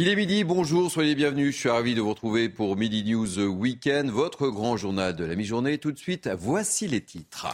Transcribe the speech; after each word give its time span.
Il 0.00 0.06
est 0.06 0.14
midi, 0.14 0.44
bonjour, 0.44 0.92
soyez 0.92 1.16
bienvenus. 1.16 1.56
Je 1.56 1.58
suis 1.58 1.68
ravi 1.68 1.96
de 1.96 2.00
vous 2.00 2.10
retrouver 2.10 2.48
pour 2.48 2.76
Midi 2.76 3.02
News 3.02 3.40
Weekend, 3.40 4.10
votre 4.10 4.46
grand 4.46 4.76
journal 4.76 5.16
de 5.16 5.24
la 5.24 5.34
mi-journée. 5.34 5.78
Tout 5.78 5.90
de 5.90 5.98
suite, 5.98 6.30
voici 6.38 6.86
les 6.86 7.00
titres. 7.00 7.48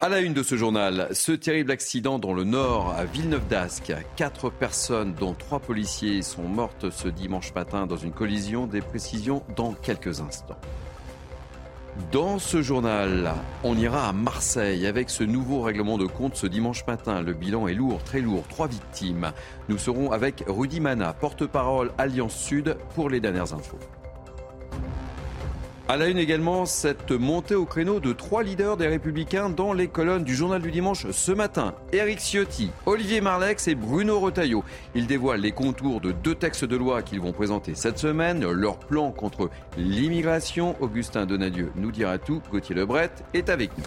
À 0.00 0.08
la 0.08 0.18
une 0.18 0.34
de 0.34 0.42
ce 0.42 0.56
journal, 0.56 1.06
ce 1.12 1.30
terrible 1.30 1.70
accident 1.70 2.18
dans 2.18 2.32
le 2.32 2.42
nord 2.42 2.90
à 2.90 3.04
Villeneuve 3.04 3.46
d'Ascq. 3.46 3.94
Quatre 4.16 4.50
personnes, 4.50 5.14
dont 5.14 5.34
trois 5.34 5.60
policiers, 5.60 6.22
sont 6.22 6.42
mortes 6.42 6.90
ce 6.90 7.06
dimanche 7.06 7.54
matin 7.54 7.86
dans 7.86 7.98
une 7.98 8.10
collision. 8.10 8.66
Des 8.66 8.80
précisions 8.80 9.44
dans 9.54 9.74
quelques 9.74 10.20
instants. 10.20 10.58
Dans 12.10 12.40
ce 12.40 12.60
journal, 12.60 13.34
on 13.62 13.76
ira 13.76 14.08
à 14.08 14.12
Marseille 14.12 14.84
avec 14.86 15.10
ce 15.10 15.22
nouveau 15.22 15.62
règlement 15.62 15.96
de 15.96 16.06
compte 16.06 16.34
ce 16.34 16.48
dimanche 16.48 16.84
matin. 16.86 17.22
Le 17.22 17.34
bilan 17.34 17.68
est 17.68 17.74
lourd, 17.74 18.02
très 18.02 18.20
lourd, 18.20 18.42
trois 18.48 18.66
victimes. 18.66 19.30
Nous 19.68 19.78
serons 19.78 20.10
avec 20.10 20.42
Rudy 20.48 20.80
Mana, 20.80 21.12
porte-parole 21.12 21.92
Alliance 21.96 22.34
Sud 22.34 22.76
pour 22.96 23.10
les 23.10 23.20
dernières 23.20 23.54
infos. 23.54 23.78
À 25.86 25.98
la 25.98 26.08
une 26.08 26.16
également, 26.16 26.64
cette 26.64 27.10
montée 27.10 27.54
au 27.54 27.66
créneau 27.66 28.00
de 28.00 28.14
trois 28.14 28.42
leaders 28.42 28.78
des 28.78 28.86
Républicains 28.86 29.50
dans 29.50 29.74
les 29.74 29.86
colonnes 29.86 30.24
du 30.24 30.34
journal 30.34 30.62
du 30.62 30.70
dimanche 30.70 31.10
ce 31.10 31.30
matin. 31.30 31.74
Éric 31.92 32.20
Ciotti, 32.20 32.70
Olivier 32.86 33.20
Marlex 33.20 33.68
et 33.68 33.74
Bruno 33.74 34.18
Retailleau. 34.18 34.64
Ils 34.94 35.06
dévoilent 35.06 35.42
les 35.42 35.52
contours 35.52 36.00
de 36.00 36.12
deux 36.12 36.36
textes 36.36 36.64
de 36.64 36.76
loi 36.76 37.02
qu'ils 37.02 37.20
vont 37.20 37.32
présenter 37.32 37.74
cette 37.74 37.98
semaine, 37.98 38.50
leur 38.50 38.78
plan 38.78 39.12
contre 39.12 39.50
l'immigration. 39.76 40.74
Augustin 40.80 41.26
Donadieu 41.26 41.70
nous 41.76 41.92
dira 41.92 42.16
tout. 42.16 42.40
Gauthier 42.50 42.74
Lebret 42.74 43.10
est 43.34 43.50
avec 43.50 43.76
nous. 43.76 43.84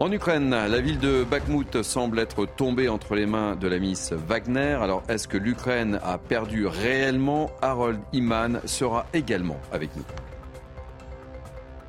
En 0.00 0.10
Ukraine, 0.10 0.50
la 0.50 0.80
ville 0.80 0.98
de 0.98 1.22
Bakhmut 1.22 1.82
semble 1.82 2.18
être 2.18 2.46
tombée 2.46 2.88
entre 2.88 3.14
les 3.14 3.26
mains 3.26 3.54
de 3.54 3.68
la 3.68 3.78
Miss 3.78 4.12
Wagner. 4.12 4.76
Alors, 4.82 5.04
est-ce 5.08 5.28
que 5.28 5.36
l'Ukraine 5.36 6.00
a 6.02 6.18
perdu 6.18 6.66
réellement 6.66 7.52
Harold 7.62 8.00
Iman 8.12 8.60
sera 8.64 9.06
également 9.14 9.60
avec 9.72 9.94
nous. 9.94 10.02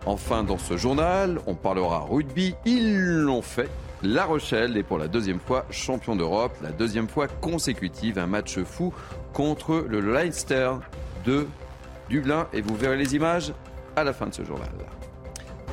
Enfin, 0.06 0.44
dans 0.44 0.60
ce 0.60 0.78
journal, 0.78 1.40
on 1.48 1.56
parlera 1.56 2.02
rugby. 2.02 2.54
Ils 2.66 3.22
l'ont 3.22 3.42
fait. 3.42 3.70
La 4.04 4.26
Rochelle 4.26 4.78
est 4.78 4.84
pour 4.84 5.00
la 5.00 5.08
deuxième 5.08 5.40
fois 5.40 5.66
champion 5.72 6.16
d'Europe, 6.16 6.56
la 6.62 6.72
deuxième 6.72 7.08
fois 7.08 7.28
consécutive. 7.28 8.20
Un 8.20 8.28
match 8.28 8.60
fou 8.60 8.94
contre 9.34 9.84
le 9.90 10.00
Leinster 10.00 10.74
de 11.26 11.48
Dublin. 12.08 12.48
Et 12.54 12.62
vous 12.62 12.76
verrez 12.76 12.98
les 12.98 13.16
images 13.16 13.52
à 13.96 14.04
la 14.04 14.14
fin 14.14 14.28
de 14.28 14.34
ce 14.36 14.46
journal. 14.46 14.70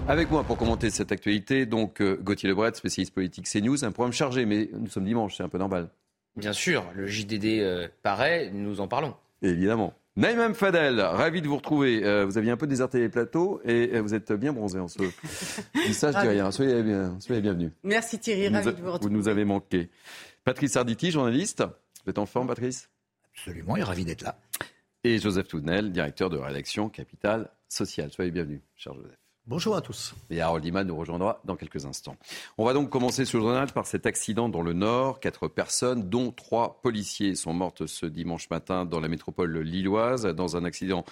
Avec 0.09 0.31
moi 0.31 0.43
pour 0.43 0.57
commenter 0.57 0.91
cette 0.91 1.13
actualité, 1.13 1.65
donc 1.65 2.01
euh, 2.01 2.19
Gauthier 2.21 2.49
Lebret, 2.49 2.75
spécialiste 2.75 3.15
politique 3.15 3.49
CNews, 3.49 3.85
un 3.85 3.93
programme 3.93 4.13
chargé, 4.13 4.47
mais 4.47 4.69
nous 4.73 4.89
sommes 4.89 5.05
dimanche, 5.05 5.37
c'est 5.37 5.43
un 5.43 5.49
peu 5.49 5.59
normal. 5.59 5.89
Bien 6.37 6.53
sûr, 6.53 6.85
le 6.95 7.07
JDD 7.07 7.61
euh, 7.61 7.89
paraît, 8.03 8.51
nous 8.53 8.81
en 8.81 8.89
parlons. 8.89 9.15
Évidemment. 9.43 9.95
Naïm 10.17 10.55
Fadel, 10.55 11.01
ravi 11.01 11.41
de 11.41 11.49
vous 11.49 11.57
retrouver. 11.57 12.05
Euh, 12.05 12.27
vous 12.27 12.37
aviez 12.37 12.51
un 12.51 12.57
peu 12.57 12.67
déserté 12.67 12.99
les 12.99 13.09
plateaux 13.09 13.61
et 13.65 13.99
vous 14.01 14.13
êtes 14.13 14.33
bien 14.33 14.53
bronzé 14.53 14.79
en 14.79 14.89
ce. 14.89 14.99
dis 15.87 15.95
ça, 15.95 16.13
je 16.13 16.21
dis 16.21 16.29
rien. 16.29 16.51
Soyez, 16.51 16.83
bien, 16.83 17.19
soyez 17.19 17.41
bienvenus. 17.41 17.71
Merci 17.83 18.19
Thierry, 18.19 18.49
ravi 18.49 18.67
de 18.67 18.81
vous 18.83 18.93
retrouver. 18.93 19.11
Vous 19.11 19.17
nous 19.17 19.29
avez 19.29 19.45
manqué. 19.45 19.89
Patrice 20.45 20.77
Arditi, 20.77 21.11
journaliste. 21.11 21.65
Vous 22.05 22.11
êtes 22.11 22.19
en 22.19 22.27
forme, 22.27 22.49
Patrice? 22.49 22.91
Absolument, 23.35 23.77
et 23.77 23.83
ravi 23.83 24.05
d'être 24.05 24.23
là. 24.23 24.37
Et 25.05 25.19
Joseph 25.19 25.49
Toudnel, 25.49 25.93
directeur 25.93 26.29
de 26.29 26.37
rédaction 26.37 26.89
Capital 26.89 27.51
Social. 27.69 28.11
Soyez 28.11 28.31
bienvenus, 28.31 28.61
cher 28.77 28.95
Joseph. 28.95 29.22
Bonjour 29.49 29.75
à 29.75 29.81
tous. 29.81 30.15
Et 30.31 30.41
Harold 30.41 30.65
Iman 30.65 30.87
nous 30.87 30.97
rejoindra 30.97 31.41
dans 31.45 31.57
quelques 31.57 31.85
instants. 31.85 32.17
On 32.59 32.65
va 32.65 32.75
donc 32.75 32.91
commencer 32.91 33.25
ce 33.25 33.39
journal 33.39 33.67
par 33.73 33.89
cet 33.89 34.07
accident 34.07 34.49
dans 34.49 34.63
le 34.63 34.73
Nord. 34.73 35.19
Quatre 35.19 35.49
personnes, 35.49 36.09
dont 36.09 36.31
trois 36.31 36.81
policiers, 36.81 37.35
sont 37.35 37.53
mortes 37.53 37.87
ce 37.87 38.07
dimanche 38.07 38.49
matin 38.51 38.85
dans 38.85 39.01
la 39.01 39.09
métropole 39.09 39.59
lilloise, 39.59 40.27
dans 40.27 40.57
un 40.57 40.65
accident 40.65 41.05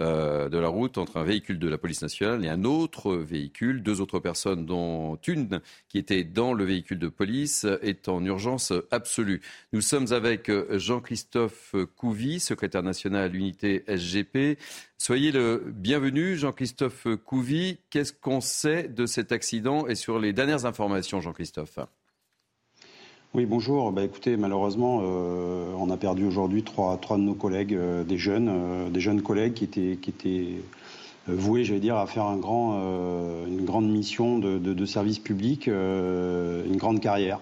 euh, 0.00 0.50
de 0.50 0.58
la 0.58 0.68
route 0.68 0.98
entre 0.98 1.16
un 1.16 1.24
véhicule 1.24 1.58
de 1.58 1.66
la 1.66 1.78
police 1.78 2.02
nationale 2.02 2.44
et 2.44 2.50
un 2.50 2.64
autre 2.64 3.14
véhicule. 3.14 3.82
Deux 3.82 4.02
autres 4.02 4.18
personnes, 4.18 4.66
dont 4.66 5.16
une 5.26 5.62
qui 5.88 5.96
était 5.96 6.24
dans 6.24 6.52
le 6.52 6.64
véhicule 6.64 6.98
de 6.98 7.08
police, 7.08 7.64
est 7.80 8.10
en 8.10 8.22
urgence 8.22 8.70
absolue. 8.90 9.40
Nous 9.72 9.80
sommes 9.80 10.12
avec 10.12 10.50
Jean-Christophe 10.76 11.74
Couvi, 11.96 12.38
secrétaire 12.38 12.82
national 12.82 13.22
à 13.24 13.28
l'unité 13.28 13.82
SGP. 13.88 14.58
Soyez 14.98 15.30
le 15.30 15.62
bienvenu, 15.64 16.36
Jean-Christophe 16.36 17.06
Qu'est-ce 17.90 18.12
qu'on 18.12 18.40
sait 18.40 18.84
de 18.84 19.06
cet 19.06 19.32
accident 19.32 19.86
et 19.86 19.94
sur 19.94 20.18
les 20.18 20.32
dernières 20.32 20.66
informations, 20.66 21.20
Jean-Christophe? 21.20 21.78
Oui, 23.34 23.44
bonjour. 23.44 23.92
Bah, 23.92 24.04
écoutez, 24.04 24.38
malheureusement, 24.38 25.00
euh, 25.02 25.70
on 25.78 25.90
a 25.90 25.98
perdu 25.98 26.24
aujourd'hui 26.24 26.62
trois, 26.62 26.96
trois, 26.96 27.18
de 27.18 27.22
nos 27.22 27.34
collègues, 27.34 27.74
euh, 27.74 28.02
des 28.02 28.16
jeunes, 28.16 28.48
euh, 28.48 28.88
des 28.88 29.00
jeunes 29.00 29.20
collègues 29.20 29.52
qui 29.52 29.64
étaient, 29.64 29.98
qui 30.00 30.10
étaient 30.10 30.48
voués, 31.26 31.62
j'allais 31.64 31.80
dire, 31.80 31.96
à 31.96 32.06
faire 32.06 32.24
un 32.24 32.38
grand, 32.38 32.80
une 33.46 33.66
grande 33.66 33.86
mission 33.90 34.38
de 34.38 34.86
service 34.86 35.18
public, 35.18 35.66
une 35.66 36.76
grande 36.78 37.00
carrière. 37.00 37.40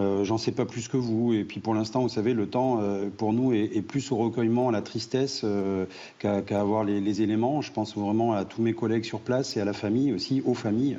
Euh, 0.00 0.24
j'en 0.24 0.38
sais 0.38 0.52
pas 0.52 0.64
plus 0.64 0.88
que 0.88 0.96
vous. 0.96 1.32
Et 1.32 1.44
puis 1.44 1.60
pour 1.60 1.74
l'instant, 1.74 2.02
vous 2.02 2.08
savez, 2.08 2.34
le 2.34 2.46
temps 2.46 2.80
euh, 2.80 3.08
pour 3.16 3.32
nous 3.32 3.52
est, 3.52 3.82
plus 3.82 4.10
au 4.12 4.16
recueillement, 4.16 4.68
à 4.68 4.72
la 4.72 4.82
tristesse 4.82 5.42
euh, 5.44 5.86
qu'à 6.18 6.42
avoir 6.60 6.84
les, 6.84 7.22
éléments. 7.22 7.62
Je 7.62 7.70
pense 7.70 7.96
vraiment 7.96 8.32
à 8.32 8.44
tous 8.44 8.62
mes 8.62 8.72
collègues 8.72 9.04
sur 9.04 9.20
place 9.20 9.56
et 9.56 9.60
à 9.60 9.64
la 9.64 9.72
famille 9.72 10.12
aussi, 10.12 10.42
aux 10.44 10.54
familles 10.54 10.98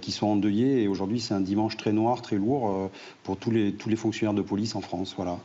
qui 0.00 0.12
sont 0.12 0.28
endeuillées. 0.28 0.82
Et 0.82 0.88
aujourd'hui, 0.88 1.20
c'est 1.20 1.34
un 1.34 1.40
dimanche 1.40 1.76
très 1.76 1.92
noir, 1.92 2.22
très 2.22 2.36
lourd 2.36 2.90
pour 3.24 3.36
tous 3.36 3.50
les, 3.50 3.72
tous 3.72 3.88
les 3.88 3.96
fonctionnaires 3.96 4.34
de 4.34 4.42
police 4.42 4.76
en 4.76 4.80
France. 4.80 5.14
Voilà. 5.16 5.38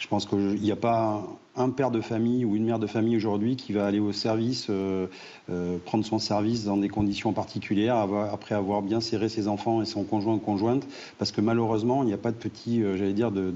Je 0.00 0.08
pense 0.08 0.24
qu'il 0.24 0.60
n'y 0.62 0.72
a 0.72 0.76
pas 0.76 1.22
un 1.56 1.68
père 1.68 1.90
de 1.90 2.00
famille 2.00 2.46
ou 2.46 2.56
une 2.56 2.64
mère 2.64 2.78
de 2.78 2.86
famille 2.86 3.16
aujourd'hui 3.18 3.56
qui 3.56 3.74
va 3.74 3.86
aller 3.86 4.00
au 4.00 4.12
service, 4.12 4.68
euh, 4.70 5.06
euh, 5.50 5.76
prendre 5.84 6.06
son 6.06 6.18
service 6.18 6.64
dans 6.64 6.78
des 6.78 6.88
conditions 6.88 7.34
particulières, 7.34 7.96
après 8.32 8.54
avoir 8.54 8.80
bien 8.80 9.02
serré 9.02 9.28
ses 9.28 9.46
enfants 9.46 9.82
et 9.82 9.84
son 9.84 10.04
conjoint 10.04 10.34
ou 10.34 10.38
conjointe, 10.38 10.86
parce 11.18 11.32
que 11.32 11.42
malheureusement, 11.42 12.02
il 12.02 12.06
n'y 12.06 12.14
a 12.14 12.18
pas 12.18 12.30
de 12.30 12.36
petit, 12.36 12.82
euh, 12.82 12.96
j'allais 12.96 13.12
dire, 13.12 13.30
de, 13.30 13.52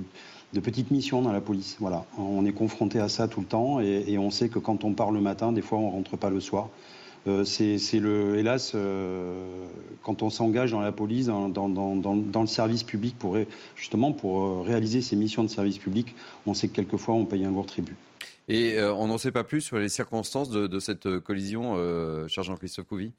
petites 0.63 0.91
missions 0.91 1.23
dans 1.23 1.33
la 1.33 1.41
police. 1.41 1.79
Voilà, 1.81 2.05
on 2.19 2.45
est 2.45 2.53
confronté 2.53 3.01
à 3.01 3.09
ça 3.09 3.27
tout 3.27 3.41
le 3.41 3.47
temps 3.47 3.81
et, 3.81 4.19
on 4.19 4.31
sait 4.31 4.51
que 4.51 4.59
quand 4.59 4.85
on 4.85 4.93
part 4.93 5.13
le 5.13 5.23
matin, 5.23 5.51
des 5.51 5.63
fois, 5.63 5.79
on 5.79 5.91
rentre 5.91 6.19
pas 6.19 6.31
le 6.31 6.41
soir. 6.41 6.69
Euh, 7.27 7.45
c'est 7.45 8.01
le, 8.01 8.39
hélas, 8.39 8.73
euh, 8.75 9.47
quand 10.03 10.23
on 10.23 10.31
s'engage 10.31 10.73
dans 10.73 10.81
la 10.81 10.93
police, 10.93 11.27
dans, 11.27 11.49
le 11.49 12.47
service 12.47 12.83
public, 12.83 13.17
pour, 13.19 13.37
justement 13.77 14.13
pour 14.13 14.45
euh, 14.45 14.61
réaliser 14.63 15.01
ces 15.01 15.17
missions 15.17 15.43
de 15.43 15.49
service 15.49 15.79
public, 15.79 16.15
on 16.47 16.55
sait 16.55 16.69
que 16.69 16.75
quelquefois 16.75 17.15
on 17.15 17.25
paye 17.25 17.45
un 17.45 17.51
lourd 17.51 17.67
tribut. 17.67 17.97
Et 18.49 18.79
on 18.79 19.07
n'en 19.07 19.17
sait 19.17 19.33
pas 19.33 19.43
plus 19.43 19.63
sur 19.63 19.79
les 19.79 19.89
circonstances 19.89 20.51
de, 20.51 20.79
cette 20.79 21.19
collision, 21.21 21.79
cher 22.29 22.45
Jean-Christophe 22.45 22.85
Couvi? 22.87 23.13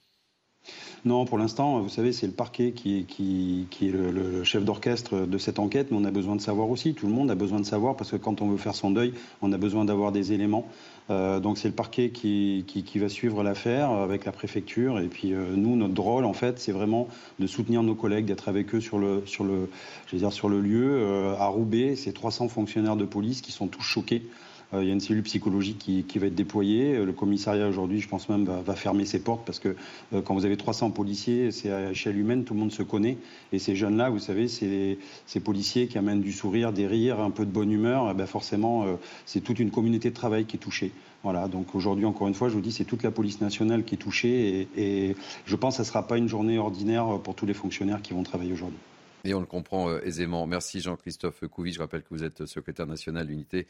Non, 1.04 1.26
pour 1.26 1.38
l'instant, 1.38 1.82
vous 1.82 1.90
savez, 1.90 2.12
c'est 2.12 2.26
le 2.26 2.34
parquet 2.34 2.72
qui 2.72 3.00
est, 3.00 3.04
qui, 3.04 3.68
est 3.82 3.92
le, 3.92 4.44
chef 4.44 4.64
d'orchestre 4.64 5.26
de 5.26 5.38
cette 5.38 5.60
enquête, 5.60 5.88
mais 5.92 5.98
on 5.98 6.06
a 6.06 6.12
besoin 6.12 6.36
de 6.36 6.42
savoir 6.42 6.70
aussi, 6.70 6.94
tout 6.94 7.08
le 7.08 7.14
monde 7.14 7.30
a 7.30 7.36
besoin 7.36 7.60
de 7.60 7.66
savoir, 7.66 7.96
parce 7.96 8.12
que 8.12 8.16
quand 8.18 8.42
on 8.42 8.50
veut 8.50 8.58
faire 8.58 8.76
son 8.76 8.92
deuil, 8.92 9.14
on 9.42 9.52
a 9.52 9.58
besoin 9.58 9.86
d'avoir 9.86 10.12
des 10.12 10.34
éléments. 10.34 10.68
Euh, 11.12 11.40
donc 11.40 11.60
c'est 11.60 11.68
le 11.68 11.74
parquet 11.74 12.10
qui, 12.10 12.64
va 12.96 13.10
suivre 13.10 13.44
l'affaire 13.44 13.92
avec 13.92 14.26
la 14.26 14.32
préfecture. 14.32 15.00
Et 15.00 15.08
puis 15.08 15.34
euh, 15.34 15.56
nous, 15.56 15.76
notre 15.76 16.02
rôle, 16.02 16.26
en 16.26 16.34
fait, 16.34 16.60
c'est 16.60 16.72
vraiment 16.72 17.08
de 17.40 17.48
soutenir 17.48 17.84
nos 17.84 17.96
collègues, 17.96 18.26
d'être 18.26 18.50
avec 18.50 18.74
eux 18.74 18.82
sur 18.82 18.98
le, 18.98 19.24
sur 19.26 19.44
le, 19.44 19.70
dire, 20.14 20.34
sur 20.34 20.50
le 20.50 20.62
lieu. 20.62 20.98
Euh, 20.98 21.36
à 21.38 21.48
Roubaix, 21.48 21.96
c'est 21.96 22.14
300 22.14 22.50
fonctionnaires 22.50 22.96
de 22.96 23.06
police 23.06 23.42
qui 23.42 23.52
sont 23.52 23.68
tous 23.68 23.84
choqués 23.84 24.24
euh, 24.24 24.45
il 24.74 24.88
y 24.88 24.90
a 24.90 24.94
une 24.94 25.00
cellule 25.00 25.24
psychologique 25.24 25.78
qui, 26.08 26.20
va 26.20 26.28
être 26.28 26.36
déployée. 26.36 26.96
Euh, 26.96 27.06
le 27.06 27.14
commissariat 27.14 27.68
aujourd'hui, 27.68 28.02
je 28.02 28.08
pense 28.08 28.30
même, 28.30 28.46
va, 28.46 28.76
fermer 28.76 29.06
ses 29.06 29.20
portes 29.20 29.46
parce 29.46 29.60
que 29.60 29.76
euh, 30.14 30.22
quand 30.22 30.34
vous 30.34 30.46
avez 30.46 30.58
300 30.58 30.92
policiers, 30.92 31.52
c'est 31.52 31.72
à 31.72 31.92
échelle 31.92 32.18
humaine, 32.18 32.44
tout 32.44 32.54
le 32.54 32.60
monde 32.60 32.72
se 32.72 32.84
connaît. 32.84 33.18
Et 33.52 33.60
ces 33.60 33.76
jeunes-là, 33.76 34.10
vous 34.10 34.20
savez, 34.20 34.48
c'est 34.48 34.98
ces 35.26 35.40
policiers 35.40 35.88
qui 35.88 35.98
amènent 35.98 36.22
du 36.22 36.32
sourire, 36.32 36.74
des 36.74 36.88
rires, 36.88 37.20
un 37.20 37.32
peu 37.32 37.46
de 37.46 37.52
bonne 37.52 37.72
humeur. 37.72 38.10
Eh 38.12 38.14
ben 38.14 38.26
forcément, 38.26 38.86
c'est 39.26 39.42
toute 39.42 39.60
une 39.60 39.72
communauté 39.72 40.10
de 40.10 40.16
travail 40.16 40.46
qui 40.46 40.58
est 40.58 40.60
touchée. 40.60 40.92
Voilà, 41.24 41.48
donc 41.48 41.74
aujourd'hui, 41.74 42.06
encore 42.06 42.28
une 42.28 42.34
fois, 42.34 42.50
je 42.50 42.54
vous 42.54 42.62
dis, 42.62 42.72
c'est 42.72 42.86
toute 42.86 43.04
la 43.04 43.12
police 43.12 43.42
nationale 43.42 43.84
qui 43.84 43.96
est 43.96 44.00
touchée 44.00 44.68
et, 44.78 45.16
je 45.46 45.56
pense 45.56 45.74
que 45.74 45.78
ça 45.78 45.84
ne 45.84 45.88
sera 45.88 46.08
pas 46.08 46.18
une 46.18 46.28
journée 46.28 46.58
ordinaire 46.58 47.20
pour 47.24 47.36
tous 47.36 47.46
les 47.46 47.54
fonctionnaires 47.54 48.02
qui 48.02 48.14
vont 48.14 48.24
travailler 48.24 48.54
aujourd'hui. 48.54 48.78
Et 49.24 49.34
on 49.34 49.40
le 49.40 49.48
comprend 49.48 49.98
aisément. 50.00 50.46
Merci 50.46 50.82
Jean-Christophe 50.82 51.48
Couvi. 51.48 51.74
Je 51.74 51.80
rappelle 51.80 52.04
que 52.04 52.10
vous 52.12 52.24
êtes 52.24 52.46
secrétaire 52.46 52.86
national 52.86 53.26
d'unité 53.26 53.66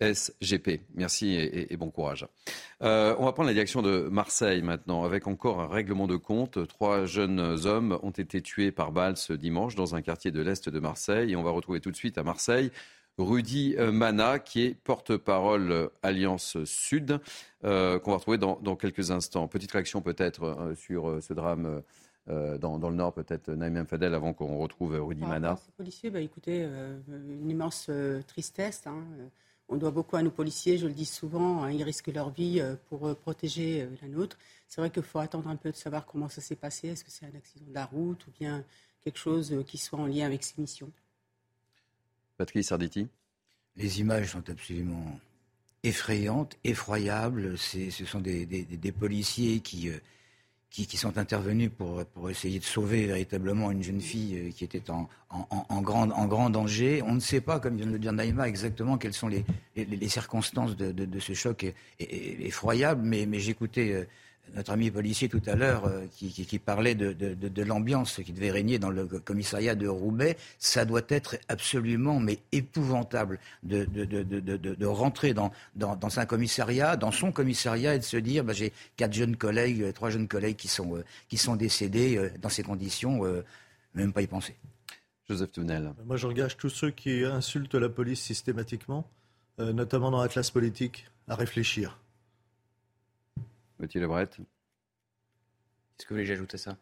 SGP. 0.00 0.80
Merci 0.94 1.34
et, 1.34 1.76
bon 1.76 1.90
courage. 1.90 2.26
Euh, 2.82 3.14
on 3.18 3.24
va 3.24 3.32
prendre 3.32 3.48
la 3.48 3.52
direction 3.52 3.82
de 3.82 4.08
Marseille 4.10 4.62
maintenant, 4.62 5.04
avec 5.04 5.26
encore 5.26 5.60
un 5.60 5.66
règlement 5.66 6.06
de 6.06 6.16
compte. 6.16 6.66
Trois 6.68 7.04
jeunes 7.04 7.40
hommes 7.66 7.98
ont 8.02 8.10
été 8.10 8.40
tués 8.40 8.70
par 8.70 8.92
balle 8.92 9.16
ce 9.16 9.32
dimanche 9.32 9.74
dans 9.74 9.94
un 9.94 10.02
quartier 10.02 10.30
de 10.30 10.40
l'Est 10.40 10.68
de 10.68 10.80
Marseille. 10.80 11.32
Et 11.32 11.36
on 11.36 11.42
va 11.42 11.50
retrouver 11.50 11.80
tout 11.80 11.90
de 11.90 11.96
suite 11.96 12.18
à 12.18 12.22
Marseille 12.22 12.70
Rudy 13.18 13.74
Mana, 13.76 14.38
qui 14.38 14.62
est 14.62 14.74
porte-parole 14.74 15.90
Alliance 16.04 16.62
Sud, 16.64 17.18
euh, 17.64 17.98
qu'on 17.98 18.12
va 18.12 18.18
retrouver 18.18 18.38
dans, 18.38 18.76
quelques 18.76 19.10
instants. 19.10 19.48
Petite 19.48 19.72
réaction 19.72 20.00
peut-être 20.00 20.44
euh, 20.44 20.74
sur 20.76 21.20
ce 21.20 21.32
drame. 21.34 21.82
dans, 22.28 22.78
le 22.90 22.94
Nord, 22.94 23.14
peut-être 23.14 23.50
Naïm 23.50 23.86
Fadel, 23.86 24.14
avant 24.14 24.34
qu'on 24.34 24.58
retrouve 24.58 24.94
Rudy 25.00 25.24
Mana. 25.24 25.56
Ces 25.56 25.72
policiers, 25.72 26.10
bah, 26.10 26.20
écoutez, 26.20 26.68
une 27.08 27.50
immense 27.50 27.90
tristesse. 28.28 28.86
Hein, 28.86 29.02
on 29.68 29.76
doit 29.76 29.90
beaucoup 29.90 30.16
à 30.16 30.22
nos 30.22 30.30
policiers, 30.30 30.78
je 30.78 30.86
le 30.86 30.94
dis 30.94 31.04
souvent, 31.04 31.62
hein, 31.62 31.70
ils 31.70 31.82
risquent 31.82 32.08
leur 32.08 32.30
vie 32.30 32.62
pour 32.88 33.14
protéger 33.16 33.88
la 34.02 34.08
nôtre. 34.08 34.38
C'est 34.66 34.80
vrai 34.80 34.90
qu'il 34.90 35.02
faut 35.02 35.18
attendre 35.18 35.48
un 35.48 35.56
peu 35.56 35.70
de 35.70 35.76
savoir 35.76 36.06
comment 36.06 36.28
ça 36.28 36.40
s'est 36.40 36.56
passé. 36.56 36.88
Est-ce 36.88 37.04
que 37.04 37.10
c'est 37.10 37.26
un 37.26 37.36
accident 37.36 37.66
de 37.68 37.74
la 37.74 37.84
route 37.84 38.26
ou 38.26 38.30
bien 38.38 38.64
quelque 39.02 39.18
chose 39.18 39.54
qui 39.66 39.78
soit 39.78 39.98
en 39.98 40.06
lien 40.06 40.26
avec 40.26 40.42
ces 40.42 40.54
missions? 40.60 40.90
Patrick 42.36 42.64
Sarditi 42.64 43.08
Les 43.76 44.00
images 44.00 44.32
sont 44.32 44.48
absolument 44.48 45.20
effrayantes, 45.82 46.56
effroyables. 46.64 47.58
Ce 47.58 48.04
sont 48.04 48.20
des, 48.20 48.92
policiers 48.98 49.60
qui, 49.60 49.90
qui, 50.70 50.96
sont 50.96 51.18
intervenus 51.18 51.70
pour, 51.76 52.04
pour 52.06 52.30
essayer 52.30 52.58
de 52.58 52.64
sauver 52.64 53.06
véritablement 53.06 53.70
une 53.70 53.82
jeune 53.82 54.00
fille 54.00 54.36
euh, 54.36 54.50
qui 54.50 54.64
était 54.64 54.90
en, 54.90 55.08
en, 55.30 55.80
grand, 55.82 56.10
en 56.10 56.26
grand 56.26 56.50
danger. 56.50 57.02
On 57.02 57.14
ne 57.14 57.20
sait 57.20 57.40
pas, 57.40 57.58
comme 57.58 57.76
vient 57.76 57.86
de 57.86 57.92
le 57.92 57.98
dire 57.98 58.12
Naïma, 58.12 58.48
exactement 58.48 58.98
quelles 58.98 59.14
sont 59.14 59.28
les, 59.28 59.44
les, 59.76 60.08
circonstances 60.08 60.76
de, 60.76 61.20
ce 61.20 61.32
choc 61.32 61.66
effroyable, 61.98 63.02
mais, 63.04 63.26
mais 63.26 63.40
j'écoutais 63.40 63.92
euh, 63.92 64.04
notre 64.54 64.72
ami 64.72 64.90
policier 64.90 65.28
tout 65.28 65.42
à 65.46 65.54
l'heure 65.54 65.86
euh, 65.86 66.06
qui, 66.10 66.58
parlait 66.58 66.94
de, 66.94 67.62
l'ambiance 67.62 68.20
qui 68.24 68.32
devait 68.32 68.50
régner 68.50 68.78
dans 68.78 68.90
le 68.90 69.06
commissariat 69.06 69.74
de 69.74 69.88
Roubaix, 69.88 70.36
ça 70.58 70.84
doit 70.84 71.02
être 71.08 71.36
absolument 71.48 72.20
mais 72.20 72.38
épouvantable 72.52 73.38
de, 73.62 74.86
rentrer 74.86 75.34
dans, 75.34 75.52
dans, 75.76 76.18
un 76.18 76.26
commissariat, 76.26 76.96
dans 76.96 77.12
son 77.12 77.32
commissariat 77.32 77.94
et 77.94 77.98
de 77.98 78.04
se 78.04 78.16
dire 78.16 78.44
bah, 78.44 78.52
j'ai 78.52 78.72
quatre 78.96 79.12
jeunes 79.12 79.36
collègues, 79.36 79.82
euh, 79.82 79.92
trois 79.92 80.10
jeunes 80.10 80.28
collègues 80.28 80.56
qui 80.56 80.68
sont, 80.68 80.96
euh, 80.96 81.04
qui 81.28 81.36
sont 81.36 81.56
décédés 81.56 82.30
dans 82.40 82.48
ces 82.48 82.62
conditions, 82.62 83.22
même 83.94 84.12
pas 84.12 84.22
y 84.22 84.26
penser. 84.26 84.54
Joseph 85.28 85.52
Tounel. 85.52 85.92
Moi 86.06 86.16
je 86.16 86.26
engage 86.26 86.56
tous 86.56 86.70
ceux 86.70 86.90
qui 86.90 87.24
insultent 87.24 87.74
la 87.74 87.88
police 87.88 88.20
systématiquement, 88.20 89.08
notamment 89.58 90.10
dans 90.10 90.22
la 90.22 90.28
classe 90.28 90.50
politique, 90.50 91.06
à 91.28 91.34
réfléchir. 91.34 91.98
Mathieu 93.78 94.00
Lebret. 94.00 94.22
Est-ce 95.98 96.04
que 96.04 96.10
vous 96.10 96.14
voulez 96.16 96.24
que 96.24 96.28
j'ajoute 96.28 96.54
à 96.54 96.58
ça? 96.58 96.76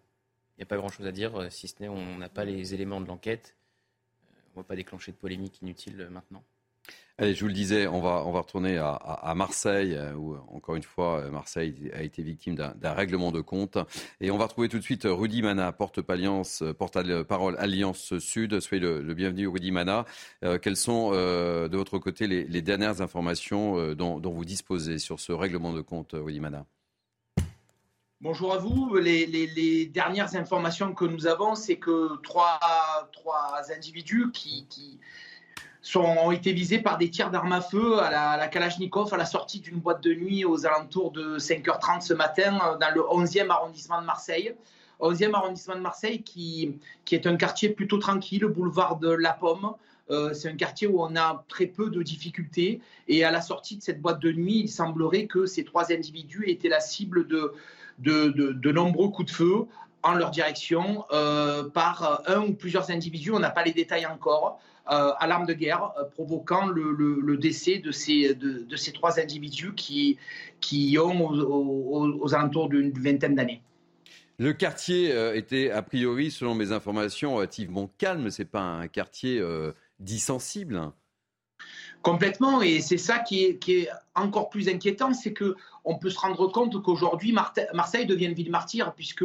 Il 0.57 0.61
n'y 0.61 0.63
a 0.63 0.67
pas 0.67 0.77
grand-chose 0.77 1.07
à 1.07 1.13
dire, 1.13 1.37
euh, 1.37 1.51
si 1.51 1.69
ce 1.69 1.75
n'est 1.81 1.89
on 1.89 2.17
n'a 2.17 2.31
pas 2.31 2.45
les 2.47 2.73
éléments 2.73 3.01
de 3.01 3.07
l'enquête. 3.07 3.55
Euh, 4.31 4.41
on 4.55 4.61
ne 4.61 4.63
va 4.63 4.69
pas 4.69 4.77
déclencher 4.77 5.13
de 5.13 5.17
polémique 5.17 5.61
inutile 5.61 6.01
euh, 6.01 6.11
maintenant. 6.11 6.43
Allez, 7.19 7.35
je 7.35 7.41
vous 7.41 7.49
le 7.49 7.55
disais, 7.55 7.87
on 7.87 8.01
va, 8.01 8.25
on 8.27 8.33
va 8.33 8.41
retourner 8.41 8.77
à, 8.77 9.33
Marseille, 9.35 9.99
où, 10.17 10.37
encore 10.55 10.77
une 10.77 10.83
fois, 10.83 11.31
Marseille 11.31 11.91
a 11.95 12.03
été 12.03 12.23
victime 12.23 12.55
d'un 12.55 12.93
règlement 12.93 13.33
de 13.33 13.41
compte. 13.41 13.79
Et 14.21 14.31
on 14.31 14.37
va 14.37 14.45
retrouver 14.45 14.69
tout 14.69 14.77
de 14.77 14.83
suite 14.83 15.05
Rudy 15.07 15.41
Mana, 15.41 15.73
porte-parole 15.73 17.57
Alliance 17.59 18.19
Sud. 18.19 18.61
Soyez 18.61 18.83
le, 18.83 19.15
bienvenu, 19.15 19.49
Rudy 19.49 19.71
Mana. 19.71 20.05
quelles 20.61 20.77
sont, 20.77 21.13
de 21.13 21.75
votre 21.75 21.99
côté, 21.99 22.27
les, 22.27 22.63
dernières 22.63 23.01
informations 23.01 23.95
dont, 23.95 24.21
dont, 24.21 24.33
vous 24.33 24.45
disposez 24.45 24.99
sur 24.99 25.19
ce 25.19 25.33
règlement 25.33 25.73
de 25.73 25.81
compte, 25.81 26.11
Rudy 26.13 26.41
Mana? 26.41 26.67
Bonjour 28.23 28.55
à 28.55 28.57
vous. 28.57 28.97
Les, 28.97 29.87
dernières 29.93 30.37
informations 30.37 30.95
que 30.95 31.05
nous 31.05 31.27
avons, 31.27 31.55
c'est 31.55 31.77
que 31.77 32.17
trois, 32.23 32.59
trois 33.13 33.61
individus 33.77 34.31
qui, 34.33 34.67
sont, 35.83 36.01
ont 36.01 36.33
été 36.33 36.55
visés 36.55 36.79
par 36.79 36.97
des 36.97 37.11
tirs 37.11 37.31
d'armes 37.31 37.53
à 37.53 37.61
feu 37.61 37.99
à 38.01 38.39
la, 38.39 38.49
Kalachnikov 38.49 39.13
à 39.13 39.19
la 39.19 39.27
sortie 39.27 39.61
d'une 39.61 39.81
boîte 39.81 40.03
de 40.03 40.15
nuit 40.15 40.47
aux 40.47 40.65
alentours 40.65 41.11
de 41.13 41.39
5h30 41.39 42.01
ce 42.01 42.15
matin 42.15 42.79
dans 42.81 42.95
le 42.95 43.03
11e 43.03 43.51
arrondissement 43.51 44.01
de 44.01 44.07
Marseille. 44.07 44.55
11e 44.99 45.35
arrondissement 45.35 45.77
de 45.77 45.83
Marseille 45.83 46.23
qui, 46.23 46.79
qui 47.05 47.17
est 47.17 47.27
un 47.27 47.37
quartier 47.37 47.69
plutôt 47.69 47.99
tranquille, 47.99 48.47
boulevard 48.47 48.97
de 48.97 49.11
La 49.11 49.35
Pomme. 49.35 49.75
Euh, 50.09 50.33
c'est 50.33 50.49
un 50.49 50.57
quartier 50.57 50.87
où 50.87 51.03
on 51.03 51.17
a 51.17 51.45
très 51.49 51.67
peu 51.67 51.91
de 51.91 52.03
difficultés. 52.03 52.81
Et 53.09 53.25
à 53.25 53.31
la 53.31 53.43
sortie 53.43 53.77
de 53.77 53.83
cette 53.83 54.01
boîte 54.01 54.21
de 54.21 54.33
nuit, 54.33 54.61
il 54.61 54.69
semblerait 54.71 55.27
que 55.27 55.45
ces 55.45 55.65
trois 55.65 55.93
individus 55.93 56.45
étaient 56.49 56.71
la 56.71 56.81
cible 56.81 57.27
de, 57.27 57.53
de, 57.99 58.73
nombreux 58.73 59.09
coups 59.09 59.31
de 59.31 59.37
feu 59.37 59.67
en 60.03 60.15
leur 60.15 60.31
direction 60.31 61.05
euh, 61.11 61.69
par 61.69 62.23
un 62.27 62.41
ou 62.43 62.55
plusieurs 62.55 62.91
individus, 62.91 63.33
on 63.33 63.41
n'a 63.41 63.51
pas 63.51 63.65
les 63.65 63.73
détails 63.73 64.07
encore, 64.07 64.61
euh, 64.89 65.11
à 65.19 65.27
l'arme 65.27 65.47
de 65.47 65.53
guerre, 65.53 65.93
euh, 65.99 66.05
provoquant 66.05 66.67
le, 66.67 67.37
décès 67.37 67.79
de 67.79 67.91
ces, 67.91 68.35
de, 68.35 68.77
ces 68.77 68.93
trois 68.93 69.19
individus 69.19 69.75
qui, 69.75 70.17
qui 70.61 70.97
ont 70.99 71.29
aux, 71.29 72.35
alentours 72.35 72.69
d'une 72.69 72.93
vingtaine 72.93 73.35
d'années. 73.35 73.63
Le 74.39 74.53
quartier 74.53 75.11
était 75.35 75.71
a 75.71 75.81
priori, 75.83 76.31
selon 76.31 76.55
mes 76.55 76.71
informations, 76.71 77.37
relativement 77.37 77.91
calme. 77.97 78.31
Ce 78.31 78.43
n'est 78.43 78.47
pas 78.47 78.61
un 78.61 78.87
quartier 78.87 79.43
dit 79.99 80.21
sensible. 80.21 80.93
Complètement, 82.03 82.63
et 82.63 82.81
c'est 82.81 82.99
ça 82.99 83.19
qui 83.19 83.45
est, 83.45 83.89
encore 84.15 84.49
plus 84.49 84.69
inquiétant, 84.69 85.13
c'est 85.13 85.33
que 85.33 85.57
on 85.87 85.97
peut 85.97 86.11
se 86.11 86.19
rendre 86.19 86.49
compte 86.49 86.83
qu'aujourd'hui 86.83 87.33
Marseille 87.33 88.07
devient 88.07 88.27
une 88.27 88.35
ville 88.35 88.51
martyre, 88.51 88.93
puisque 88.95 89.25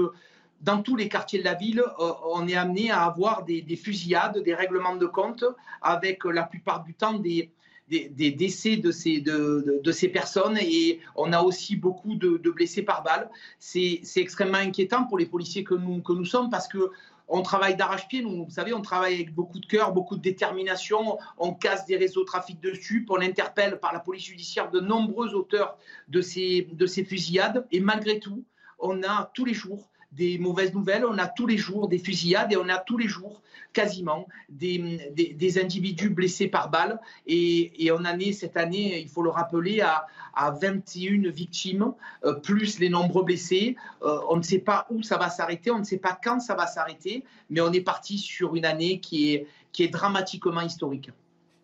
dans 0.62 0.82
tous 0.84 0.96
les 0.96 1.10
quartiers 1.10 1.40
de 1.40 1.44
la 1.44 1.56
ville, 1.56 1.84
euh, 2.00 2.12
on 2.32 2.48
est 2.48 2.56
amené 2.56 2.92
à 2.92 3.02
avoir 3.02 3.44
des, 3.44 3.76
fusillades, 3.76 4.38
des 4.38 4.54
règlements 4.54 4.96
de 4.96 5.08
compte, 5.08 5.44
avec 5.82 6.24
la 6.24 6.44
plupart 6.44 6.84
du 6.84 6.94
temps 6.94 7.16
des, 7.16 7.50
décès 7.90 8.78
de 8.78 8.92
ces, 8.92 10.08
personnes 10.10 10.58
et 10.62 11.00
on 11.16 11.34
a 11.34 11.42
aussi 11.42 11.76
beaucoup 11.76 12.16
de, 12.16 12.38
blessés 12.52 12.84
par 12.84 13.02
balle. 13.02 13.30
C'est 13.58 14.02
extrêmement 14.18 14.60
inquiétant 14.60 15.06
pour 15.06 15.18
les 15.18 15.26
policiers 15.26 15.64
que 15.64 15.74
nous, 15.74 16.02
que 16.02 16.14
nous 16.14 16.26
sommes 16.26 16.52
parce 16.52 16.68
que 16.68 16.92
on 17.28 17.42
travaille 17.42 17.76
d'arrache-pied, 17.76 18.22
nous, 18.22 18.46
vous 18.46 18.52
savez, 18.52 18.74
on 18.74 18.82
travaille 18.82 19.16
avec 19.16 19.34
beaucoup 19.34 19.60
de 19.60 19.66
cœur, 19.66 19.94
beaucoup 19.94 20.16
de 20.16 20.22
détermination, 20.22 21.18
on 21.38 21.54
casse 21.54 21.86
des 21.86 21.98
réseaux 21.98 22.22
de 22.22 22.26
trafic 22.26 22.60
de 22.60 22.74
sup, 22.74 23.10
on 23.10 23.22
interpelle 23.22 23.80
par 23.80 23.94
la 23.94 24.00
police 24.00 24.26
judiciaire 24.26 24.70
de 24.70 24.80
nombreux 24.80 25.34
auteurs 25.34 25.78
de 26.08 26.22
ces 26.22 26.68
fusillades, 27.08 27.68
et 27.72 27.80
malgré 27.80 28.20
tout, 28.20 28.44
on 28.80 29.04
a 29.04 29.32
tous 29.34 29.46
les 29.46 29.54
jours 29.54 29.91
des 30.12 30.38
mauvaises 30.38 30.74
nouvelles, 30.74 31.06
on 31.06 31.18
a 31.18 31.28
tous 31.28 31.48
les 31.48 31.58
jours 31.58 31.88
des 31.88 32.00
fusillades 32.00 32.52
et 32.52 32.58
on 32.58 32.70
a 32.70 32.78
tous 32.78 32.98
les 32.98 33.08
jours 33.08 33.42
quasiment 33.74 34.28
des, 34.50 35.12
des, 35.14 35.60
individus 35.62 36.10
blessés 36.10 36.48
par 36.48 36.70
balle. 36.70 37.00
Et, 37.26 37.86
et, 37.86 37.92
on 37.92 38.00
en 38.00 38.20
est 38.20 38.34
cette 38.34 38.58
année, 38.58 39.00
il 39.00 39.08
faut 39.08 39.24
le 39.24 39.30
rappeler, 39.30 39.80
à, 39.80 40.06
à 40.34 40.52
21 40.52 41.30
victimes, 41.30 41.94
euh, 42.26 42.34
plus 42.34 42.80
les 42.80 42.90
nombreux 42.90 43.24
blessés. 43.24 43.76
Euh, 44.04 44.20
on 44.30 44.38
ne 44.38 44.42
sait 44.42 44.60
pas 44.60 44.88
où 44.90 45.04
ça 45.04 45.18
va 45.18 45.30
s'arrêter, 45.30 45.72
on 45.72 45.80
ne 45.80 45.84
sait 45.84 45.98
pas 45.98 46.18
quand 46.22 46.40
ça 46.40 46.56
va 46.56 46.68
s'arrêter, 46.68 47.24
mais 47.50 47.62
on 47.62 47.72
est 47.72 47.82
parti 47.82 48.18
sur 48.18 48.56
une 48.56 48.66
année 48.66 49.00
qui 49.00 49.34
est, 49.34 49.48
qui 49.72 49.84
est 49.84 49.90
dramatiquement 49.90 50.62
historique. 50.62 51.12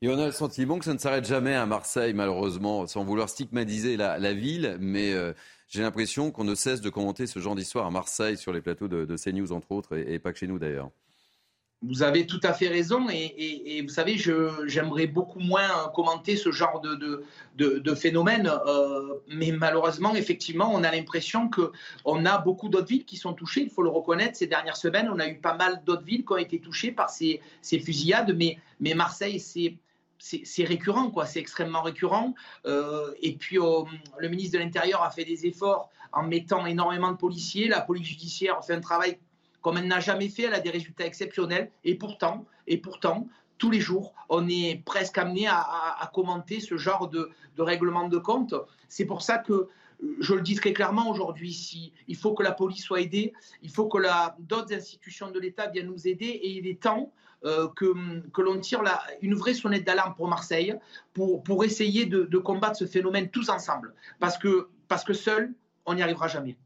Et 0.02 0.10
on 0.10 0.20
a 0.20 0.28
le 0.28 0.32
sentiment 0.32 0.78
que 0.78 0.86
ça 0.86 0.94
ne 0.94 1.00
s'arrête 1.00 1.26
jamais 1.26 1.56
à 1.56 1.66
Marseille, 1.66 2.14
malheureusement, 2.14 2.86
sans 2.86 3.04
vouloir 3.04 3.30
stigmatiser 3.30 3.98
la, 3.98 4.34
ville, 4.34 4.78
mais 4.80 5.12
euh, 5.12 5.34
j'ai 5.68 5.82
l'impression 5.82 6.32
qu'on 6.32 6.46
ne 6.46 6.56
cesse 6.56 6.82
de 6.82 6.90
commenter 6.90 7.28
ce 7.28 7.40
genre 7.40 7.56
d'histoire 7.56 7.86
à 7.86 7.92
Marseille 7.92 8.38
sur 8.38 8.54
les 8.54 8.62
plateaux 8.62 8.88
de, 8.88 9.06
de 9.06 9.18
CNews, 9.18 9.52
entre 9.52 9.72
autres, 9.72 9.98
et, 9.98 10.20
pas 10.20 10.32
que 10.32 10.40
chez 10.40 10.48
nous 10.48 10.60
d'ailleurs. 10.60 10.90
Vous 11.84 12.02
avez 12.02 12.26
tout 12.26 12.40
à 12.42 12.54
fait 12.54 12.70
raison 12.70 13.08
et, 13.12 13.84
vous 13.84 13.94
savez, 13.94 14.18
j'aimerais 14.18 15.06
beaucoup 15.06 15.40
moins 15.40 15.92
commenter 15.94 16.36
ce 16.36 16.52
genre 16.52 16.82
de, 16.82 17.24
de, 17.56 17.94
phénomène, 17.94 18.52
euh, 18.66 19.20
mais 19.28 19.52
malheureusement, 19.52 20.16
effectivement, 20.16 20.74
on 20.74 20.84
a 20.84 20.92
l'impression 20.92 21.52
qu'on 21.52 22.26
a 22.26 22.38
beaucoup 22.40 22.70
d'autres 22.70 22.88
villes 22.88 23.06
qui 23.06 23.18
sont 23.18 23.34
touchées, 23.34 23.62
il 23.62 23.70
faut 23.70 23.84
le 23.84 23.90
reconnaître. 23.90 24.38
Ces 24.38 24.48
dernières 24.48 24.78
semaines, 24.78 25.08
on 25.14 25.20
a 25.20 25.28
eu 25.28 25.38
pas 25.38 25.56
mal 25.56 25.84
d'autres 25.86 26.04
villes 26.04 26.26
qui 26.26 26.34
ont 26.34 26.38
été 26.38 26.60
touchées 26.60 26.92
par 26.92 27.12
ces, 27.12 27.42
ces 27.62 27.80
fusillades, 27.80 28.36
mais, 28.36 28.58
mais 28.80 28.96
Marseille, 28.96 29.40
c'est 29.40 29.76
c'est 30.20 30.64
récurrent, 30.64 31.12
quoi. 31.12 31.26
C'est 31.26 31.40
extrêmement 31.40 31.82
récurrent. 31.82 32.34
Euh, 32.66 33.14
et 33.22 33.36
puis, 33.36 33.60
euh, 33.60 33.84
le 34.18 34.30
ministre 34.30 34.58
de 34.58 34.64
l'Intérieur 34.64 35.04
a 35.04 35.12
fait 35.12 35.26
des 35.26 35.46
efforts 35.46 35.90
en 36.12 36.24
mettant 36.24 36.66
énormément 36.66 37.12
de 37.12 37.18
policiers. 37.18 37.68
La 37.68 37.82
police 37.82 38.08
judiciaire 38.08 38.64
fait 38.64 38.74
un 38.74 38.82
travail 38.82 39.20
comme 39.62 39.78
elle 39.78 39.88
n'a 39.88 40.00
jamais 40.00 40.30
fait. 40.30 40.44
Elle 40.44 40.54
a 40.54 40.60
des 40.60 40.70
résultats 40.70 41.06
exceptionnels. 41.06 41.72
Et 41.84 41.96
pourtant, 41.96 42.46
et 42.66 42.78
pourtant, 42.78 43.28
tous 43.58 43.72
les 43.72 43.80
jours, 43.80 44.14
on 44.30 44.48
est 44.48 44.82
presque 44.86 45.18
amené 45.18 45.48
à, 45.48 46.10
commenter 46.14 46.60
ce 46.60 46.78
genre 46.78 47.10
de, 47.10 47.32
de 47.56 47.62
règlement 47.62 48.08
de 48.08 48.18
compte. 48.18 48.56
C'est 48.88 49.06
pour 49.06 49.22
ça 49.22 49.38
que 49.38 49.70
je 50.20 50.34
le 50.34 50.42
dis 50.42 50.56
très 50.56 50.74
clairement 50.74 51.10
aujourd'hui, 51.10 51.54
si, 51.54 51.92
il 52.08 52.16
faut 52.16 52.34
que 52.34 52.44
la 52.44 52.52
police 52.52 52.84
soit 52.84 53.02
aidée, 53.02 53.34
il 53.64 53.72
faut 53.72 53.88
que 53.88 53.98
d'autres 54.40 54.74
institutions 54.74 55.32
de 55.32 55.40
l'État 55.40 55.68
viennent 55.68 55.88
nous 55.88 56.08
aider 56.08 56.26
et 56.26 56.52
il 56.52 56.68
est 56.68 56.82
temps 56.82 57.12
euh, 57.46 57.68
que, 57.76 57.94
que 58.32 58.42
l'on 58.42 58.60
tire 58.60 58.82
la, 58.82 59.02
une 59.22 59.36
vraie 59.36 59.54
sonnette 59.54 59.86
d'alarme 59.86 60.16
pour 60.16 60.28
Marseille 60.28 60.76
pour, 61.14 61.44
pour 61.44 61.64
essayer 61.64 62.06
de, 62.06 62.24
de, 62.24 62.38
combattre 62.38 62.78
ce 62.78 62.86
phénomène 62.86 63.30
tous 63.30 63.50
ensemble. 63.50 63.94
Parce 64.20 64.38
que, 64.38 64.70
parce 64.88 65.04
que 65.04 65.14
seul, 65.14 65.54
on 65.86 65.94
n'y 65.94 66.02
arrivera 66.02 66.28
jamais. 66.28 66.58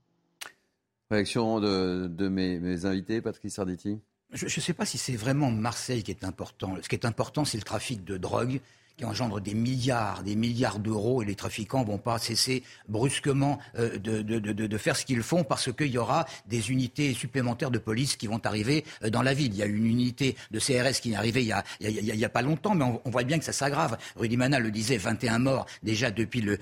Réaction 1.09 1.59
de, 1.59 2.07
de 2.07 2.27
mes, 2.29 2.59
mes, 2.59 2.85
invités, 2.85 3.21
Patrick 3.21 3.51
Sarditi 3.51 3.99
Je 4.31 4.45
ne 4.45 4.49
sais 4.49 4.73
pas 4.73 4.85
si 4.85 4.97
c'est 4.97 5.15
vraiment 5.15 5.51
Marseille 5.51 6.03
qui 6.03 6.11
est 6.11 6.23
important. 6.23 6.75
Ce 6.81 6.87
qui 6.87 6.95
est 6.95 7.05
important, 7.05 7.43
c'est 7.43 7.57
le 7.57 7.63
trafic 7.63 8.05
de 8.05 8.17
drogue 8.17 8.61
qui 9.01 9.05
engendre 9.05 9.41
des 9.41 9.55
milliards, 9.55 10.21
des 10.21 10.35
milliards 10.35 10.77
d'euros, 10.77 11.23
et 11.23 11.25
les 11.25 11.33
trafiquants 11.33 11.83
vont 11.83 11.97
pas 11.97 12.19
cesser 12.19 12.61
brusquement 12.87 13.57
euh, 13.79 13.97
de, 13.97 14.77
faire 14.77 14.95
ce 14.95 15.05
qu'ils 15.05 15.23
font 15.23 15.43
parce 15.43 15.71
qu'il 15.73 15.87
y 15.87 15.97
aura 15.97 16.27
des 16.47 16.69
unités 16.69 17.13
supplémentaires 17.13 17.71
de 17.71 17.79
police 17.79 18.15
qui 18.15 18.27
vont 18.27 18.39
arriver 18.43 18.85
euh, 19.03 19.09
dans 19.09 19.23
la 19.23 19.33
ville. 19.33 19.51
Il 19.53 19.57
y 19.57 19.63
a 19.63 19.65
une 19.65 19.87
unité 19.87 20.35
de 20.51 20.59
CRS 20.59 21.01
qui 21.01 21.13
est 21.13 21.15
arrivée 21.15 21.41
il 21.41 21.47
y 21.47 21.51
a, 21.51 21.63
il 21.79 22.25
a, 22.25 22.29
pas 22.29 22.43
longtemps, 22.43 22.75
mais 22.75 22.85
on, 23.03 23.09
voit 23.09 23.23
bien 23.23 23.39
que 23.39 23.45
ça 23.45 23.53
s'aggrave. 23.53 23.97
Rudy 24.15 24.37
Mana 24.37 24.59
le 24.59 24.69
disait, 24.69 24.97
21 24.97 25.39
morts 25.39 25.65
déjà 25.81 26.11
depuis 26.11 26.41
le, 26.41 26.59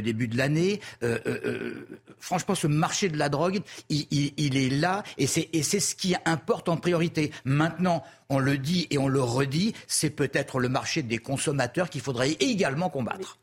début 0.00 0.28
de 0.28 0.36
l'année. 0.36 0.80
Euh, 1.02 1.86
franchement, 2.20 2.54
ce 2.54 2.68
marché 2.68 3.08
de 3.08 3.18
la 3.18 3.28
drogue, 3.28 3.60
il, 3.88 4.06
il 4.10 4.56
est 4.56 4.70
là, 4.70 5.02
et 5.18 5.26
c'est 5.26 5.80
ce 5.80 5.94
qui 5.96 6.14
importe 6.24 6.68
en 6.68 6.76
priorité. 6.76 7.32
Maintenant, 7.44 8.04
on 8.32 8.38
le 8.38 8.58
dit 8.58 8.86
et 8.90 8.98
on 8.98 9.08
le 9.08 9.22
redit, 9.22 9.74
c'est 9.86 10.10
peut-être 10.10 10.58
le 10.58 10.68
marché 10.68 11.02
des 11.02 11.18
consommateurs 11.18 11.90
qu'il 11.90 12.00
faudrait 12.00 12.32
également 12.40 12.88
combattre. 12.88 13.38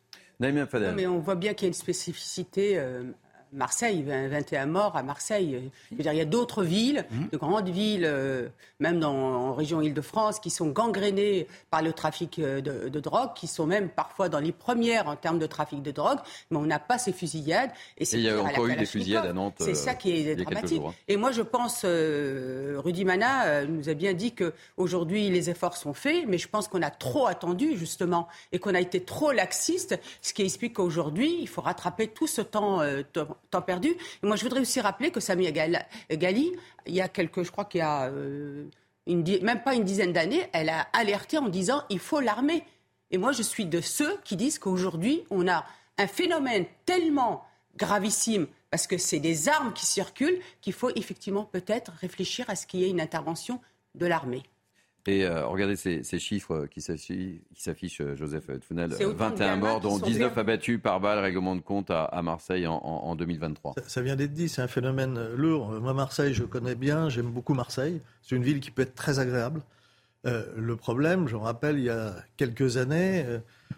mais 0.95 1.05
on 1.05 1.19
voit 1.19 1.35
bien 1.35 1.53
qu'il 1.53 1.65
y 1.65 1.67
a 1.67 1.69
une 1.69 1.73
spécificité 1.73 2.77
euh, 2.77 3.03
Marseille, 3.53 4.03
21 4.03 4.65
morts 4.67 4.95
à 4.95 5.03
Marseille. 5.03 5.71
il 5.91 6.05
y 6.05 6.21
a 6.21 6.25
d'autres 6.25 6.63
villes, 6.63 7.05
mmh. 7.09 7.25
de 7.31 7.37
grandes 7.37 7.69
villes, 7.69 8.05
euh, 8.05 8.47
même 8.79 8.99
dans, 8.99 9.13
en 9.13 9.53
région 9.53 9.81
Île-de-France, 9.81 10.39
qui 10.39 10.49
sont 10.49 10.67
gangrénées 10.67 11.47
par 11.71 11.81
le 11.81 11.91
trafic 11.93 12.39
euh, 12.39 12.61
de, 12.61 12.99
drogue, 12.99 13.33
qui 13.35 13.47
sont 13.47 13.65
même 13.65 13.89
parfois 13.89 14.29
dans 14.29 14.39
les 14.39 14.51
premières 14.51 15.07
en 15.07 15.15
termes 15.15 15.39
de 15.39 15.47
trafic 15.47 15.81
de 15.81 15.91
drogue, 15.91 16.19
mais 16.51 16.57
on 16.57 16.65
n'a 16.65 16.79
pas 16.79 16.97
ces 16.97 17.11
fusillades. 17.11 17.71
Et, 17.97 18.03
il 18.03 18.21
y 18.21 18.29
a 18.29 18.39
encore 18.39 18.67
eu 18.67 18.75
des 18.75 18.85
fusillades 18.85 19.25
à 19.25 19.33
Nantes. 19.33 19.55
C'est 19.59 19.73
ça 19.73 19.95
qui 19.95 20.11
est 20.11 20.35
dramatique. 20.35 20.81
Hein. 20.85 20.93
Et 21.07 21.17
moi, 21.17 21.31
je 21.31 21.41
pense, 21.41 21.85
Rudy 21.85 23.05
Mana 23.05 23.65
nous 23.65 23.89
a 23.89 23.93
bien 23.93 24.13
dit 24.13 24.33
qu'aujourd'hui, 24.33 25.29
les 25.29 25.49
efforts 25.49 25.77
sont 25.77 25.93
faits, 25.93 26.25
mais 26.27 26.37
je 26.37 26.47
pense 26.47 26.67
qu'on 26.67 26.81
a 26.81 26.91
trop 26.91 27.27
attendu, 27.27 27.77
justement, 27.77 28.27
et 28.51 28.59
qu'on 28.59 28.75
a 28.75 28.79
été 28.79 29.01
trop 29.01 29.31
laxiste, 29.31 29.99
ce 30.21 30.33
qui 30.33 30.43
explique 30.43 30.73
qu'aujourd'hui, 30.73 31.37
il 31.41 31.47
faut 31.47 31.61
rattraper 31.61 32.07
tout 32.07 32.27
ce 32.27 32.41
temps 32.41 32.81
temps 33.49 33.61
perdu. 33.61 33.95
Moi, 34.23 34.35
je 34.35 34.43
voudrais 34.43 34.61
aussi 34.61 34.79
rappeler 34.79 35.11
que 35.11 35.19
Samia 35.19 35.51
Gali, 35.51 36.51
il 36.85 36.93
y 36.93 37.01
a 37.01 37.07
quelques, 37.07 37.43
je 37.43 37.51
crois 37.51 37.65
qu'il 37.65 37.79
y 37.79 37.81
a 37.81 38.05
euh, 38.05 38.65
même 39.07 39.63
pas 39.63 39.75
une 39.75 39.83
dizaine 39.83 40.13
d'années, 40.13 40.47
elle 40.53 40.69
a 40.69 40.81
alerté 40.93 41.37
en 41.37 41.49
disant 41.49 41.83
il 41.89 41.99
faut 41.99 42.19
l'armer. 42.19 42.63
Et 43.11 43.17
moi, 43.17 43.31
je 43.31 43.41
suis 43.41 43.65
de 43.65 43.81
ceux 43.81 44.17
qui 44.23 44.35
disent 44.35 44.59
qu'aujourd'hui, 44.59 45.23
on 45.29 45.47
a 45.47 45.65
un 45.97 46.07
phénomène 46.07 46.65
tellement 46.85 47.45
gravissime 47.75 48.47
parce 48.69 48.87
que 48.87 48.97
c'est 48.97 49.19
des 49.19 49.49
armes 49.49 49.73
qui 49.73 49.85
circulent 49.85 50.39
qu'il 50.61 50.73
faut 50.73 50.91
effectivement 50.95 51.45
peut-être 51.45 51.91
réfléchir 51.99 52.49
à 52.49 52.55
ce 52.55 52.67
qu'il 52.67 52.81
y 52.81 52.83
ait 52.83 52.89
une 52.89 53.01
intervention 53.01 53.59
de 53.95 54.05
l'armée. 54.05 54.43
Et 55.07 55.25
euh, 55.25 55.45
regardez 55.47 55.75
ces, 55.75 56.19
chiffres 56.19 56.67
qui 56.69 56.81
s'affichent, 56.81 58.01
euh, 58.01 58.15
Joseph 58.15 58.47
Tfounel. 58.59 58.91
21 58.91 59.55
morts, 59.55 59.79
dont 59.79 59.97
19 59.97 60.37
abattus 60.37 60.79
par 60.81 60.99
balle, 60.99 61.19
règlement 61.19 61.55
de 61.55 61.61
compte 61.61 61.89
à, 61.89 62.21
Marseille 62.21 62.67
en, 62.67 63.15
2023. 63.15 63.75
Ça, 63.87 64.01
vient 64.01 64.15
d'être 64.15 64.33
dit, 64.33 64.49
c'est 64.49 64.61
un 64.61 64.67
phénomène 64.67 65.17
euh, 65.17 65.35
lourd. 65.35 65.71
Moi, 65.81 65.93
Marseille, 65.93 66.33
je 66.33 66.43
connais 66.43 66.75
bien, 66.75 67.09
j'aime 67.09 67.31
beaucoup 67.31 67.53
Marseille. 67.53 68.01
C'est 68.21 68.35
une 68.35 68.43
ville 68.43 68.59
qui 68.59 68.71
peut 68.71 68.81
être 68.81 68.95
très 68.95 69.19
agréable. 69.19 69.61
le 70.25 70.75
problème, 70.75 71.27
je 71.27 71.35
me 71.35 71.41
rappelle, 71.41 71.77
il 71.79 71.85
y 71.85 71.89
a 71.89 72.13
quelques 72.35 72.77
années, 72.77 73.25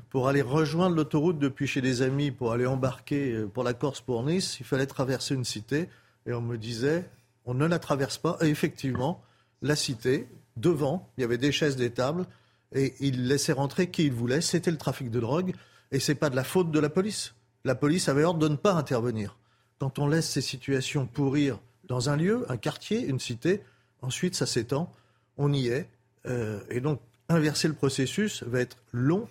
pour 0.09 0.27
aller 0.27 0.41
rejoindre 0.41 0.95
l'autoroute 0.95 1.37
depuis 1.37 1.67
chez 1.67 1.81
des 1.81 2.01
amis, 2.01 2.31
pour 2.31 2.51
aller 2.51 2.65
embarquer 2.65 3.45
pour 3.53 3.63
la 3.63 3.73
Corse, 3.73 4.01
pour 4.01 4.23
Nice, 4.23 4.59
il 4.59 4.65
fallait 4.65 4.87
traverser 4.87 5.35
une 5.35 5.45
cité. 5.45 5.87
Et 6.25 6.33
on 6.33 6.41
me 6.41 6.57
disait, 6.57 7.09
on 7.45 7.53
ne 7.53 7.65
la 7.65 7.79
traverse 7.79 8.17
pas. 8.17 8.37
Et 8.41 8.47
effectivement, 8.47 9.23
la 9.61 9.75
cité, 9.75 10.27
devant, 10.57 11.09
il 11.17 11.21
y 11.21 11.23
avait 11.23 11.37
des 11.37 11.51
chaises, 11.51 11.75
des 11.75 11.91
tables, 11.91 12.25
et 12.73 12.93
il 12.99 13.27
laissait 13.27 13.53
rentrer 13.53 13.89
qui 13.89 14.05
il 14.05 14.13
voulait. 14.13 14.41
C'était 14.41 14.71
le 14.71 14.77
trafic 14.77 15.09
de 15.09 15.19
drogue, 15.19 15.53
et 15.91 15.99
c'est 15.99 16.15
pas 16.15 16.29
de 16.29 16.35
la 16.35 16.43
faute 16.43 16.71
de 16.71 16.79
la 16.79 16.89
police. 16.89 17.33
La 17.63 17.75
police 17.75 18.09
avait 18.09 18.23
ordre 18.23 18.39
de 18.39 18.47
ne 18.47 18.55
pas 18.55 18.73
intervenir. 18.73 19.37
Quand 19.79 19.99
on 19.99 20.07
laisse 20.07 20.29
ces 20.29 20.41
situations 20.41 21.05
pourrir 21.05 21.59
dans 21.87 22.09
un 22.09 22.15
lieu, 22.15 22.45
un 22.49 22.57
quartier, 22.57 23.01
une 23.05 23.19
cité, 23.19 23.61
ensuite 24.01 24.35
ça 24.35 24.45
s'étend, 24.45 24.91
on 25.37 25.51
y 25.53 25.67
est, 25.67 25.89
euh, 26.27 26.59
et 26.69 26.79
donc 26.79 27.01
inverser 27.29 27.67
le 27.67 27.73
processus 27.73 28.43
va 28.43 28.59
être 28.59 28.77
long 28.91 29.27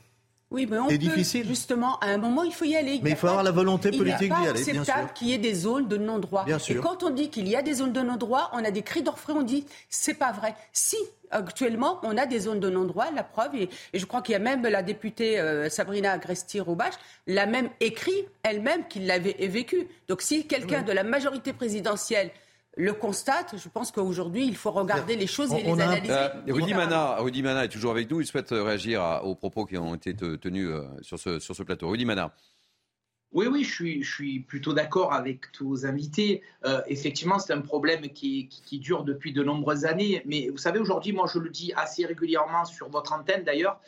oui, 0.50 0.66
mais 0.68 0.78
on 0.78 0.88
peut, 0.88 0.98
difficile. 0.98 1.46
justement, 1.46 1.98
à 2.00 2.06
un 2.06 2.18
moment, 2.18 2.42
il 2.42 2.52
faut 2.52 2.64
y 2.64 2.74
aller. 2.74 2.98
Mais 3.04 3.10
il 3.10 3.16
faut 3.16 3.28
avoir 3.28 3.44
la 3.44 3.52
volonté 3.52 3.92
politique 3.92 4.34
d'y 4.34 4.48
aller, 4.48 4.64
bien 4.64 4.84
sûr. 4.84 4.94
Il 5.00 5.12
qu'il 5.14 5.28
y 5.28 5.32
ait 5.32 5.38
des 5.38 5.54
zones 5.54 5.86
de 5.86 5.96
non-droit. 5.96 6.44
Et 6.68 6.74
quand 6.76 7.04
on 7.04 7.10
dit 7.10 7.30
qu'il 7.30 7.48
y 7.48 7.54
a 7.54 7.62
des 7.62 7.74
zones 7.74 7.92
de 7.92 8.00
non-droit, 8.00 8.50
on 8.52 8.64
a 8.64 8.70
des 8.72 8.82
cris 8.82 9.02
d'orfraie, 9.02 9.32
on 9.32 9.42
dit 9.42 9.64
c'est 9.88 10.14
pas 10.14 10.32
vrai. 10.32 10.56
Si, 10.72 10.96
actuellement, 11.30 12.00
on 12.02 12.16
a 12.16 12.26
des 12.26 12.40
zones 12.40 12.58
de 12.58 12.68
non-droit, 12.68 13.12
la 13.14 13.22
preuve, 13.22 13.54
et, 13.54 13.70
je 13.94 14.04
crois 14.06 14.22
qu'il 14.22 14.32
y 14.32 14.36
a 14.36 14.40
même 14.40 14.62
la 14.62 14.82
députée 14.82 15.38
euh, 15.38 15.68
Sabrina 15.68 16.12
Agresti-Roubache, 16.12 16.94
l'a 17.28 17.46
même 17.46 17.70
écrit 17.78 18.26
elle-même 18.42 18.88
qu'il 18.88 19.06
l'avait 19.06 19.36
vécu. 19.46 19.86
Donc 20.08 20.20
si 20.20 20.46
quelqu'un 20.46 20.82
de 20.82 20.92
la 20.92 21.04
majorité 21.04 21.52
présidentielle 21.52 22.30
le 22.76 22.92
constate. 22.92 23.54
Je 23.56 23.68
pense 23.68 23.90
qu'aujourd'hui, 23.90 24.46
il 24.46 24.56
faut 24.56 24.70
regarder 24.70 25.16
les 25.16 25.26
choses 25.26 25.52
et 25.52 25.62
les 25.62 25.80
analyser. 25.80 26.12
Euh, 26.12 26.28
Rudy, 26.48 27.42
Mana, 27.42 27.64
est 27.64 27.68
toujours 27.68 27.90
avec 27.90 28.10
nous. 28.10 28.20
Il 28.20 28.26
souhaite 28.26 28.50
réagir 28.50 29.20
aux 29.24 29.34
propos 29.34 29.66
qui 29.66 29.76
ont 29.76 29.94
été 29.94 30.14
tenus 30.14 30.68
euh, 30.68 30.84
sur, 31.02 31.18
ce, 31.18 31.38
sur 31.38 31.54
ce 31.54 31.62
plateau. 31.62 31.88
Rudy 31.88 32.04
Mana. 32.04 32.34
Oui, 33.32 33.46
oui, 33.46 33.62
je 33.62 33.72
suis, 33.72 34.02
je 34.02 34.12
suis 34.12 34.40
plutôt 34.40 34.72
d'accord 34.72 35.12
avec 35.12 35.52
tous 35.52 35.68
vos 35.68 35.86
invités. 35.86 36.42
Euh, 36.64 36.80
effectivement, 36.88 37.38
c'est 37.38 37.52
un 37.52 37.60
problème 37.60 38.08
qui, 38.08 38.48
qui, 38.48 38.80
dure 38.80 39.04
depuis 39.04 39.32
de 39.32 39.44
nombreuses 39.44 39.84
années. 39.84 40.20
Mais 40.26 40.48
vous 40.48 40.58
savez, 40.58 40.80
aujourd'hui, 40.80 41.12
moi, 41.12 41.30
je 41.32 41.38
le 41.38 41.48
dis 41.48 41.72
assez 41.76 42.04
régulièrement 42.06 42.64
sur 42.64 42.88
votre 42.88 43.12
antenne 43.12 43.44
d'ailleurs 43.44 43.80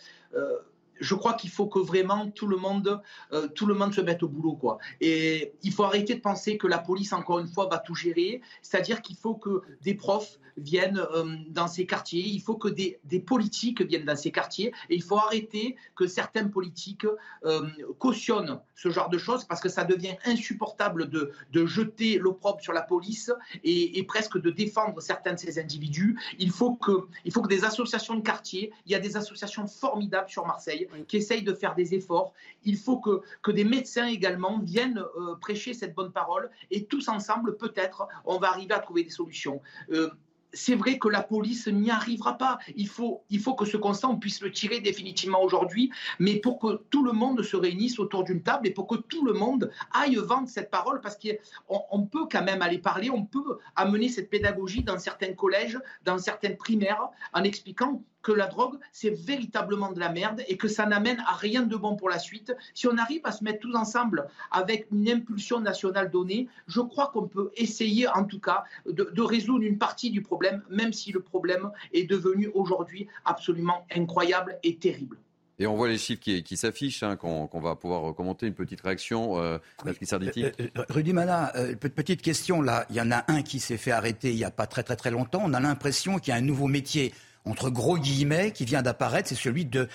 je 1.00 1.14
crois 1.14 1.34
qu'il 1.34 1.50
faut 1.50 1.66
que 1.66 1.78
vraiment 1.78 2.30
tout 2.30 2.46
le 2.46 2.56
monde, 2.56 3.00
euh, 3.32 3.48
tout 3.48 3.66
le 3.66 3.74
monde 3.74 3.92
se 3.92 4.00
mette 4.00 4.22
au 4.22 4.28
boulot, 4.28 4.54
quoi. 4.54 4.78
Et 5.00 5.54
il 5.62 5.72
faut 5.72 5.84
arrêter 5.84 6.14
de 6.14 6.20
penser 6.20 6.56
que 6.56 6.66
la 6.66 6.78
police, 6.78 7.12
encore 7.12 7.38
une 7.38 7.48
fois, 7.48 7.68
va 7.70 7.78
tout 7.78 7.94
gérer. 7.94 8.40
C'est-à-dire 8.62 9.02
qu'il 9.02 9.16
faut 9.16 9.34
que 9.34 9.62
des 9.82 9.94
profs 9.94 10.38
viennent 10.56 10.98
euh, 10.98 11.36
dans 11.48 11.66
ces 11.66 11.86
quartiers, 11.86 12.24
il 12.24 12.40
faut 12.40 12.56
que 12.56 12.68
des, 12.68 12.98
politiques 13.20 13.82
viennent 13.82 14.04
dans 14.04 14.16
ces 14.16 14.30
quartiers, 14.30 14.72
et 14.90 14.96
il 14.96 15.02
faut 15.02 15.16
arrêter 15.16 15.76
que 15.94 16.06
certains 16.06 16.48
politiques 16.48 17.06
euh, 17.44 17.68
cautionnent 17.98 18.60
ce 18.74 18.90
genre 18.90 19.08
de 19.08 19.18
choses, 19.18 19.44
parce 19.44 19.60
que 19.60 19.68
ça 19.68 19.84
devient 19.84 20.16
insupportable 20.24 21.08
de, 21.08 21.32
jeter 21.66 22.18
l'opprobre 22.18 22.60
sur 22.60 22.72
la 22.72 22.82
police 22.82 23.30
et, 23.62 24.02
presque 24.04 24.38
de 24.38 24.50
défendre 24.50 25.00
certains 25.00 25.34
de 25.34 25.38
ces 25.38 25.58
individus. 25.58 26.18
Il 26.38 26.50
faut, 26.50 26.74
que, 26.74 27.06
il 27.24 27.32
faut 27.32 27.40
que 27.40 27.48
des 27.48 27.64
associations 27.64 28.16
de 28.16 28.20
quartier, 28.20 28.72
il 28.86 28.92
y 28.92 28.94
a 28.94 28.98
des 28.98 29.16
associations 29.16 29.66
formidables 29.66 30.28
sur 30.28 30.44
Marseille, 30.46 30.81
qui 31.08 31.16
essayent 31.16 31.42
de 31.42 31.54
faire 31.54 31.74
des 31.74 31.94
efforts. 31.94 32.32
Il 32.64 32.76
faut 32.76 32.98
que, 32.98 33.22
que 33.42 33.50
des 33.50 33.64
médecins 33.64 34.06
également 34.06 34.58
viennent 34.58 34.98
euh, 34.98 35.34
prêcher 35.40 35.74
cette 35.74 35.94
bonne 35.94 36.12
parole 36.12 36.50
et 36.70 36.84
tous 36.86 37.08
ensemble, 37.08 37.56
peut-être, 37.56 38.06
on 38.24 38.38
va 38.38 38.48
arriver 38.48 38.74
à 38.74 38.78
trouver 38.78 39.04
des 39.04 39.10
solutions. 39.10 39.60
Euh, 39.90 40.10
c'est 40.52 40.74
vrai 40.74 40.98
que 40.98 41.08
la 41.08 41.22
police 41.22 41.66
n'y 41.66 41.90
arrivera 41.90 42.36
pas. 42.36 42.58
Il 42.76 42.88
faut, 42.88 43.24
il 43.30 43.40
faut 43.40 43.54
que 43.54 43.64
ce 43.64 43.76
constat, 43.76 44.08
on 44.08 44.18
puisse 44.18 44.40
le 44.42 44.52
tirer 44.52 44.80
définitivement 44.80 45.42
aujourd'hui, 45.42 45.90
mais 46.18 46.36
pour 46.36 46.58
que 46.58 46.82
tout 46.90 47.04
le 47.04 47.12
monde 47.12 47.42
se 47.42 47.56
réunisse 47.56 47.98
autour 47.98 48.24
d'une 48.24 48.42
table 48.42 48.66
et 48.66 48.70
pour 48.70 48.86
que 48.86 48.96
tout 48.96 49.24
le 49.24 49.32
monde 49.32 49.70
aille 49.92 50.16
vendre 50.16 50.48
cette 50.48 50.70
parole, 50.70 51.00
parce 51.00 51.16
qu'on 51.16 51.80
on 51.90 52.02
peut 52.02 52.26
quand 52.30 52.44
même 52.44 52.62
aller 52.62 52.78
parler, 52.78 53.10
on 53.10 53.24
peut 53.24 53.58
amener 53.76 54.08
cette 54.08 54.30
pédagogie 54.30 54.82
dans 54.82 54.98
certains 54.98 55.32
collèges, 55.32 55.78
dans 56.04 56.18
certaines 56.18 56.56
primaires, 56.56 57.08
en 57.32 57.44
expliquant 57.44 58.02
que 58.22 58.32
la 58.32 58.46
drogue, 58.46 58.78
c'est 58.92 59.10
véritablement 59.10 59.92
de 59.92 60.00
la 60.00 60.10
merde 60.10 60.42
et 60.48 60.56
que 60.56 60.68
ça 60.68 60.86
n'amène 60.86 61.22
à 61.26 61.34
rien 61.34 61.62
de 61.62 61.76
bon 61.76 61.96
pour 61.96 62.08
la 62.08 62.18
suite. 62.18 62.54
Si 62.74 62.86
on 62.86 62.96
arrive 62.96 63.22
à 63.24 63.32
se 63.32 63.44
mettre 63.44 63.60
tous 63.60 63.74
ensemble 63.74 64.28
avec 64.50 64.86
une 64.92 65.08
impulsion 65.08 65.60
nationale 65.60 66.10
donnée, 66.10 66.48
je 66.66 66.80
crois 66.80 67.08
qu'on 67.08 67.26
peut 67.26 67.50
essayer 67.56 68.08
en 68.08 68.24
tout 68.24 68.40
cas 68.40 68.64
de, 68.86 69.22
résoudre 69.22 69.64
une 69.64 69.78
partie 69.78 70.10
du 70.10 70.22
problème, 70.22 70.62
même 70.70 70.92
si 70.92 71.12
le 71.12 71.20
problème 71.20 71.70
est 71.92 72.04
devenu 72.04 72.50
aujourd'hui 72.54 73.06
absolument 73.24 73.86
incroyable 73.94 74.58
et 74.62 74.76
terrible. 74.76 75.18
Et 75.58 75.66
on 75.66 75.76
voit 75.76 75.88
les 75.88 75.98
chiffres 75.98 76.20
qui, 76.20 76.56
s'affichent, 76.56 77.02
hein, 77.02 77.16
qu'on 77.16 77.60
va 77.60 77.76
pouvoir 77.76 78.14
commenter. 78.14 78.46
Une 78.46 78.54
petite 78.54 78.80
réaction, 78.80 79.38
euh, 79.38 79.58
euh, 79.86 79.92
euh, 80.12 80.30
euh 80.38 80.84
Rudy 80.88 81.12
Mana, 81.12 81.52
petite 81.94 82.20
question 82.20 82.62
là. 82.62 82.84
Il 82.90 82.96
y 82.96 83.00
en 83.00 83.12
a 83.12 83.24
un 83.28 83.42
qui 83.42 83.60
s'est 83.60 83.76
fait 83.76 83.92
arrêter 83.92 84.30
il 84.30 84.36
n'y 84.36 84.44
a 84.44 84.50
pas 84.50 84.66
très 84.66 84.82
très 84.82 84.96
très 84.96 85.10
longtemps. 85.10 85.42
On 85.44 85.52
a 85.52 85.60
l'impression 85.60 86.18
qu'il 86.18 86.32
y 86.32 86.34
a 86.34 86.38
un 86.38 86.42
nouveau 86.42 86.66
métier 86.66 87.12
entre 87.44 87.70
gros 87.70 87.98
guillemets, 87.98 88.52
qui 88.52 88.64
vient 88.64 88.82
d'apparaître, 88.82 89.28
c'est 89.28 89.34
celui 89.34 89.64
de, 89.64 89.88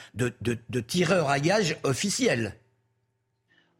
tireur 0.87 1.29
à 1.29 1.39
gage 1.39 1.77
officiel. 1.83 2.57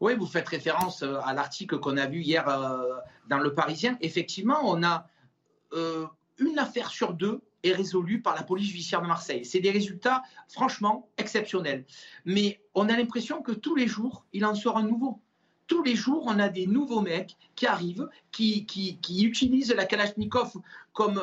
Oui, 0.00 0.14
vous 0.14 0.26
faites 0.26 0.48
référence 0.48 1.02
euh, 1.02 1.18
à 1.24 1.34
l'article 1.34 1.80
qu'on 1.80 1.96
a 1.96 2.06
vu 2.06 2.20
hier 2.20 2.48
euh, 2.48 2.94
dans 3.28 3.38
Le 3.38 3.52
Parisien. 3.52 3.98
Effectivement, 4.00 4.60
on 4.62 4.84
a 4.84 5.08
euh, 5.72 6.06
une 6.38 6.58
affaire 6.58 6.90
sur 6.90 7.14
deux 7.14 7.42
est 7.64 7.72
résolue 7.72 8.22
par 8.22 8.36
la 8.36 8.44
police 8.44 8.68
judiciaire 8.68 9.02
de 9.02 9.08
Marseille. 9.08 9.44
C'est 9.44 9.58
des 9.58 9.72
résultats 9.72 10.22
franchement 10.46 11.08
exceptionnels. 11.18 11.84
Mais 12.24 12.60
on 12.74 12.88
a 12.88 12.96
l'impression 12.96 13.42
que 13.42 13.50
tous 13.50 13.74
les 13.74 13.88
jours, 13.88 14.24
il 14.32 14.44
en 14.44 14.54
sort 14.54 14.76
un 14.76 14.84
nouveau 14.84 15.20
tous 15.68 15.82
les 15.82 15.94
jours, 15.94 16.24
on 16.26 16.38
a 16.40 16.48
des 16.48 16.66
nouveaux 16.66 17.02
mecs 17.02 17.36
qui 17.54 17.66
arrivent, 17.66 18.08
qui, 18.32 18.66
utilisent 19.08 19.74
la 19.74 19.84
Kalachnikov 19.84 20.54
comme, 20.92 21.22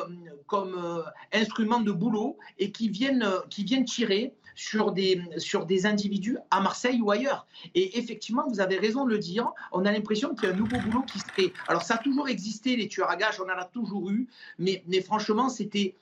euh, 0.54 1.02
instrument 1.32 1.80
de 1.80 1.92
boulot 1.92 2.38
et 2.58 2.70
qui 2.70 2.88
viennent, 2.88 3.28
viennent 3.58 3.84
tirer 3.84 4.32
sur 4.54 4.92
des, 4.92 5.20
individus 5.84 6.38
à 6.50 6.60
Marseille 6.60 7.02
ou 7.02 7.10
ailleurs. 7.10 7.46
Et 7.74 7.98
effectivement, 7.98 8.44
vous 8.48 8.60
avez 8.60 8.78
raison 8.78 9.04
de 9.04 9.10
le 9.10 9.18
dire, 9.18 9.50
on 9.72 9.84
a 9.84 9.92
l'impression 9.92 10.34
qu'il 10.34 10.48
y 10.48 10.52
a 10.52 10.54
un 10.54 10.56
nouveau 10.56 10.78
boulot 10.78 11.02
qui 11.02 11.18
se 11.18 11.30
fait. 11.30 11.52
Alors 11.68 11.82
ça 11.82 11.96
a 11.96 11.98
toujours 11.98 12.28
existé, 12.28 12.76
les 12.76 12.88
tueurs 12.88 13.10
à 13.10 13.16
gages, 13.16 13.38
on 13.40 13.50
en 13.50 13.58
a 13.58 13.64
toujours 13.64 14.10
eu, 14.10 14.28
mais 14.58 14.82
franchement, 15.04 15.50
c'était 15.50 15.94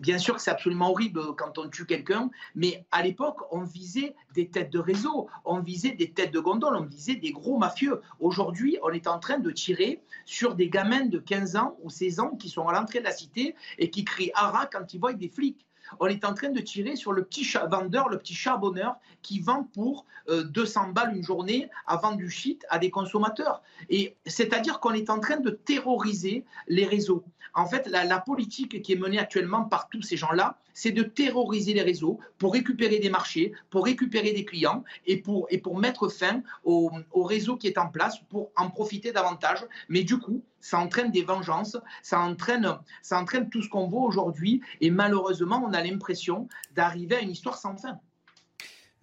bien 0.00 0.18
sûr 0.18 0.36
que 0.36 0.42
c'est 0.42 0.50
absolument 0.50 0.90
horrible 0.90 1.34
quand 1.36 1.58
on 1.58 1.68
tue 1.68 1.86
quelqu'un, 1.86 2.30
mais 2.54 2.84
à 2.90 3.02
l'époque, 3.02 3.38
on 3.50 3.62
visait 3.62 4.14
des 4.34 4.48
têtes 4.48 4.70
de 4.70 4.78
réseau, 4.78 5.28
on 5.44 5.60
visait 5.60 5.92
des 5.92 6.10
têtes 6.12 6.32
de 6.32 6.40
gondole, 6.40 6.76
on 6.76 6.84
visait 6.84 7.16
des 7.16 7.32
gros 7.32 7.58
mafieux. 7.58 8.00
Aujourd'hui, 8.20 8.78
on 8.82 8.90
est 8.90 9.06
en 9.06 9.18
train 9.18 9.38
de 9.38 9.50
tirer 9.50 10.02
sur 10.24 10.54
des 10.54 10.68
gamins 10.68 11.06
de 11.06 11.18
15 11.18 11.56
ans 11.56 11.76
ou 11.82 11.90
16 11.90 12.20
ans 12.20 12.36
qui 12.36 12.48
sont 12.48 12.66
à 12.68 12.72
l'entrée 12.72 13.00
de 13.00 13.04
la 13.04 13.12
cité 13.12 13.54
et 13.78 13.90
qui 13.90 14.04
crient 14.04 14.32
hara 14.34 14.66
quand 14.66 14.94
ils 14.94 15.00
voient 15.00 15.12
des 15.12 15.28
flics 15.28 15.66
on 16.00 16.06
est 16.06 16.24
en 16.24 16.34
train 16.34 16.50
de 16.50 16.60
tirer 16.60 16.96
sur 16.96 17.12
le 17.12 17.24
petit 17.24 17.46
vendeur, 17.70 18.08
le 18.08 18.18
petit 18.18 18.34
charbonneur 18.34 18.96
qui 19.22 19.40
vend 19.40 19.64
pour 19.64 20.06
200 20.28 20.88
euh, 20.88 20.92
balles 20.92 21.16
une 21.16 21.24
journée 21.24 21.68
à 21.86 21.96
vendre 21.96 22.16
du 22.16 22.30
shit 22.30 22.64
à 22.68 22.78
des 22.78 22.90
consommateurs. 22.90 23.62
Et 23.90 24.16
c'est-à-dire 24.26 24.80
qu'on 24.80 24.92
est 24.92 25.10
en 25.10 25.20
train 25.20 25.38
de 25.38 25.50
terroriser 25.50 26.44
les 26.68 26.86
réseaux. 26.86 27.24
En 27.54 27.66
fait, 27.66 27.86
la, 27.86 28.20
politique 28.20 28.82
qui 28.82 28.92
est 28.92 28.96
menée 28.96 29.18
actuellement 29.18 29.64
par 29.64 29.88
tous 29.88 30.02
ces 30.02 30.16
gens-là, 30.16 30.58
c'est 30.74 30.92
de 30.92 31.02
terroriser 31.02 31.74
les 31.74 31.82
réseaux 31.82 32.18
pour 32.38 32.54
récupérer 32.54 32.98
des 32.98 33.10
marchés, 33.10 33.52
pour 33.70 33.84
récupérer 33.84 34.32
des 34.32 34.44
clients 34.44 34.84
et 35.06 35.16
pour, 35.18 35.46
et 35.50 35.58
pour 35.58 35.78
mettre 35.78 36.08
fin 36.08 36.42
au, 36.64 36.90
au 37.10 37.24
réseau 37.24 37.56
qui 37.56 37.66
est 37.66 37.78
en 37.78 37.88
place 37.88 38.18
pour 38.30 38.50
en 38.56 38.70
profiter 38.70 39.12
davantage. 39.12 39.66
Mais 39.88 40.04
du 40.04 40.18
coup, 40.18 40.42
ça 40.60 40.78
entraîne 40.78 41.10
des 41.10 41.22
vengeances, 41.22 41.76
ça 42.02 42.20
entraîne, 42.20 42.78
ça 43.02 43.20
entraîne 43.20 43.50
tout 43.50 43.62
ce 43.62 43.68
qu'on 43.68 43.88
voit 43.88 44.04
aujourd'hui. 44.04 44.62
Et 44.80 44.90
malheureusement, 44.90 45.62
on 45.66 45.72
a 45.72 45.82
l'impression 45.82 46.48
d'arriver 46.74 47.16
à 47.16 47.20
une 47.20 47.30
histoire 47.30 47.58
sans 47.58 47.76
fin. 47.76 47.98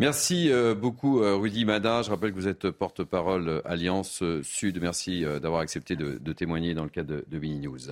Merci 0.01 0.49
euh, 0.49 0.75
beaucoup 0.75 1.21
euh, 1.21 1.35
Rudy 1.35 1.65
Mada. 1.65 2.03
Je 2.03 2.09
rappelle 2.09 2.31
que 2.31 2.37
vous 2.37 2.47
êtes 2.47 2.71
porte-parole 2.71 3.49
euh, 3.49 3.61
Alliance 3.65 4.23
Sud. 4.43 4.79
Merci 4.81 5.25
d'avoir 5.41 5.59
accepté 5.59 5.97
de, 5.97 6.31
témoigner 6.31 6.73
dans 6.73 6.85
le 6.85 6.89
cadre 6.89 7.21
de, 7.27 7.39
Mini 7.39 7.67
News. 7.67 7.91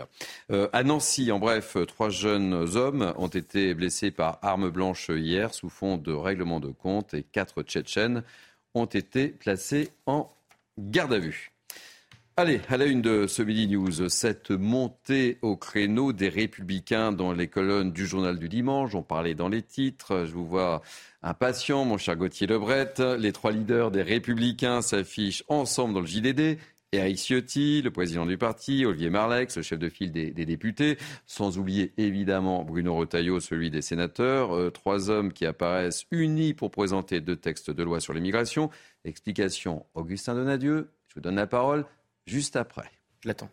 à 0.71 0.83
Nancy, 0.83 1.33
en 1.33 1.39
bref, 1.39 1.75
trois 1.85 2.09
jeunes 2.09 2.53
hommes 2.77 3.13
ont 3.17 3.27
été 3.27 3.73
blessés 3.73 4.11
par 4.11 4.39
arme 4.41 4.69
blanche 4.69 5.09
hier 5.09 5.53
sous 5.53 5.69
fond 5.69 5.97
de 5.97 6.13
règlement 6.13 6.61
de 6.61 6.69
compte 6.69 7.13
et 7.13 7.23
quatre 7.23 7.61
Tchétchènes 7.63 8.23
ont 8.73 8.85
été 8.85 9.27
placés 9.27 9.89
en 10.05 10.29
garde 10.77 11.11
à 11.11 11.19
vue. 11.19 11.51
Allez, 12.39 12.61
à 12.69 12.77
la 12.77 12.85
une 12.85 13.01
de 13.01 13.25
ce 13.25 13.41
Midi 13.41 13.67
News, 13.67 14.09
cette 14.09 14.51
montée 14.51 15.39
au 15.41 15.57
créneau 15.57 16.13
des 16.13 16.29
républicains 16.29 17.11
dans 17.11 17.33
les 17.33 17.47
colonnes 17.47 17.91
du 17.91 18.05
journal 18.05 18.37
du 18.37 18.47
dimanche, 18.47 18.93
on 18.93 19.01
parlait 19.01 19.33
dans 19.33 19.49
les 19.49 19.63
titres, 19.63 20.25
je 20.27 20.33
vous 20.33 20.45
vois 20.45 20.83
impatient, 21.23 21.83
mon 21.83 21.97
cher 21.97 22.15
Gauthier 22.15 22.45
Lebret, 22.45 22.93
les 23.17 23.31
trois 23.31 23.51
leaders 23.51 23.89
des 23.89 24.03
républicains 24.03 24.83
s'affichent 24.83 25.43
ensemble 25.47 25.95
dans 25.95 26.01
le 26.01 26.05
JDD, 26.05 26.59
Eric 26.91 27.17
Ciotti, 27.17 27.81
le 27.81 27.89
président 27.89 28.27
du 28.27 28.37
parti, 28.37 28.85
Olivier 28.85 29.09
Marlex, 29.09 29.57
le 29.57 29.63
chef 29.63 29.79
de 29.79 29.89
file 29.89 30.11
des, 30.11 30.31
députés, 30.31 30.99
sans 31.25 31.57
oublier 31.57 31.91
évidemment 31.97 32.63
Bruno 32.63 32.95
Retailleau, 32.97 33.39
celui 33.39 33.71
des 33.71 33.81
sénateurs, 33.81 34.55
euh, 34.55 34.69
trois 34.69 35.09
hommes 35.09 35.33
qui 35.33 35.47
apparaissent 35.47 36.05
unis 36.11 36.53
pour 36.53 36.69
présenter 36.69 37.19
deux 37.19 37.35
textes 37.35 37.71
de 37.71 37.81
loi 37.81 37.99
sur 37.99 38.13
l'immigration. 38.13 38.69
Explication 39.05 39.87
Augustin 39.95 40.35
Donadieu, 40.35 40.91
je 41.07 41.15
vous 41.15 41.21
donne 41.21 41.37
la 41.37 41.47
parole 41.47 41.87
juste 42.27 42.55
après. 42.55 42.91
Je 43.23 43.29
l'attends. 43.29 43.49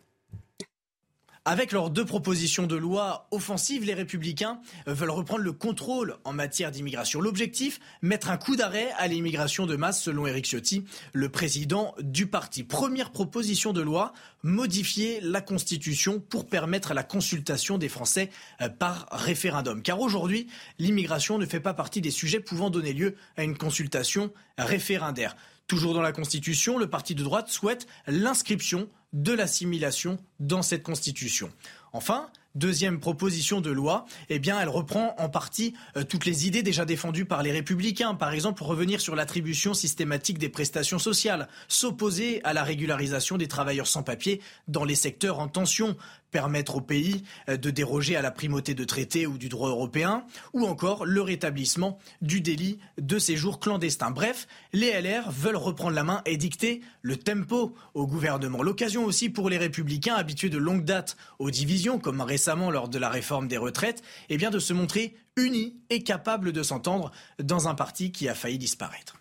Avec 1.47 1.73
leurs 1.73 1.91
deux 1.91 2.05
propositions 2.05 2.65
de 2.65 2.75
loi 2.75 3.27
offensives, 3.29 3.85
les 3.85 3.93
républicains 3.93 4.59
veulent 4.87 5.11
reprendre 5.11 5.43
le 5.43 5.51
contrôle 5.51 6.17
en 6.23 6.33
matière 6.33 6.71
d'immigration. 6.71 7.21
L'objectif, 7.21 7.79
mettre 8.01 8.31
un 8.31 8.37
coup 8.37 8.55
d'arrêt 8.55 8.89
à 8.97 9.07
l'immigration 9.07 9.67
de 9.67 9.75
masse, 9.75 10.01
selon 10.01 10.25
Éric 10.25 10.47
Ciotti, 10.47 10.85
le 11.13 11.29
président 11.29 11.93
du 11.99 12.25
parti. 12.25 12.63
Première 12.63 13.11
proposition 13.11 13.73
de 13.73 13.81
loi, 13.81 14.11
modifier 14.41 15.21
la 15.21 15.39
Constitution 15.39 16.19
pour 16.19 16.47
permettre 16.47 16.95
la 16.95 17.03
consultation 17.03 17.77
des 17.77 17.89
Français 17.89 18.31
euh, 18.61 18.69
par 18.69 19.07
référendum. 19.11 19.83
Car 19.83 19.99
aujourd'hui, 19.99 20.47
l'immigration 20.79 21.37
ne 21.37 21.45
fait 21.45 21.59
pas 21.59 21.75
partie 21.75 22.01
des 22.01 22.09
sujets 22.09 22.39
pouvant 22.39 22.71
donner 22.71 22.93
lieu 22.93 23.13
à 23.37 23.43
une 23.43 23.55
consultation 23.55 24.33
référendaire. 24.57 25.35
Toujours 25.67 25.95
dans 25.95 26.01
la 26.01 26.11
Constitution, 26.11 26.77
le 26.77 26.87
parti 26.87 27.15
de 27.15 27.23
droite 27.23 27.49
souhaite 27.49 27.87
l'inscription 28.05 28.87
de 29.13 29.33
l'assimilation 29.33 30.17
dans 30.39 30.61
cette 30.61 30.83
Constitution. 30.83 31.51
Enfin, 31.91 32.29
deuxième 32.53 32.99
proposition 32.99 33.61
de 33.61 33.71
loi, 33.71 34.05
eh 34.29 34.37
bien, 34.37 34.59
elle 34.59 34.69
reprend 34.69 35.15
en 35.17 35.29
partie 35.29 35.73
euh, 35.97 36.03
toutes 36.03 36.25
les 36.25 36.45
idées 36.45 36.61
déjà 36.61 36.85
défendues 36.85 37.25
par 37.25 37.41
les 37.41 37.51
républicains. 37.51 38.13
Par 38.13 38.33
exemple, 38.33 38.63
revenir 38.63 39.01
sur 39.01 39.15
l'attribution 39.15 39.73
systématique 39.73 40.37
des 40.37 40.49
prestations 40.49 40.99
sociales, 40.99 41.47
s'opposer 41.67 42.43
à 42.43 42.53
la 42.53 42.63
régularisation 42.63 43.37
des 43.37 43.47
travailleurs 43.47 43.87
sans 43.87 44.03
papier 44.03 44.41
dans 44.67 44.83
les 44.83 44.95
secteurs 44.95 45.39
en 45.39 45.47
tension, 45.47 45.95
permettre 46.31 46.75
au 46.75 46.81
pays 46.81 47.23
euh, 47.49 47.57
de 47.57 47.69
déroger 47.69 48.15
à 48.15 48.21
la 48.21 48.31
primauté 48.31 48.73
de 48.73 48.83
traité 48.83 49.25
ou 49.27 49.37
du 49.37 49.49
droit 49.49 49.69
européen, 49.69 50.25
ou 50.53 50.65
encore 50.65 51.05
le 51.05 51.21
rétablissement 51.21 51.97
du 52.21 52.41
délit 52.41 52.79
de 52.97 53.19
séjour 53.19 53.59
clandestin. 53.59 54.11
Bref, 54.11 54.47
les 54.73 54.91
LR 55.01 55.31
veulent 55.31 55.55
reprendre 55.55 55.95
la 55.95 56.03
main 56.03 56.21
et 56.25 56.37
dicter 56.37 56.81
le 57.01 57.17
tempo 57.17 57.73
au 57.93 58.07
gouvernement. 58.07 58.63
L'occasion 58.63 59.05
aussi 59.05 59.29
pour 59.29 59.49
les 59.49 59.57
républicains 59.57 60.15
habitués 60.15 60.49
de 60.49 60.57
longue 60.57 60.83
date 60.83 61.15
aux 61.39 61.51
divisions, 61.51 61.99
comme 61.99 62.21
récemment 62.21 62.71
lors 62.71 62.89
de 62.89 62.97
la 62.97 63.09
réforme 63.09 63.47
des 63.47 63.57
retraites, 63.57 64.03
eh 64.29 64.37
bien 64.37 64.49
de 64.49 64.59
se 64.59 64.73
montrer 64.73 65.15
unis 65.37 65.77
et 65.89 66.03
capables 66.03 66.51
de 66.51 66.63
s'entendre 66.63 67.11
dans 67.41 67.67
un 67.67 67.75
parti 67.75 68.11
qui 68.11 68.29
a 68.29 68.35
failli 68.35 68.57
disparaître. 68.57 69.17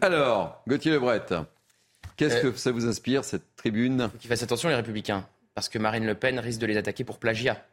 Alors, 0.00 0.62
Gauthier 0.66 0.92
Lebret, 0.92 1.26
qu'est-ce 2.16 2.46
euh, 2.46 2.52
que 2.52 2.58
ça 2.58 2.72
vous 2.72 2.86
inspire, 2.86 3.24
cette 3.24 3.54
tribune? 3.56 4.10
Qu'il 4.18 4.28
fasse 4.28 4.42
attention, 4.42 4.68
les 4.68 4.76
républicains 4.76 5.26
parce 5.54 5.68
que 5.68 5.78
Marine 5.78 6.06
Le 6.06 6.14
Pen 6.14 6.38
risque 6.38 6.60
de 6.60 6.66
les 6.66 6.76
attaquer 6.76 7.04
pour 7.04 7.18
plagiat. 7.18 7.64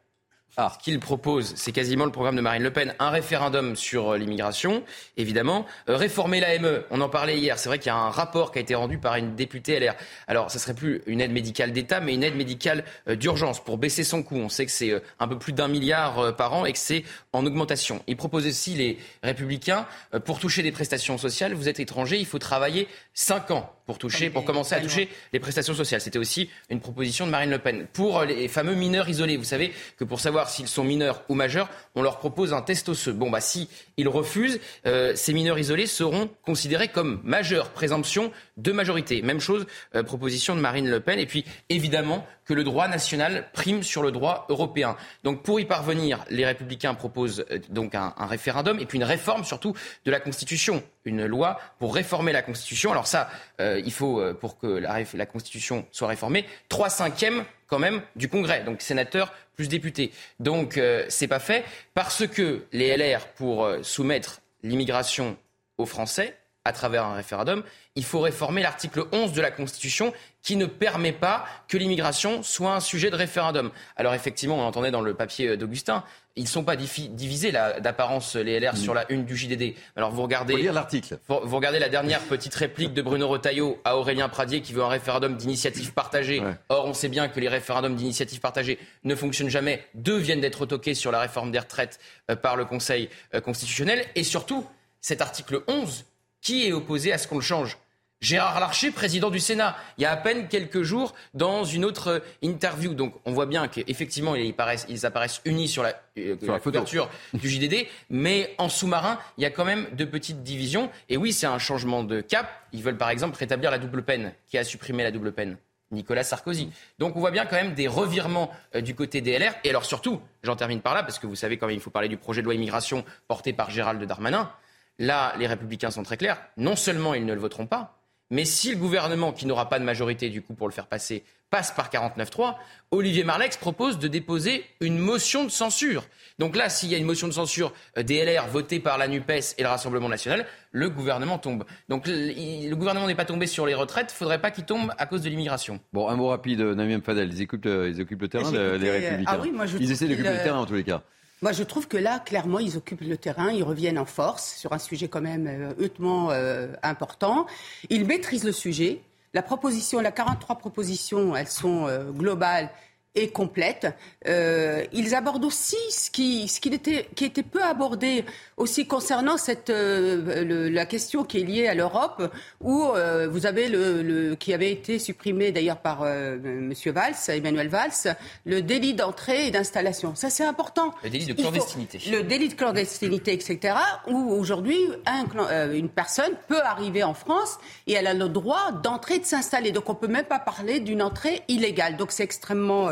Ah. 0.58 0.74
Ce 0.78 0.84
qu'il 0.84 1.00
propose, 1.00 1.54
c'est 1.56 1.72
quasiment 1.72 2.04
le 2.04 2.12
programme 2.12 2.36
de 2.36 2.42
Marine 2.42 2.64
Le 2.64 2.74
Pen. 2.74 2.94
Un 3.00 3.10
référendum 3.10 3.78
sur 3.78 4.10
euh, 4.10 4.18
l'immigration, 4.18 4.84
évidemment. 5.16 5.66
Euh, 5.88 5.96
réformer 5.96 6.42
l'AME, 6.42 6.84
on 6.92 7.00
en 7.00 7.08
parlait 7.08 7.38
hier. 7.38 7.58
C'est 7.58 7.70
vrai 7.70 7.80
qu'il 7.80 7.88
y 7.88 7.92
a 7.92 7.96
un 7.96 8.10
rapport 8.10 8.52
qui 8.52 8.60
a 8.60 8.62
été 8.62 8.76
rendu 8.76 8.98
par 8.98 9.16
une 9.16 9.36
députée 9.36 9.80
LR. 9.80 9.96
Alors, 10.28 10.52
ce 10.52 10.60
serait 10.60 10.74
plus 10.74 11.02
une 11.06 11.22
aide 11.22 11.32
médicale 11.32 11.72
d'État, 11.72 12.02
mais 12.02 12.14
une 12.14 12.24
aide 12.24 12.36
médicale 12.36 12.84
euh, 13.08 13.16
d'urgence 13.16 13.64
pour 13.64 13.78
baisser 13.78 14.04
son 14.04 14.24
coût. 14.24 14.36
On 14.36 14.50
sait 14.50 14.66
que 14.66 14.74
c'est 14.74 15.02
un 15.20 15.28
peu 15.30 15.40
plus 15.40 15.54
d'un 15.54 15.70
milliard 15.70 16.36
par 16.36 16.54
an 16.54 16.66
et 16.66 16.74
que 16.74 16.78
c'est 16.78 17.06
en 17.32 17.46
augmentation. 17.46 18.04
Il 18.08 18.18
propose 18.18 18.46
aussi, 18.46 18.74
les 18.74 18.98
Républicains, 19.24 19.86
pour 20.26 20.40
toucher 20.40 20.64
des 20.64 20.74
prestations 20.74 21.18
sociales, 21.18 21.54
vous 21.54 21.70
êtes 21.70 21.80
étranger, 21.80 22.18
il 22.20 22.26
faut 22.26 22.40
travailler 22.40 22.90
5 23.14 23.52
ans 23.52 23.74
pour 23.92 23.98
toucher, 23.98 24.30
pour 24.30 24.46
commencer 24.46 24.74
à 24.74 24.80
toucher 24.80 25.10
les 25.34 25.40
prestations 25.42 25.74
sociales. 25.74 26.00
C'était 26.00 26.18
aussi 26.18 26.50
une 26.70 26.80
proposition 26.80 27.26
de 27.26 27.32
Marine 27.32 27.50
Le 27.50 27.60
Pen. 27.60 27.88
Pour 27.92 28.24
les 28.24 28.48
fameux 28.48 28.74
mineurs 28.74 29.10
isolés, 29.10 29.36
vous 29.36 29.44
savez 29.44 29.74
que 29.98 30.06
pour 30.06 30.22
savoir 30.22 30.50
s'ils 30.50 30.70
sont 30.70 30.86
mineurs 30.86 31.26
ou 31.28 31.36
majeurs, 31.36 31.70
on 31.94 32.02
leur 32.02 32.18
propose 32.18 32.54
un 32.54 32.62
test 32.62 32.88
osseux. 32.88 33.12
Bon, 33.12 33.30
bah 33.30 33.42
si 33.42 33.68
ils 33.98 34.08
refusent, 34.08 34.62
euh, 34.86 35.12
ces 35.14 35.34
mineurs 35.34 35.60
isolés 35.60 35.88
seront 35.88 36.30
considérés 36.42 36.88
comme 36.88 37.20
majeurs, 37.26 37.72
présomption 37.72 38.32
de 38.56 38.72
majorité. 38.72 39.22
Même 39.24 39.42
chose, 39.42 39.66
euh, 39.94 40.04
proposition 40.04 40.56
de 40.56 40.62
Marine 40.62 40.90
Le 40.90 41.02
Pen. 41.02 41.20
Et 41.20 41.26
puis, 41.26 41.44
évidemment, 41.68 42.26
que 42.52 42.56
le 42.56 42.66
droit 42.66 42.90
national 42.90 43.46
prime 43.54 43.82
sur 43.82 44.04
le 44.04 44.12
droit 44.12 44.46
européen. 44.50 44.98
Donc, 45.24 45.42
pour 45.42 45.62
y 45.62 45.66
parvenir, 45.66 46.26
les 46.30 46.46
Républicains 46.46 46.94
proposent 46.96 47.46
euh, 47.50 47.60
donc 47.70 47.96
un, 47.96 48.14
référendum 48.20 48.78
et 48.78 48.86
puis 48.86 48.98
une 48.98 49.06
réforme 49.06 49.46
surtout 49.46 49.74
de 50.04 50.12
la 50.12 50.20
Constitution, 50.20 50.84
une 51.06 51.26
loi 51.26 51.62
pour 51.80 51.96
réformer 51.96 52.34
la 52.34 52.42
Constitution. 52.42 52.92
Alors 52.92 53.08
ça, 53.08 53.30
euh, 53.62 53.82
il 53.86 53.94
faut, 53.94 54.20
euh, 54.20 54.34
pour 54.34 54.58
que 54.58 54.68
la, 54.68 55.26
Constitution 55.26 55.86
soit 55.94 56.10
réformée, 56.10 56.46
trois 56.68 56.90
cinquièmes 56.90 57.46
quand 57.68 57.80
même 57.80 58.02
du 58.18 58.28
Congrès, 58.28 58.66
donc 58.66 58.82
sénateurs 58.82 59.34
plus 59.56 59.70
députés. 59.70 60.12
Donc 60.42 60.78
euh, 60.78 61.06
c'est 61.08 61.30
pas 61.30 61.40
fait 61.40 61.64
parce 61.94 62.28
que 62.28 62.66
les 62.74 62.98
LR, 62.98 63.28
pour 63.28 63.66
soumettre 63.82 64.42
l'immigration 64.62 65.38
aux 65.78 65.86
Français 65.86 66.36
à 66.66 66.74
travers 66.74 67.06
un 67.06 67.16
référendum, 67.16 67.64
il 67.96 68.04
faut 68.04 68.20
réformer 68.20 68.62
l'article 68.62 69.06
11 69.12 69.34
de 69.34 69.42
la 69.42 69.52
Constitution 69.52 70.14
qui 70.44 70.56
ne 70.56 70.66
permet 70.66 71.12
pas 71.12 71.46
que 71.68 71.78
l'immigration 71.78 72.44
soit 72.44 72.74
un 72.74 72.80
sujet 72.80 73.10
de 73.10 73.16
référendum. 73.16 73.72
Alors 73.96 74.14
effectivement, 74.14 74.58
on 74.58 74.64
entendait 74.64 74.92
dans 74.92 75.02
le 75.02 75.14
papier 75.14 75.58
d'Augustin, 75.58 76.04
ils 76.36 76.44
ne 76.44 76.48
sont 76.48 76.64
pas 76.64 76.76
divisés 76.76 77.52
d'apparence 77.52 78.36
les 78.36 78.60
LR 78.60 78.78
sur 78.78 78.94
la 78.94 79.12
une 79.12 79.26
du 79.26 79.36
JDD. 79.36 79.76
Alors 79.96 80.12
vous 80.12 80.22
regardez 80.22 80.62
l'article. 80.62 81.20
Vous, 81.28 81.56
regardez 81.56 81.80
la 81.80 81.90
dernière 81.90 82.22
petite 82.22 82.56
réplique 82.56 82.94
de 82.94 83.02
Bruno 83.02 83.28
Retailleau 83.28 83.80
à 83.84 83.98
Aurélien 83.98 84.30
Pradier 84.30 84.62
qui 84.62 84.72
veut 84.72 84.84
un 84.84 84.88
référendum 84.88 85.36
d'initiative 85.36 85.94
partagée. 85.94 86.42
Or 86.70 86.86
on 86.86 86.94
sait 86.94 87.10
bien 87.10 87.28
que 87.28 87.40
les 87.40 87.50
référendums 87.50 87.96
d'initiative 87.96 88.40
partagée 88.40 88.80
ne 89.04 89.16
fonctionnent 89.16 89.50
jamais. 89.50 89.84
Deux 89.94 90.18
viennent 90.18 90.42
d'être 90.42 90.66
toqués 90.66 90.94
sur 90.94 91.12
la 91.12 91.20
réforme 91.20 91.52
des 91.52 91.60
retraites 91.60 92.00
euh, 92.30 92.36
par 92.36 92.56
le 92.56 92.66
Conseil 92.66 93.10
euh, 93.34 93.42
constitutionnel 93.42 94.06
et 94.16 94.24
surtout 94.24 94.66
cet 95.02 95.22
article 95.22 95.64
11 95.68 96.06
qui 96.42 96.68
est 96.68 96.72
opposé 96.72 97.14
à 97.14 97.18
ce 97.18 97.28
qu'on 97.28 97.36
le 97.36 97.42
change? 97.42 97.78
Gérard 98.22 98.60
Larcher, 98.60 98.92
président 98.92 99.32
du 99.32 99.40
Sénat, 99.40 99.76
il 99.98 100.04
y 100.04 100.06
a 100.06 100.12
à 100.12 100.18
peine 100.18 100.48
quelques 100.48 100.84
jours 100.84 101.16
dans 101.34 101.64
une 101.64 101.84
autre 101.84 102.22
interview. 102.44 102.94
Donc 102.94 103.16
on 103.26 103.32
voit 103.32 103.48
bien 103.48 103.68
qu'effectivement 103.68 104.36
ils, 104.36 104.54
ils 104.90 105.06
apparaissent 105.08 105.42
unis 105.44 105.68
sur 105.68 105.82
la, 105.82 106.00
euh, 106.20 106.36
couverture 106.60 107.10
du 107.34 107.50
JDD, 107.50 107.88
mais 108.12 108.54
en 108.60 108.70
sous-marin, 108.70 109.18
il 109.40 109.42
y 109.42 109.46
a 109.46 109.50
quand 109.50 109.66
même 109.66 109.88
de 109.94 110.06
petites 110.06 110.44
divisions. 110.44 110.92
Et 111.10 111.18
oui, 111.18 111.34
c'est 111.34 111.48
un 111.48 111.58
changement 111.58 112.04
de 112.04 112.22
cap. 112.22 112.48
Ils 112.74 112.84
veulent 112.84 112.98
par 112.98 113.10
exemple 113.10 113.38
rétablir 113.38 113.72
la 113.72 113.80
double 113.80 114.04
peine. 114.04 114.34
Qui 114.48 114.60
a 114.60 114.64
supprimé 114.64 115.02
la 115.02 115.10
double 115.10 115.32
peine? 115.32 115.58
Nicolas 115.90 116.24
Sarkozy. 116.24 116.70
Donc 117.00 117.16
on 117.16 117.20
voit 117.20 117.32
bien 117.32 117.46
quand 117.48 117.56
même 117.56 117.74
des 117.74 117.88
revirements 117.88 118.52
euh, 118.76 118.82
du 118.82 118.94
côté 118.94 119.22
des 119.22 119.40
LR. 119.40 119.54
Et 119.64 119.72
alors 119.72 119.84
surtout, 119.84 120.22
j'en 120.44 120.56
termine 120.56 120.82
par 120.82 120.94
là, 120.94 121.02
parce 121.02 121.18
que 121.18 121.26
vous 121.26 121.36
savez 121.36 121.58
quand 121.58 121.66
même, 121.66 121.76
il 121.76 121.82
faut 121.82 121.90
parler 121.90 122.08
du 122.08 122.18
projet 122.18 122.42
de 122.42 122.46
loi 122.46 122.54
immigration 122.54 123.04
porté 123.28 123.52
par 123.52 123.72
Gérald 123.72 124.02
Darmanin. 124.04 124.52
Là, 125.00 125.34
les 125.40 125.48
républicains 125.48 125.92
sont 125.92 126.04
très 126.04 126.18
clairs. 126.18 126.42
Non 126.58 126.76
seulement 126.76 127.14
ils 127.14 127.26
ne 127.26 127.34
le 127.34 127.40
voteront 127.40 127.66
pas, 127.68 128.02
mais 128.32 128.46
si 128.46 128.72
le 128.72 128.78
gouvernement, 128.78 129.34
qui 129.34 129.46
n'aura 129.46 129.70
pas 129.70 129.78
de 129.78 129.84
majorité 129.84 130.30
du 130.30 130.42
coup 130.42 130.54
pour 130.54 130.68
le 130.68 130.74
faire 130.74 130.88
passer, 130.88 131.24
passe 131.50 131.72
par 131.72 131.90
49.3, 131.90 132.56
Olivier 132.92 133.26
Marlex 133.26 133.58
propose 133.58 134.00
de 134.00 134.08
déposer 134.08 134.64
une 134.80 134.98
motion 134.98 135.44
de 135.44 135.50
censure. 135.50 136.06
Donc 136.40 136.56
là, 136.56 136.70
s'il 136.70 136.90
y 136.90 136.96
a 136.96 136.98
une 136.98 137.06
motion 137.06 137.28
de 137.28 137.34
censure 137.34 137.74
euh, 137.98 138.04
DLR 138.04 138.48
votée 138.48 138.80
par 138.80 138.98
la 138.98 139.10
NUPES 139.10 139.56
et 139.58 139.64
le 139.64 139.68
Rassemblement 139.68 140.08
national, 140.08 140.46
le 140.72 140.90
gouvernement 140.90 141.40
tombe. 141.40 141.66
Donc 141.90 142.06
le 142.08 142.74
gouvernement 142.74 143.06
n'est 143.06 143.16
pas 143.16 143.26
tombé 143.26 143.48
sur 143.48 143.66
les 143.66 143.74
retraites, 143.74 144.12
il 144.12 144.14
ne 144.14 144.18
faudrait 144.18 144.40
pas 144.40 144.50
qu'il 144.50 144.64
tombe 144.64 144.94
à 144.98 145.06
cause 145.06 145.22
de 145.24 145.30
l'immigration. 145.30 145.82
Bon, 145.92 146.08
un 146.08 146.16
mot 146.16 146.30
rapide, 146.30 146.62
Namiem 146.62 147.02
Fadel, 147.02 147.34
ils 147.34 147.44
occupent, 147.44 147.66
ils 147.66 148.00
occupent 148.00 148.22
le 148.22 148.30
terrain, 148.30 148.50
les 148.50 148.92
Républicains. 148.92 149.32
Ah 149.34 149.40
oui, 149.42 149.52
moi 149.52 149.66
je 149.66 149.78
ils 149.78 149.92
essaient 149.92 150.08
d'occuper 150.08 150.32
le 150.32 150.42
terrain 150.42 150.60
en 150.60 150.66
tous 150.66 150.76
les 150.76 150.86
cas. 150.86 151.04
Moi, 151.44 151.54
je 151.54 151.64
trouve 151.64 151.88
que 151.88 151.98
là, 151.98 152.20
clairement, 152.20 152.60
ils 152.60 152.78
occupent 152.78 153.02
le 153.02 153.18
terrain, 153.18 153.52
ils 153.52 153.64
reviennent 153.64 153.98
en 153.98 154.06
force 154.06 154.56
sur 154.58 154.74
un 154.74 154.78
sujet 154.78 155.08
quand 155.08 155.22
même 155.22 155.48
euh, 155.48 155.84
hautement 155.84 156.30
euh, 156.30 156.68
important. 156.84 157.48
Ils 157.90 158.06
maîtrisent 158.06 158.44
le 158.44 158.52
sujet. 158.52 159.02
La 159.34 159.42
proposition, 159.42 160.02
la 160.02 160.12
43 160.12 160.58
propositions, 160.60 161.36
elles 161.36 161.48
sont 161.48 161.88
euh, 161.88 162.12
globales 162.12 162.70
et 163.16 163.30
complète. 163.30 163.88
Euh, 164.28 164.86
ils 164.94 165.16
abordent 165.16 165.44
aussi 165.44 165.76
ce 165.90 166.10
qui, 166.10 166.48
ce 166.48 166.62
qui, 166.62 166.70
était, 166.70 167.08
qui 167.16 167.26
était 167.26 167.44
peu 167.44 167.62
abordé 167.62 168.24
aussi 168.56 168.86
concernant 168.88 169.38
cette, 169.38 169.70
euh, 169.70 170.70
la 170.70 170.86
question 170.86 171.26
qui 171.26 171.40
est 171.42 171.44
liée 171.44 171.68
à 171.68 171.74
l'Europe, 171.74 172.32
où 172.62 172.84
euh, 172.84 173.28
vous 173.28 173.46
avez 173.46 173.68
le, 173.68 174.02
le, 174.02 174.36
qui 174.36 174.54
avait 174.54 174.72
été 174.72 174.98
supprimé 174.98 175.52
d'ailleurs 175.52 175.80
par 175.80 176.04
euh, 176.04 176.38
Monsieur 176.42 176.94
Valls, 176.94 177.16
Emmanuel 177.28 177.68
Valls, 177.68 178.16
le 178.46 178.62
délit 178.62 178.94
d'entrée 178.94 179.48
et 179.48 179.52
d'installation. 179.52 180.16
Ça 180.16 180.30
c'est 180.30 180.46
important. 180.46 180.94
Le 181.04 181.10
délit 181.10 181.26
de 181.26 181.34
clandestinité. 181.34 182.00
le 182.10 182.24
délit 182.24 182.48
de 182.48 182.54
clandestinité, 182.54 183.34
etc. 183.34 183.76
Où 184.08 184.32
aujourd'hui 184.32 184.80
un, 185.06 185.26
euh, 185.50 185.74
une 185.74 185.90
personne 185.90 186.32
peut 186.48 186.62
arriver 186.62 187.04
en 187.04 187.14
France 187.14 187.58
et 187.88 187.94
elle 187.94 188.08
a 188.08 188.14
le 188.14 188.30
droit 188.30 188.72
d'entrer 188.84 189.16
et 189.16 189.20
de 189.20 189.26
s'installer. 189.26 189.72
Donc 189.72 189.90
on 189.90 189.96
peut 189.96 190.08
même 190.08 190.26
pas 190.26 190.40
parler 190.40 190.80
d'une 190.80 191.02
entrée 191.02 191.42
illégale. 191.50 191.98
Donc 191.98 192.12
c'est 192.12 192.24
extrêmement 192.24 192.92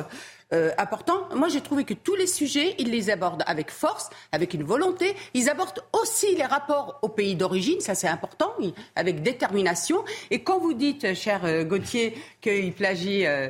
euh, 0.51 0.71
important. 0.77 1.27
Moi, 1.35 1.47
j'ai 1.47 1.61
trouvé 1.61 1.83
que 1.83 1.93
tous 1.93 2.15
les 2.15 2.25
sujets, 2.25 2.75
ils 2.79 2.89
les 2.89 3.11
abordent 3.11 3.43
avec 3.45 3.69
force, 3.69 4.09
avec 4.31 4.53
une 4.53 4.63
volonté. 4.63 5.15
Ils 5.35 5.49
abordent 5.49 5.83
aussi 5.93 6.35
les 6.35 6.45
rapports 6.45 6.97
au 7.03 7.09
pays 7.09 7.35
d'origine, 7.35 7.79
ça 7.81 7.93
c'est 7.93 8.07
important, 8.07 8.53
avec 8.95 9.21
détermination. 9.21 10.03
Et 10.31 10.41
quand 10.41 10.59
vous 10.59 10.73
dites, 10.73 11.13
cher 11.13 11.41
euh, 11.45 11.63
Gauthier, 11.63 12.17
qu'il 12.41 12.73
plagie 12.73 13.25
euh, 13.27 13.49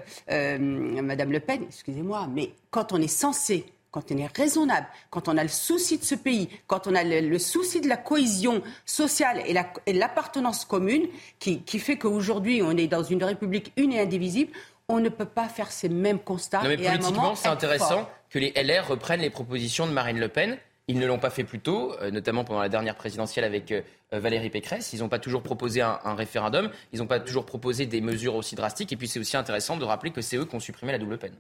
Madame 1.01 1.31
Le 1.31 1.39
Pen, 1.39 1.63
excusez-moi, 1.63 2.27
mais 2.33 2.51
quand 2.69 2.91
on 2.91 3.01
est 3.01 3.07
censé 3.07 3.65
quand 3.91 4.11
on 4.11 4.17
est 4.17 4.37
raisonnable, 4.37 4.85
quand 5.09 5.27
on 5.27 5.35
a 5.35 5.41
le 5.41 5.49
souci 5.49 5.97
de 5.97 6.03
ce 6.03 6.13
pays, 6.13 6.47
quand 6.67 6.85
on 6.85 6.93
a 6.93 7.03
le, 7.03 7.39
souci 7.39 7.81
de 7.81 7.87
la 7.87 7.97
cohésion 7.97 8.61
sociale 8.85 9.41
et 9.47 9.93
l'appartenance 9.93 10.63
commune, 10.63 11.07
qui, 11.39 11.63
qui 11.63 11.79
fait 11.79 11.97
qu'aujourd'hui 11.97 12.61
on 12.61 12.77
est 12.77 12.85
dans 12.85 13.01
une 13.01 13.23
république 13.23 13.73
une 13.77 13.91
et 13.91 13.99
indivisible, 13.99 14.51
on 14.89 14.99
ne 14.99 15.09
peut 15.09 15.25
pas 15.25 15.47
faire 15.47 15.71
ces 15.71 15.87
mêmes 15.87 16.19
constats. 16.19 16.61
Non, 16.61 16.69
mais 16.69 16.77
politiquement, 16.77 17.35
c'est 17.35 17.47
intéressant 17.47 18.09
que 18.29 18.39
les 18.39 18.51
LR 18.51 18.87
reprennent 18.87 19.21
les 19.21 19.29
propositions 19.29 19.87
de 19.87 19.91
Marine 19.91 20.19
Le 20.19 20.27
Pen. 20.27 20.57
Ils 20.89 20.97
ne 20.97 21.05
l'ont 21.05 21.19
pas 21.19 21.29
fait 21.29 21.43
plus 21.43 21.59
tôt, 21.59 21.95
euh, 22.01 22.09
notamment 22.09 22.43
pendant 22.43 22.59
la 22.59 22.67
dernière 22.67 22.95
présidentielle 22.95 23.45
avec 23.45 23.71
euh, 23.71 23.81
Valérie 24.11 24.49
Pécresse. 24.49 24.91
Ils 24.91 24.99
n'ont 24.99 25.07
pas 25.07 25.19
toujours 25.19 25.43
proposé 25.43 25.81
un, 25.81 26.15
référendum. 26.15 26.69
Ils 26.91 26.99
n'ont 26.99 27.07
pas 27.07 27.19
toujours 27.19 27.45
proposé 27.45 27.85
des 27.85 28.01
mesures 28.01 28.35
aussi 28.35 28.55
drastiques. 28.55 28.91
Et 28.91 28.97
puis 28.97 29.07
c'est 29.07 29.19
aussi 29.19 29.37
intéressant 29.37 29.77
de 29.77 29.85
rappeler 29.85 30.09
que 30.09 30.21
c'est 30.21 30.35
eux 30.35 30.45
qui 30.45 30.55
ont 30.55 30.59
supprimé 30.59 30.91
la 30.91 30.97
double 30.97 31.19
peine. 31.19 31.35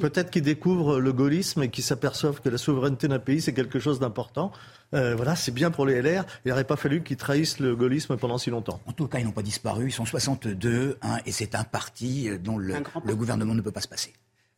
Peut-être 0.00 0.30
qu'ils 0.30 0.42
découvrent 0.42 0.98
le 0.98 1.12
gaullisme 1.12 1.62
et 1.62 1.68
qu'ils 1.68 1.84
s'aperçoivent 1.84 2.40
que 2.40 2.48
la 2.48 2.58
souveraineté 2.58 3.06
d'un 3.06 3.20
pays, 3.20 3.40
c'est 3.40 3.54
quelque 3.54 3.78
chose 3.78 4.00
d'important. 4.00 4.50
Euh, 4.94 5.14
voilà, 5.14 5.36
c'est 5.36 5.52
bien 5.52 5.70
pour 5.70 5.86
les 5.86 6.02
LR. 6.02 6.24
Il 6.44 6.48
n'aurait 6.48 6.64
pas 6.64 6.74
fallu 6.74 7.04
qu'ils 7.04 7.16
trahissent 7.16 7.60
le 7.60 7.76
gaullisme 7.76 8.16
pendant 8.16 8.38
si 8.38 8.50
longtemps. 8.50 8.80
En 8.86 8.92
tout 8.92 9.06
cas, 9.06 9.20
ils 9.20 9.24
n'ont 9.24 9.30
pas 9.30 9.42
disparu. 9.42 9.86
Ils 9.86 9.92
sont 9.92 10.04
62, 10.04 10.98
hein, 11.02 11.18
et 11.24 11.30
c'est 11.30 11.54
un 11.54 11.62
parti 11.62 12.28
euh, 12.28 12.38
dont 12.38 12.58
le, 12.58 12.74
gouvernement 13.14 13.54
ne 13.54 13.60
peut 13.60 13.70
pas 13.70 13.80
se 13.80 13.88
passer. 13.88 14.12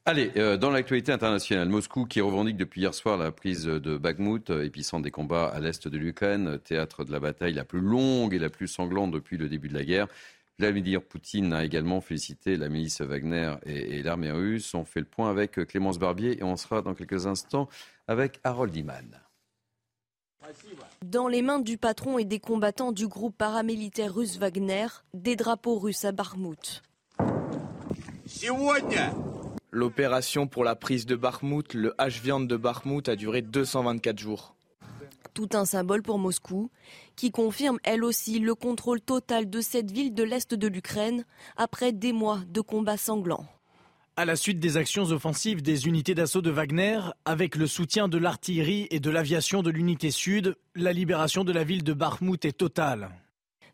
Allez, 0.07 0.33
euh, 0.37 0.57
dans 0.57 0.71
l'actualité 0.71 1.13
internationale, 1.13 1.69
Moscou 1.69 2.07
qui 2.07 2.23
revendique 2.23 2.57
depuis 2.57 2.81
hier 2.81 2.95
soir 2.95 3.19
la 3.19 3.31
prise 3.31 3.65
de 3.65 3.99
Bakhmut, 3.99 4.49
épicentre 4.49 5.03
des 5.03 5.11
combats 5.11 5.49
à 5.49 5.61
l'est 5.61 5.87
de 5.87 5.99
l'Ukraine, 5.99 6.59
théâtre 6.59 7.05
de 7.05 7.13
la 7.13 7.21
bataille 7.21 7.53
la 7.53 7.65
plus 7.65 7.81
longue 7.81 8.33
et 8.33 8.39
la 8.39 8.49
plus 8.49 8.67
sanglante 8.67 9.11
depuis 9.11 9.37
le 9.37 9.49
début 9.49 9.69
de 9.69 9.75
la 9.75 9.85
guerre. 9.85 10.09
Vladimir 10.59 11.03
Poutine 11.03 11.53
a 11.53 11.65
également 11.65 12.01
félicité 12.01 12.57
la 12.57 12.69
milice 12.69 13.01
Wagner 13.03 13.55
et, 13.65 14.03
l'armée 14.03 14.31
russe. 14.31 14.75
On 14.75 14.85
fait 14.85 15.01
le 15.01 15.07
point 15.07 15.31
avec 15.31 15.53
Clémence 15.67 15.99
Barbier 15.99 16.39
et 16.39 16.43
on 16.43 16.57
sera 16.57 16.83
dans 16.83 16.95
quelques 16.95 17.27
instants 17.27 17.69
avec 18.09 18.41
Harold 18.45 18.75
Iman. 18.75 19.21
Dans 21.05 21.29
les 21.29 21.43
mains 21.43 21.61
du 21.61 21.79
patron 21.79 22.19
et 22.19 22.25
des 22.25 22.41
combattants 22.41 22.93
du 22.93 23.07
groupe 23.07 23.37
paramilitaire 23.37 24.15
russe 24.15 24.39
Wagner, 24.39 24.87
des 25.15 25.37
drapeaux 25.37 25.79
russes 25.79 26.05
à 26.05 26.13
Barmout. 26.13 26.83
L'opération 29.73 30.49
pour 30.49 30.65
la 30.65 30.75
prise 30.75 31.07
de 31.07 31.15
Barmout, 31.15 31.75
le 31.75 31.95
H-Viande 31.99 32.49
de 32.49 32.57
Barmout, 32.57 33.09
a 33.09 33.15
duré 33.15 33.41
224 33.41 34.19
jours. 34.19 34.57
Tout 35.33 35.51
un 35.53 35.65
symbole 35.65 36.03
pour 36.03 36.19
Moscou, 36.19 36.71
qui 37.15 37.31
confirme 37.31 37.79
elle 37.85 38.03
aussi 38.03 38.41
le 38.41 38.57
contrôle 38.57 39.01
total 39.01 39.49
de 39.49 39.61
cette 39.61 39.93
ville 39.93 40.13
de 40.13 40.25
l'Est 40.25 40.55
de 40.55 40.67
l'Ukraine 40.67 41.25
après 41.57 41.93
des 41.93 42.13
mois 42.13 42.41
de 42.49 42.61
combats 42.61 42.97
sanglants. 42.97 43.47
À 44.17 44.25
la 44.25 44.35
suite 44.35 44.59
des 44.59 44.77
actions 44.77 45.05
offensives 45.13 45.63
des 45.63 45.87
unités 45.87 46.17
d'assaut 46.17 46.43
de 46.43 46.51
Wagner, 46.51 47.01
avec 47.25 47.55
le 47.55 47.69
soutien 47.69 48.09
de 48.09 48.19
l'artillerie 48.19 48.89
et 48.91 48.99
de 48.99 49.09
l'aviation 49.09 49.63
de 49.63 49.71
l'unité 49.71 50.11
sud, 50.11 50.57
la 50.75 50.93
libération 50.93 51.45
de 51.45 51.53
la 51.53 51.63
ville 51.63 51.85
de 51.85 51.93
Bakhmut 51.93 52.45
est 52.45 52.59
totale. 52.59 53.11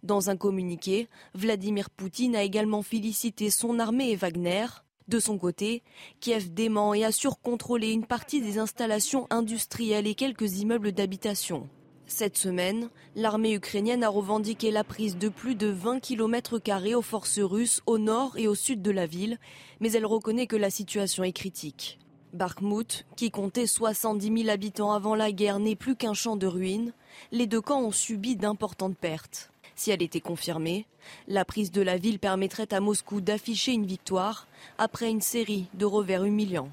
Dans 0.03 0.29
un 0.29 0.37
communiqué, 0.37 1.09
Vladimir 1.35 1.89
Poutine 1.89 2.37
a 2.37 2.43
également 2.43 2.83
félicité 2.83 3.51
son 3.51 3.79
armée 3.79 4.11
et 4.11 4.17
Wagner. 4.17 4.67
De 5.09 5.21
son 5.21 5.39
côté, 5.39 5.83
Kiev 6.19 6.53
dément 6.53 6.93
et 6.93 7.05
assure 7.05 7.41
contrôler 7.41 7.93
une 7.93 8.07
partie 8.07 8.41
des 8.41 8.59
installations 8.59 9.29
industrielles 9.31 10.09
et 10.09 10.17
quelques 10.17 10.59
immeubles 10.59 10.91
d'habitation. 10.91 11.69
Cette 12.09 12.37
semaine, 12.37 12.89
l'armée 13.15 13.55
ukrainienne 13.55 14.03
a 14.03 14.09
revendiqué 14.09 14.73
la 14.73 14.85
prise 14.85 15.17
de 15.17 15.29
plus 15.29 15.55
de 15.55 15.69
20 15.69 16.01
km 16.01 16.61
aux 16.95 17.03
forces 17.03 17.39
russes 17.39 17.83
au 17.87 17.99
nord 17.99 18.37
et 18.37 18.49
au 18.49 18.55
sud 18.55 18.83
de 18.83 18.91
la 18.91 19.07
ville, 19.07 19.39
mais 19.81 19.93
elle 19.93 20.07
reconnaît 20.07 20.47
que 20.47 20.57
la 20.57 20.71
situation 20.71 21.23
est 21.23 21.33
critique. 21.33 21.99
Bakhmut, 22.33 23.07
qui 23.17 23.31
comptait 23.31 23.67
70 23.67 24.43
000 24.43 24.49
habitants 24.51 24.93
avant 24.93 25.15
la 25.15 25.33
guerre, 25.33 25.59
n'est 25.59 25.77
plus 25.77 25.97
qu'un 25.97 26.15
champ 26.15 26.37
de 26.37 26.47
ruines. 26.47 26.93
Les 27.33 27.47
deux 27.47 27.61
camps 27.61 27.83
ont 27.83 27.93
subi 27.93 28.37
d'importantes 28.37 28.99
pertes. 28.99 29.51
Si 29.77 29.91
elle 29.91 30.03
était 30.03 30.21
confirmée, 30.21 30.87
la 31.29 31.45
prise 31.45 31.71
de 31.71 31.83
la 31.83 31.99
ville 31.99 32.19
permettrait 32.19 32.73
à 32.73 32.81
Moscou 32.81 33.21
d'afficher 33.21 33.73
une 33.73 33.85
victoire 33.85 34.49
après 34.79 35.11
une 35.11 35.21
série 35.21 35.67
de 35.75 35.85
revers 35.85 36.25
humiliants. 36.25 36.71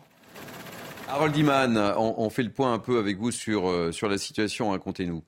Harold 1.09 1.35
Iman, 1.35 1.77
on, 1.97 2.29
fait 2.29 2.43
le 2.43 2.49
point 2.49 2.73
un 2.73 2.79
peu 2.79 2.97
avec 2.97 3.17
vous 3.17 3.31
sur, 3.31 3.69
euh, 3.69 3.91
sur 3.91 4.07
la 4.07 4.17
situation, 4.17 4.71
racontez-nous. 4.71 5.21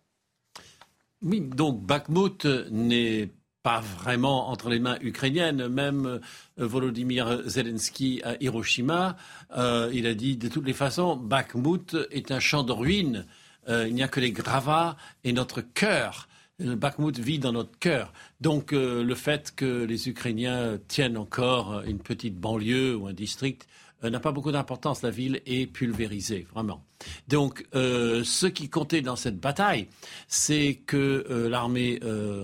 Oui, 1.21 1.41
donc 1.41 1.81
Bakhmut 1.83 2.45
n'est 2.71 3.29
pas 3.61 3.81
vraiment 3.81 4.49
entre 4.49 4.69
les 4.69 4.79
mains 4.79 4.97
ukrainiennes. 5.01 5.67
Même 5.67 6.05
euh, 6.05 6.19
Volodymyr 6.57 7.41
Zelensky 7.45 8.21
à 8.23 8.41
Hiroshima, 8.41 9.17
euh, 9.57 9.91
il 9.93 10.07
a 10.07 10.13
dit 10.13 10.37
de 10.37 10.47
toutes 10.47 10.65
les 10.65 10.73
façons, 10.73 11.17
Bakhmut 11.17 11.95
est 12.09 12.31
un 12.31 12.39
champ 12.39 12.63
de 12.63 12.71
ruines. 12.71 13.25
il 13.67 13.93
n'y 13.93 14.03
a 14.03 14.07
que 14.07 14.21
les 14.21 14.31
gravats 14.31 14.95
et 15.25 15.33
notre 15.33 15.61
cœur. 15.61 16.29
Bakhmut 16.59 17.19
vit 17.19 17.39
dans 17.39 17.51
notre 17.51 17.77
cœur. 17.79 18.13
Donc 18.39 18.71
le 18.71 19.15
fait 19.15 19.53
que 19.55 19.83
les 19.83 20.07
Ukrainiens 20.09 20.77
tiennent 20.87 21.17
encore 21.17 21.81
une 21.85 21.99
petite 21.99 22.39
banlieue 22.39 22.95
ou 22.95 23.07
un 23.07 23.13
district 23.13 23.67
euh, 24.05 24.09
n'a 24.09 24.19
pas 24.19 24.31
beaucoup 24.31 24.51
d'importance. 24.51 25.01
La 25.01 25.09
ville 25.09 25.41
est 25.45 25.67
pulvérisée, 25.67 26.47
vraiment. 26.53 26.83
Donc, 27.27 27.65
euh, 27.75 28.23
ce 28.23 28.47
qui 28.47 28.69
comptait 28.69 29.01
dans 29.01 29.15
cette 29.15 29.39
bataille, 29.39 29.87
c'est 30.27 30.75
que 30.85 31.25
euh, 31.29 31.49
l'armée 31.49 31.99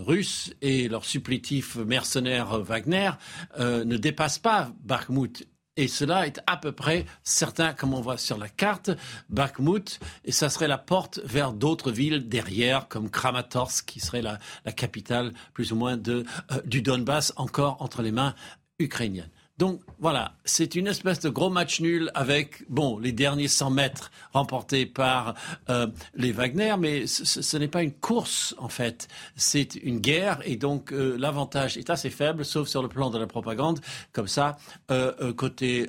russe 0.05 0.53
et 0.61 0.87
leur 0.87 1.05
supplétif 1.05 1.75
mercenaire 1.75 2.59
Wagner 2.59 3.11
ne 3.59 3.97
dépassent 3.97 4.39
pas 4.39 4.71
Bakhmut 4.83 5.47
Et 5.77 5.87
cela 5.87 6.27
est 6.27 6.41
à 6.47 6.57
peu 6.57 6.73
près 6.73 7.05
certain, 7.23 7.73
comme 7.73 7.93
on 7.93 8.01
voit 8.01 8.17
sur 8.17 8.37
la 8.37 8.49
carte, 8.49 8.91
Bakhmut, 9.29 9.99
et 10.25 10.33
ça 10.33 10.49
serait 10.49 10.67
la 10.67 10.77
porte 10.77 11.19
vers 11.23 11.53
d'autres 11.53 11.91
villes 11.91 12.27
derrière, 12.27 12.89
comme 12.89 13.09
Kramatorsk, 13.09 13.85
qui 13.85 14.01
serait 14.01 14.21
la, 14.21 14.37
capitale 14.73 15.33
plus 15.53 15.71
ou 15.71 15.77
moins 15.77 15.97
euh, 16.07 16.23
du 16.65 16.81
Donbass, 16.81 17.31
encore 17.37 17.81
entre 17.81 18.01
les 18.01 18.11
mains 18.11 18.35
ukrainiennes. 18.79 19.29
Donc 19.61 19.81
voilà, 19.99 20.33
c'est 20.43 20.73
une 20.73 20.87
espèce 20.87 21.19
de 21.19 21.29
gros 21.29 21.51
match 21.51 21.81
nul 21.81 22.09
avec 22.15 22.67
bon 22.67 22.97
les 22.97 23.11
derniers 23.11 23.47
100 23.47 23.69
mètres 23.69 24.09
remportés 24.33 24.87
par 24.87 25.35
euh, 25.69 25.85
les 26.15 26.31
Wagner, 26.31 26.73
mais 26.79 27.05
ce, 27.05 27.57
n'est 27.57 27.67
pas 27.67 27.83
une 27.83 27.91
course 27.91 28.55
en 28.57 28.69
fait, 28.69 29.07
c'est 29.35 29.75
une 29.75 29.99
guerre 29.99 30.39
et 30.45 30.55
donc 30.55 30.91
euh, 30.91 31.15
l'avantage 31.15 31.77
est 31.77 31.91
assez 31.91 32.09
faible, 32.09 32.43
sauf 32.43 32.67
sur 32.67 32.81
le 32.81 32.87
plan 32.87 33.11
de 33.11 33.19
la 33.19 33.27
propagande. 33.27 33.81
Comme 34.13 34.27
ça, 34.27 34.57
euh, 34.89 35.31
côté 35.31 35.87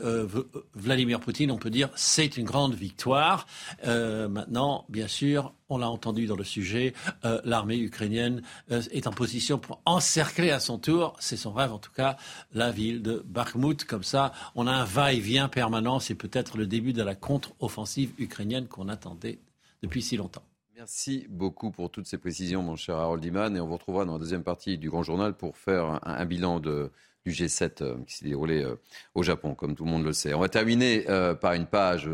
Vladimir 0.75 1.21
Poutine, 1.21 1.51
on 1.51 1.57
peut 1.57 1.71
dire 1.71 1.89
c'est 1.95 2.37
une 2.37 2.45
grande 2.45 2.75
victoire. 2.75 3.47
maintenant, 3.83 4.85
bien 4.91 5.09
sûr, 5.09 5.55
on 5.73 5.79
l'a 5.79 5.91
entendu 5.91 6.27
dans 6.27 6.37
le 6.37 6.45
sujet, 6.45 6.93
euh, 7.25 7.41
l'armée 7.45 7.79
ukrainienne 7.79 8.43
euh, 8.71 8.83
est 8.91 9.07
en 9.07 9.13
position 9.13 9.59
pour 9.59 9.81
encercler 9.87 10.51
à 10.51 10.61
son 10.61 10.79
tour, 10.79 11.17
c'est 11.19 11.37
son 11.37 11.53
rêve 11.53 11.73
en 11.73 11.79
tout 11.79 11.93
cas, 11.93 12.17
la 12.53 12.71
ville 12.71 13.03
de 13.03 13.25
Bakhmut. 13.27 13.85
Comme 13.85 14.03
ça, 14.03 14.33
on 14.55 14.67
a 14.67 14.73
un 14.73 14.85
va-et-vient 14.85 15.49
permanent. 15.49 15.99
C'est 15.99 16.15
peut-être 16.15 16.59
le 16.59 16.67
début 16.67 16.93
de 16.93 17.03
la 17.03 17.15
contre-offensive 17.15 18.13
ukrainienne 18.19 18.67
qu'on 18.67 18.89
attendait 18.89 19.39
depuis 19.83 20.03
si 20.03 20.17
longtemps. 20.17 20.43
Merci 20.77 21.27
beaucoup 21.31 21.71
pour 21.71 21.91
toutes 21.91 22.07
ces 22.07 22.19
précisions, 22.19 22.63
mon 22.63 22.77
cher 22.77 22.97
Harold 22.97 23.25
Iman. 23.25 23.57
Et 23.57 23.61
on 23.61 23.67
vous 23.67 23.75
retrouvera 23.75 24.05
dans 24.05 24.15
la 24.15 24.19
deuxième 24.19 24.43
partie 24.43 24.77
du 24.77 24.91
Grand 24.91 25.03
Journal 25.03 25.35
pour 25.35 25.57
faire 25.57 26.01
un, 26.03 26.25
bilan 26.27 26.61
du 26.61 26.91
G7 27.27 27.83
euh, 27.83 27.97
qui 28.07 28.17
s'est 28.17 28.27
déroulé 28.27 28.67
au 29.15 29.23
Japon, 29.23 29.55
comme 29.55 29.75
tout 29.75 29.85
le 29.85 29.91
monde 29.91 30.05
le 30.05 30.13
sait. 30.13 30.35
On 30.35 30.41
va 30.41 30.49
terminer 30.49 31.05
par 31.41 31.55
une 31.55 31.67
page 31.67 32.09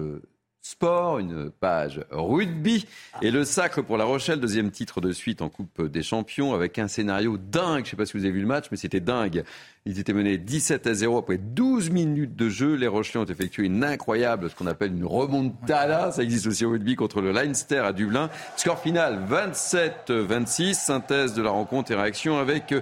sport, 0.61 1.19
une 1.19 1.51
page 1.51 2.01
rugby 2.11 2.87
et 3.23 3.31
le 3.31 3.45
sacre 3.45 3.83
pour 3.83 3.97
La 3.97 4.05
Rochelle, 4.05 4.41
deuxième 4.41 4.71
titre 4.71 5.01
de 5.01 5.13
suite 5.13 5.43
en 5.43 5.49
Coupe 5.49 5.87
des 5.87 6.03
Champions 6.03 6.55
avec 6.55 6.79
un 6.79 6.89
scénario 6.89 7.39
dingue. 7.39 7.85
Je 7.85 7.89
ne 7.89 7.91
sais 7.91 7.97
pas 7.97 8.07
si 8.07 8.17
vous 8.17 8.25
avez 8.25 8.33
vu 8.33 8.41
le 8.41 8.47
match, 8.47 8.67
mais 8.71 8.77
c'était 8.77 9.01
dingue. 9.01 9.45
Ils 9.87 9.99
étaient 9.99 10.13
menés 10.13 10.37
17 10.37 10.87
à 10.87 10.95
0 10.95 11.19
après 11.19 11.39
12 11.39 11.91
minutes 11.91 12.37
de 12.37 12.49
jeu. 12.49 12.75
Les 12.75 12.87
Rochelais 12.87 13.21
ont 13.21 13.25
effectué 13.25 13.65
une 13.65 13.83
incroyable, 13.83 14.51
ce 14.51 14.55
qu'on 14.55 14.67
appelle 14.67 14.93
une 14.93 15.07
remontada. 15.07 16.13
Ça 16.13 16.23
existe 16.23 16.47
aussi 16.47 16.65
au 16.65 16.71
rugby 16.71 16.97
contre 16.97 17.21
le 17.21 17.33
Leinster 17.33 17.79
à 17.79 17.93
Dublin. 17.93 18.29
Score 18.57 18.79
final 18.79 19.21
27-26. 19.31 20.75
Synthèse 20.75 21.35
de 21.35 21.43
la 21.43 21.51
rencontre 21.51 21.93
et 21.93 21.95
réaction 21.95 22.39
avec 22.39 22.75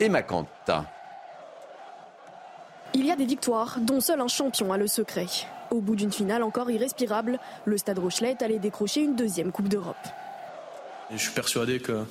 Emma 0.00 0.22
Kanta. 0.22 0.91
Il 2.94 3.06
y 3.06 3.10
a 3.10 3.16
des 3.16 3.24
victoires 3.24 3.78
dont 3.80 4.00
seul 4.00 4.20
un 4.20 4.28
champion 4.28 4.72
a 4.72 4.76
le 4.76 4.86
secret. 4.86 5.26
Au 5.70 5.80
bout 5.80 5.96
d'une 5.96 6.12
finale 6.12 6.42
encore 6.42 6.70
irrespirable, 6.70 7.38
le 7.64 7.78
Stade 7.78 7.98
Rochelet 7.98 8.36
allé 8.42 8.58
décrocher 8.58 9.00
une 9.00 9.16
deuxième 9.16 9.50
Coupe 9.50 9.68
d'Europe. 9.68 9.96
Je 11.10 11.16
suis 11.16 11.32
persuadé 11.32 11.80
que 11.80 12.04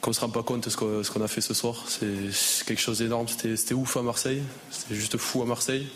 qu'on 0.00 0.10
ne 0.10 0.14
se 0.14 0.20
rend 0.20 0.30
pas 0.30 0.42
compte 0.42 0.64
de 0.64 0.70
ce 0.70 1.10
qu'on 1.10 1.22
a 1.22 1.28
fait 1.28 1.42
ce 1.42 1.52
soir. 1.52 1.84
C'est 1.86 2.64
quelque 2.64 2.80
chose 2.80 2.98
d'énorme. 2.98 3.28
C'était 3.28 3.74
ouf 3.74 3.96
à 3.96 4.02
Marseille. 4.02 4.42
C'était 4.70 4.94
juste 4.94 5.18
fou 5.18 5.42
à 5.42 5.44
Marseille. 5.44 5.88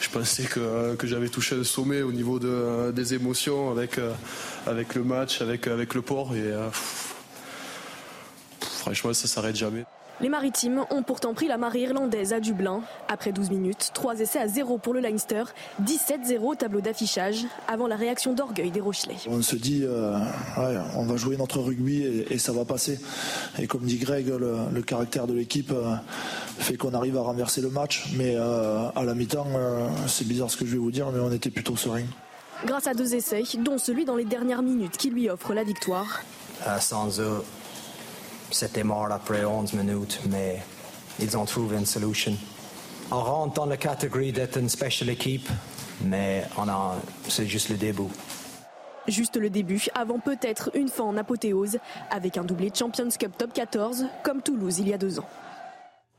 Je 0.00 0.08
pensais 0.08 0.44
que, 0.44 0.96
j'avais 1.02 1.28
touché 1.28 1.56
le 1.56 1.64
sommet 1.64 2.02
au 2.02 2.12
niveau 2.12 2.38
des 2.38 3.14
émotions 3.14 3.70
avec, 3.70 3.98
euh, 3.98 4.12
avec 4.66 4.94
le 4.94 5.02
match, 5.02 5.40
avec, 5.40 5.66
avec 5.66 5.94
le 5.94 6.02
port. 6.02 6.34
Et 6.36 6.40
euh, 6.40 6.68
franchement, 8.60 9.12
ça 9.12 9.26
s'arrête 9.26 9.56
jamais. 9.56 9.84
Les 10.22 10.30
Maritimes 10.30 10.86
ont 10.88 11.02
pourtant 11.02 11.34
pris 11.34 11.46
la 11.46 11.58
marée 11.58 11.80
irlandaise 11.80 12.32
à 12.32 12.40
Dublin. 12.40 12.80
Après 13.06 13.32
12 13.32 13.50
minutes, 13.50 13.90
3 13.92 14.20
essais 14.20 14.38
à 14.38 14.48
0 14.48 14.78
pour 14.78 14.94
le 14.94 15.00
Leinster, 15.00 15.44
17-0 15.84 16.38
au 16.38 16.54
tableau 16.54 16.80
d'affichage, 16.80 17.44
avant 17.68 17.86
la 17.86 17.96
réaction 17.96 18.32
d'orgueil 18.32 18.70
des 18.70 18.80
Rochelais. 18.80 19.16
On 19.28 19.42
se 19.42 19.56
dit, 19.56 19.82
euh, 19.84 20.18
on 20.96 21.04
va 21.04 21.16
jouer 21.18 21.36
notre 21.36 21.60
rugby 21.60 22.02
et, 22.30 22.38
ça 22.38 22.52
va 22.52 22.64
passer. 22.64 22.98
Et 23.58 23.66
comme 23.66 23.82
dit 23.82 23.98
Greg, 23.98 24.28
le, 24.28 24.80
caractère 24.82 25.26
de 25.26 25.34
l'équipe 25.34 25.70
euh, 25.70 25.96
fait 26.58 26.78
qu'on 26.78 26.94
arrive 26.94 27.18
à 27.18 27.20
renverser 27.20 27.60
le 27.60 27.68
match. 27.68 28.06
Mais 28.16 28.36
euh, 28.36 28.88
à 28.96 29.04
la 29.04 29.14
mi-temps, 29.14 29.48
c'est 30.06 30.26
bizarre 30.26 30.50
ce 30.50 30.56
que 30.56 30.64
je 30.64 30.72
vais 30.72 30.78
vous 30.78 30.90
dire, 30.90 31.10
mais 31.12 31.20
on 31.20 31.30
était 31.30 31.50
plutôt 31.50 31.76
serein. 31.76 32.04
Grâce 32.64 32.86
à 32.86 32.94
deux 32.94 33.14
essais, 33.14 33.42
dont 33.58 33.76
celui 33.76 34.06
dans 34.06 34.16
les 34.16 34.24
dernières 34.24 34.62
minutes 34.62 34.96
qui 34.96 35.10
lui 35.10 35.28
offre 35.28 35.52
la 35.52 35.62
victoire. 35.62 36.22
sans 36.80 37.20
eux, 37.20 37.42
c'était 38.50 38.84
mort 38.84 39.10
après 39.10 39.44
11 39.44 39.72
minutes, 39.74 40.20
mais 40.30 40.62
ils 41.20 41.36
ont 41.36 41.44
trouvé 41.44 41.76
une 41.78 41.86
solution. 41.86 42.36
On 43.10 43.20
rentre 43.20 43.54
dans 43.54 43.66
la 43.66 43.76
catégorie 43.76 44.32
d'être 44.32 44.58
une 44.58 44.68
special 44.68 45.08
équipe, 45.10 45.48
mais 46.04 46.44
c'est 47.28 47.46
juste 47.46 47.68
le 47.68 47.76
début. 47.76 48.10
Juste 49.08 49.36
le 49.36 49.50
début, 49.50 49.80
avant 49.94 50.18
peut-être 50.18 50.70
une 50.74 50.88
fin 50.88 51.04
en 51.04 51.16
apothéose, 51.16 51.78
avec 52.10 52.36
un 52.36 52.44
doublé 52.44 52.72
Champions 52.74 53.08
Cup 53.08 53.32
Top 53.38 53.52
14, 53.52 54.06
comme 54.24 54.42
Toulouse 54.42 54.80
il 54.80 54.88
y 54.88 54.94
a 54.94 54.98
deux 54.98 55.20
ans. 55.20 55.28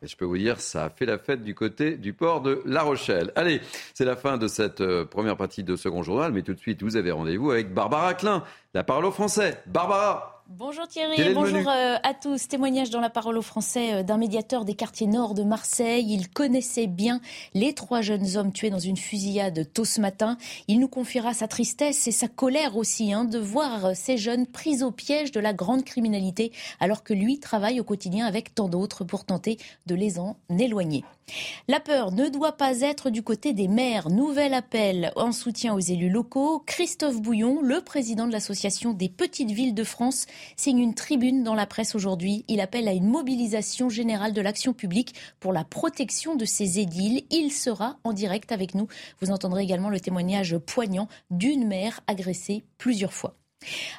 Et 0.02 0.08
je 0.08 0.16
peux 0.16 0.26
vous 0.26 0.38
dire, 0.38 0.62
ça 0.62 0.86
a 0.86 0.90
fait 0.90 1.06
la 1.06 1.18
fête 1.18 1.44
du 1.44 1.56
côté 1.56 1.98
du 1.98 2.13
port 2.13 2.42
de 2.42 2.62
La 2.66 2.84
Rochelle. 2.84 3.32
Allez, 3.36 3.62
c'est 3.96 4.06
la 4.06 4.16
fin 4.16 4.38
de 4.38 4.48
cette 4.48 4.80
euh, 4.80 5.06
première 5.06 5.36
partie 5.38 5.63
de 5.63 5.76
Second 5.76 6.04
Journal, 6.04 6.32
mais 6.32 6.44
tout 6.44 6.54
de 6.54 6.60
suite, 6.60 6.84
vous 6.84 6.98
avez 6.98 7.12
rendez-vous 7.12 7.50
avec 7.50 7.74
Barbara 7.74 8.13
Klein, 8.13 8.44
la 8.76 8.84
parole 8.84 9.06
au 9.06 9.12
français. 9.12 9.60
Barbara 9.66 10.37
Bonjour 10.49 10.88
Thierry, 10.88 11.33
bonjour 11.33 11.67
euh, 11.67 11.97
à 12.03 12.13
tous. 12.13 12.47
Témoignage 12.47 12.89
dans 12.89 13.01
la 13.01 13.10
parole 13.10 13.38
aux 13.38 13.41
Français 13.41 13.95
euh, 13.95 14.03
d'un 14.03 14.17
médiateur 14.17 14.63
des 14.63 14.75
quartiers 14.75 15.05
nord 15.05 15.33
de 15.33 15.43
Marseille. 15.43 16.05
Il 16.10 16.29
connaissait 16.29 16.88
bien 16.88 17.19
les 17.53 17.73
trois 17.73 17.99
jeunes 17.99 18.38
hommes 18.38 18.53
tués 18.53 18.69
dans 18.69 18.79
une 18.79 18.95
fusillade 18.95 19.67
tôt 19.73 19.83
ce 19.83 19.99
matin. 19.99 20.38
Il 20.69 20.79
nous 20.79 20.88
confiera 20.88 21.33
sa 21.33 21.49
tristesse 21.49 22.07
et 22.07 22.13
sa 22.13 22.29
colère 22.29 22.77
aussi 22.77 23.12
hein, 23.12 23.25
de 23.25 23.39
voir 23.39 23.93
ces 23.93 24.17
jeunes 24.17 24.47
pris 24.47 24.83
au 24.83 24.91
piège 24.91 25.33
de 25.33 25.41
la 25.41 25.51
grande 25.51 25.83
criminalité 25.83 26.53
alors 26.79 27.03
que 27.03 27.13
lui 27.13 27.39
travaille 27.39 27.81
au 27.81 27.83
quotidien 27.83 28.25
avec 28.25 28.55
tant 28.55 28.69
d'autres 28.69 29.03
pour 29.03 29.25
tenter 29.25 29.57
de 29.86 29.95
les 29.95 30.17
en 30.17 30.38
éloigner. 30.57 31.03
La 31.67 31.79
peur 31.79 32.12
ne 32.12 32.29
doit 32.29 32.53
pas 32.53 32.79
être 32.79 33.10
du 33.10 33.21
côté 33.21 33.53
des 33.53 33.67
maires. 33.67 34.10
Nouvel 34.10 34.53
appel 34.53 35.12
en 35.15 35.33
soutien 35.33 35.73
aux 35.73 35.79
élus 35.79 36.10
locaux. 36.10 36.63
Christophe 36.65 37.21
Bouillon, 37.21 37.62
le 37.62 37.81
président 37.81 38.27
de 38.27 38.31
l'association 38.31 38.93
des 38.93 39.10
petites 39.10 39.51
villes 39.51 39.75
de 39.75 39.83
France, 39.83 40.25
signe 40.56 40.80
une 40.80 40.93
tribune 40.93 41.43
dans 41.43 41.56
la 41.56 41.65
presse 41.65 41.95
aujourd'hui. 41.95 42.45
Il 42.47 42.62
appelle 42.62 42.88
à 42.88 42.93
une 42.93 43.08
mobilisation 43.08 43.89
générale 43.89 44.34
de 44.34 44.41
l'action 44.41 44.73
publique 44.73 45.15
pour 45.39 45.54
la 45.54 45.63
protection 45.63 46.36
de 46.36 46.45
ces 46.45 46.80
édiles. 46.80 47.23
Il 47.32 47.52
sera 47.52 47.97
en 48.04 48.13
direct 48.13 48.52
avec 48.52 48.76
nous. 48.76 48.88
Vous 49.21 49.32
entendrez 49.32 49.63
également 49.63 49.89
le 49.89 50.00
témoignage 50.00 50.58
poignant 50.58 51.08
d'une 51.32 51.67
mère 51.67 52.02
agressée 52.08 52.63
plusieurs 52.78 53.13
fois. 53.13 53.36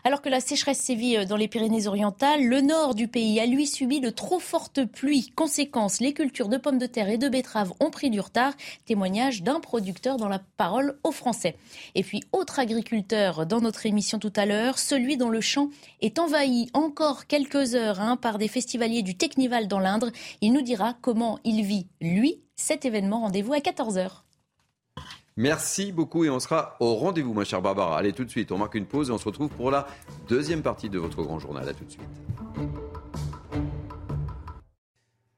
Alors 0.04 0.22
que 0.22 0.28
la 0.28 0.40
sécheresse 0.40 0.78
sévit 0.78 1.16
euh, 1.16 1.24
dans 1.24 1.36
les 1.36 1.48
Pyrénées-Orientales, 1.48 2.44
le 2.44 2.60
nord 2.60 2.94
du 2.94 3.08
pays 3.08 3.40
a 3.40 3.46
lui 3.46 3.66
subi 3.66 4.00
de 4.00 4.10
trop 4.10 4.38
fortes 4.38 4.84
pluies. 4.84 5.32
Conséquence, 5.34 6.00
les 6.00 6.12
cultures 6.12 6.48
de 6.48 6.56
pommes 6.56 6.78
de 6.78 6.86
terre 6.86 7.08
et 7.08 7.18
de 7.18 7.28
betteraves 7.28 7.72
ont 7.80 7.90
pris 7.90 8.10
du 8.10 8.20
retard. 8.20 8.54
Témoignage 8.86 9.42
d'un 9.42 9.60
producteur 9.60 10.16
dans 10.16 10.28
la 10.28 10.40
parole 10.56 10.98
aux 11.04 11.12
Français. 11.12 11.56
Et 11.94 12.02
puis, 12.02 12.22
autre 12.32 12.58
agriculteur 12.58 13.46
dans 13.46 13.60
notre 13.60 13.86
émission 13.86 14.18
tout 14.18 14.32
à 14.36 14.46
l'heure, 14.46 14.78
celui 14.78 15.16
dont 15.16 15.30
le 15.30 15.40
champ 15.40 15.68
est 16.00 16.18
envahi 16.18 16.70
encore 16.72 17.26
quelques 17.26 17.74
heures 17.74 18.00
hein, 18.00 18.16
par 18.16 18.38
des 18.38 18.48
festivaliers 18.48 19.02
du 19.02 19.16
Technival 19.16 19.68
dans 19.68 19.80
l'Indre. 19.80 20.10
Il 20.40 20.52
nous 20.52 20.62
dira 20.62 20.96
comment 21.00 21.38
il 21.44 21.62
vit, 21.64 21.88
lui, 22.00 22.40
cet 22.56 22.84
événement. 22.84 23.20
Rendez-vous 23.20 23.52
à 23.52 23.58
14h. 23.58 24.27
Merci 25.38 25.92
beaucoup 25.92 26.24
et 26.24 26.30
on 26.30 26.40
sera 26.40 26.74
au 26.80 26.96
rendez-vous, 26.96 27.32
ma 27.32 27.44
chère 27.44 27.62
Barbara. 27.62 27.96
Allez, 27.96 28.12
tout 28.12 28.24
de 28.24 28.28
suite, 28.30 28.50
on 28.50 28.58
marque 28.58 28.74
une 28.74 28.86
pause 28.86 29.08
et 29.08 29.12
on 29.12 29.18
se 29.18 29.24
retrouve 29.24 29.50
pour 29.50 29.70
la 29.70 29.86
deuxième 30.28 30.62
partie 30.62 30.90
de 30.90 30.98
votre 30.98 31.22
grand 31.22 31.38
journal. 31.38 31.68
À 31.68 31.72
tout 31.72 31.84
de 31.84 31.90
suite. 31.92 32.02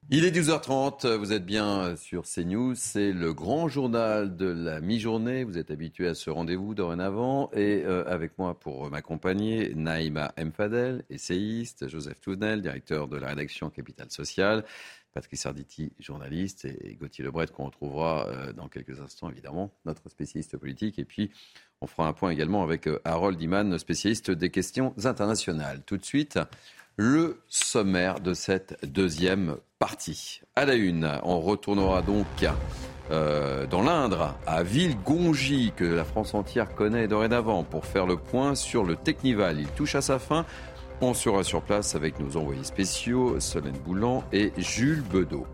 Il 0.09 0.25
est 0.25 0.31
12h30, 0.31 1.07
vous 1.17 1.31
êtes 1.31 1.45
bien 1.45 1.95
sur 1.95 2.23
CNews, 2.23 2.73
c'est 2.75 3.13
le 3.13 3.31
grand 3.31 3.69
journal 3.69 4.35
de 4.35 4.47
la 4.47 4.81
mi-journée, 4.81 5.45
vous 5.45 5.57
êtes 5.57 5.71
habitué 5.71 6.07
à 6.07 6.15
ce 6.15 6.29
rendez-vous 6.29 6.73
dorénavant 6.73 7.49
et 7.53 7.83
euh, 7.85 8.03
avec 8.07 8.37
moi 8.37 8.59
pour 8.59 8.89
m'accompagner, 8.89 9.71
Naïma 9.73 10.33
Mfadel, 10.37 11.05
essayiste, 11.09 11.87
Joseph 11.87 12.19
Tounel, 12.19 12.61
directeur 12.61 13.07
de 13.07 13.15
la 13.15 13.27
rédaction 13.27 13.69
Capital 13.69 14.07
Social, 14.09 14.65
Patrice 15.13 15.45
Arditi, 15.45 15.91
journaliste, 15.99 16.65
et 16.65 16.95
Gauthier 16.95 17.23
Lebret, 17.23 17.47
qu'on 17.47 17.65
retrouvera 17.65 18.27
euh, 18.27 18.53
dans 18.53 18.67
quelques 18.67 18.99
instants, 19.01 19.29
évidemment, 19.29 19.71
notre 19.85 20.09
spécialiste 20.09 20.57
politique. 20.57 20.99
Et 20.99 21.05
puis, 21.05 21.31
on 21.81 21.87
fera 21.87 22.07
un 22.07 22.13
point 22.13 22.31
également 22.31 22.63
avec 22.63 22.87
euh, 22.87 22.99
Harold 23.03 23.41
Iman, 23.41 23.77
spécialiste 23.77 24.31
des 24.31 24.49
questions 24.49 24.93
internationales. 25.03 25.81
Tout 25.85 25.97
de 25.97 26.05
suite, 26.05 26.39
le 26.97 27.41
sommaire 27.47 28.19
de 28.19 28.33
cette 28.33 28.77
deuxième 28.85 29.57
partie. 29.79 30.41
À 30.55 30.65
la 30.65 30.75
une, 30.75 31.09
on 31.23 31.41
retournera 31.41 32.01
donc 32.01 32.27
euh, 33.09 33.65
dans 33.65 33.81
l'Indre, 33.81 34.37
à 34.45 34.63
Villegongy, 34.63 35.73
que 35.75 35.83
la 35.83 36.05
France 36.05 36.33
entière 36.33 36.73
connaît 36.75 37.07
dorénavant, 37.07 37.63
pour 37.63 37.85
faire 37.85 38.05
le 38.05 38.15
point 38.15 38.55
sur 38.55 38.83
le 38.85 38.95
Technival. 38.95 39.59
Il 39.59 39.67
touche 39.69 39.95
à 39.95 40.01
sa 40.01 40.19
fin. 40.19 40.45
On 41.03 41.15
sera 41.15 41.43
sur 41.43 41.63
place 41.63 41.95
avec 41.95 42.19
nos 42.19 42.37
envoyés 42.37 42.63
spéciaux, 42.63 43.39
Solène 43.39 43.77
Boulan 43.83 44.23
et 44.31 44.51
Jules 44.57 45.01
Bedeau. 45.01 45.47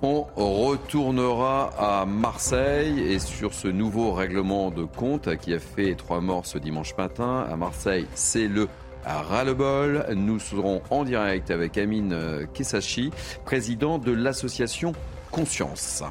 On 0.00 0.24
retournera 0.36 1.70
à 1.76 2.06
Marseille 2.06 2.98
et 3.00 3.18
sur 3.18 3.52
ce 3.52 3.68
nouveau 3.68 4.12
règlement 4.12 4.70
de 4.70 4.84
compte 4.84 5.36
qui 5.36 5.52
a 5.52 5.58
fait 5.58 5.94
trois 5.96 6.22
morts 6.22 6.46
ce 6.46 6.56
dimanche 6.56 6.96
matin. 6.96 7.46
À 7.50 7.56
Marseille, 7.56 8.06
c'est 8.14 8.48
le 8.48 8.68
ras-le-bol. 9.04 10.06
Nous 10.16 10.38
serons 10.38 10.80
en 10.88 11.04
direct 11.04 11.50
avec 11.50 11.76
Amine 11.76 12.46
Kesachi, 12.54 13.10
président 13.44 13.98
de 13.98 14.12
l'association 14.12 14.92
Conscience. 15.30 16.02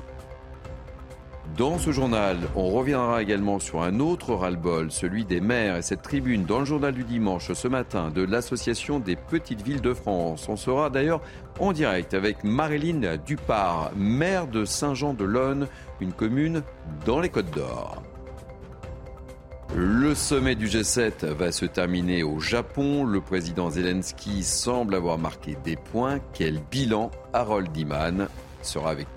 Dans 1.55 1.79
ce 1.79 1.91
journal, 1.91 2.38
on 2.55 2.69
reviendra 2.69 3.21
également 3.21 3.57
sur 3.57 3.81
un 3.81 3.99
autre 3.99 4.36
ras-le-bol, 4.36 4.91
celui 4.91 5.25
des 5.25 5.41
maires 5.41 5.77
et 5.77 5.81
cette 5.81 6.03
tribune 6.03 6.45
dans 6.45 6.60
le 6.60 6.65
journal 6.65 6.93
du 6.93 7.03
dimanche 7.03 7.51
ce 7.51 7.67
matin 7.67 8.12
de 8.12 8.21
l'Association 8.21 8.99
des 8.99 9.15
petites 9.15 9.62
villes 9.62 9.81
de 9.81 9.93
France. 9.93 10.47
On 10.49 10.55
sera 10.55 10.89
d'ailleurs 10.89 11.21
en 11.60 11.71
direct 11.71 12.13
avec 12.13 12.43
Marilyn 12.43 13.17
Dupart, 13.25 13.91
maire 13.95 14.47
de 14.47 14.65
Saint-Jean-de-Lonne, 14.65 15.67
une 15.99 16.13
commune 16.13 16.62
dans 17.05 17.19
les 17.19 17.29
Côtes 17.29 17.51
d'Or. 17.51 18.03
Le 19.75 20.15
sommet 20.15 20.55
du 20.55 20.67
G7 20.67 21.25
va 21.25 21.51
se 21.51 21.65
terminer 21.65 22.23
au 22.23 22.39
Japon. 22.39 23.03
Le 23.03 23.19
président 23.19 23.69
Zelensky 23.69 24.43
semble 24.43 24.95
avoir 24.95 25.17
marqué 25.17 25.57
des 25.63 25.75
points. 25.75 26.19
Quel 26.33 26.62
bilan 26.71 27.12
Harold 27.33 27.75
Iman 27.75 28.27
sera 28.62 28.91
avec 28.91 29.07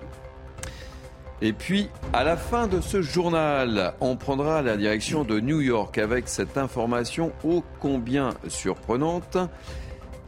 Et 1.43 1.53
puis, 1.53 1.89
à 2.13 2.23
la 2.23 2.37
fin 2.37 2.67
de 2.67 2.81
ce 2.81 3.01
journal, 3.01 3.93
on 3.99 4.15
prendra 4.15 4.61
la 4.61 4.77
direction 4.77 5.23
de 5.23 5.39
New 5.39 5.59
York 5.59 5.97
avec 5.97 6.27
cette 6.27 6.55
information 6.55 7.31
ô 7.43 7.63
combien 7.79 8.29
surprenante. 8.47 9.37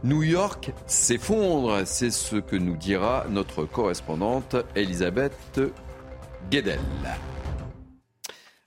New 0.02 0.24
York 0.24 0.72
s'effondre, 0.86 1.86
c'est 1.86 2.10
ce 2.10 2.36
que 2.36 2.56
nous 2.56 2.76
dira 2.76 3.26
notre 3.30 3.64
correspondante 3.64 4.56
Elisabeth 4.74 5.60
Guedel. 6.50 6.80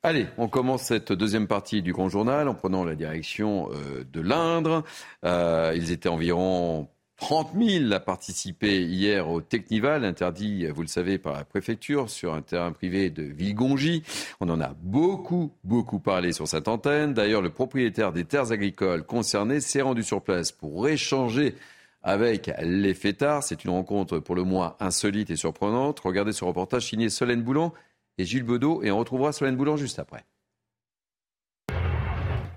Allez, 0.02 0.28
on 0.38 0.48
commence 0.48 0.84
cette 0.84 1.12
deuxième 1.12 1.48
partie 1.48 1.82
du 1.82 1.92
grand 1.92 2.08
journal 2.08 2.48
en 2.48 2.54
prenant 2.54 2.86
la 2.86 2.96
direction 2.96 3.70
euh, 3.74 4.06
de 4.10 4.22
l'Indre. 4.22 4.86
Euh, 5.26 5.74
ils 5.76 5.92
étaient 5.92 6.08
environ 6.08 6.88
30 7.18 7.54
000 7.60 7.92
a 7.92 8.00
participé 8.00 8.84
hier 8.84 9.28
au 9.28 9.42
Technival, 9.42 10.06
interdit, 10.06 10.68
vous 10.68 10.84
le 10.84 10.88
savez, 10.88 11.18
par 11.18 11.34
la 11.34 11.44
préfecture 11.44 12.10
sur 12.10 12.34
un 12.34 12.42
terrain 12.42 12.72
privé 12.72 13.10
de 13.10 13.24
Villegongy. 13.24 14.04
On 14.40 14.50
en 14.50 14.62
a 14.62 14.76
beaucoup, 14.82 15.52
beaucoup 15.64 16.00
parlé 16.00 16.32
sur 16.32 16.48
cette 16.48 16.68
antenne. 16.68 17.14
D'ailleurs, 17.14 17.42
le 17.42 17.50
propriétaire 17.50 18.14
des 18.14 18.24
terres 18.24 18.52
agricoles 18.52 19.04
concernées 19.04 19.62
s'est 19.62 19.82
rendu 19.82 20.04
sur 20.04 20.22
place 20.22 20.52
pour 20.52 20.88
échanger 20.88 21.56
avec 22.04 22.52
les 22.62 22.94
fêtards. 22.94 23.44
C'est 23.44 23.66
une 23.66 23.72
rencontre 23.72 24.20
pour 24.20 24.36
le 24.36 24.44
moins 24.44 24.76
insolite 24.80 25.32
et 25.32 25.36
surprenante. 25.36 26.00
Regardez 26.00 26.34
ce 26.34 26.46
reportage 26.46 26.86
signé 26.88 27.10
Solène 27.10 27.42
Boulan 27.42 27.74
et 28.20 28.26
Gilles 28.26 28.44
Bedeau 28.44 28.84
et 28.84 28.92
on 28.92 29.00
retrouvera 29.00 29.32
Solène 29.32 29.58
Boulan 29.58 29.76
juste 29.76 29.98
après. 29.98 30.24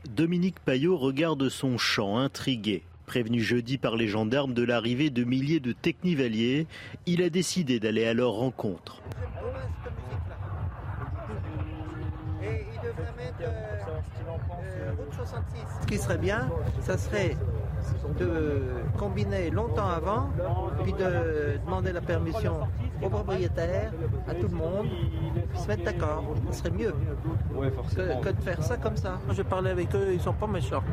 Dominique 0.09 0.61
Payot 0.61 0.99
regarde 0.99 1.49
son 1.49 1.79
champ 1.79 2.19
intrigué. 2.19 2.83
Prévenu 3.11 3.41
jeudi 3.41 3.77
par 3.77 3.97
les 3.97 4.07
gendarmes 4.07 4.55
de 4.55 4.63
l'arrivée 4.63 5.11
de 5.11 5.25
milliers 5.25 5.59
de 5.59 5.73
technivaliers, 5.73 6.69
il 7.07 7.25
a 7.25 7.29
décidé 7.29 7.81
d'aller 7.81 8.07
à 8.07 8.15
leur 8.15 8.31
rencontre. 8.31 9.03
Ce 15.81 15.87
qui 15.89 15.99
serait 15.99 16.19
bien, 16.19 16.49
ça 16.83 16.97
serait 16.97 17.37
de 18.19 18.63
combiner 18.99 19.51
longtemps 19.51 19.89
avant, 19.89 20.31
puis 20.83 20.93
de 20.93 21.59
demander 21.65 21.93
la 21.93 22.01
permission 22.01 22.61
aux 23.03 23.09
propriétaires, 23.09 23.93
à 24.29 24.35
tout 24.35 24.49
le 24.49 24.57
monde, 24.57 24.89
puis 25.51 25.61
se 25.61 25.69
mettre 25.69 25.85
d'accord. 25.85 26.25
Ce 26.51 26.59
serait 26.59 26.71
mieux 26.71 26.95
que, 27.95 28.23
que, 28.23 28.29
de 28.31 28.41
faire 28.43 28.63
ça 28.63 28.77
comme 28.77 28.97
ça. 28.97 29.19
Je 29.33 29.43
parlais 29.43 29.71
avec 29.71 29.95
eux, 29.95 30.11
ils 30.13 30.21
sont 30.21 30.33
pas 30.33 30.47
méchants. 30.47 30.85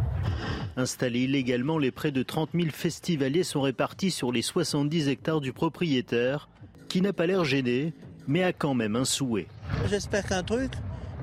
Installés 0.76 1.22
illégalement, 1.22 1.78
les 1.78 1.92
près 1.92 2.12
de 2.12 2.24
30 2.24 2.50
000 2.54 2.70
festivaliers 2.72 3.44
sont 3.44 3.62
répartis 3.62 4.12
sur 4.12 4.32
les 4.32 4.42
70 4.42 5.10
hectares 5.10 5.42
du 5.42 5.54
propriétaire, 5.54 6.50
qui 6.88 7.02
n'a 7.02 7.14
pas 7.14 7.26
l'air 7.26 7.44
gêné, 7.44 7.94
mais 8.28 8.44
a 8.44 8.54
quand 8.54 8.74
même 8.74 8.96
un 8.96 9.06
souhait. 9.06 9.48
J'espère 9.88 10.26
qu'un 10.26 10.44
truc, 10.44 10.72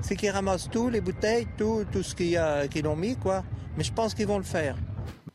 c'est 0.01 0.15
qu'ils 0.15 0.29
ramassent 0.29 0.69
tout, 0.69 0.89
les 0.89 1.01
bouteilles, 1.01 1.47
tout, 1.57 1.85
tout 1.91 2.03
ce 2.03 2.15
qu'ils 2.15 2.87
ont 2.87 2.95
mis, 2.95 3.15
quoi. 3.15 3.43
Mais 3.77 3.83
je 3.83 3.91
pense 3.91 4.13
qu'ils 4.13 4.27
vont 4.27 4.37
le 4.37 4.43
faire. 4.43 4.75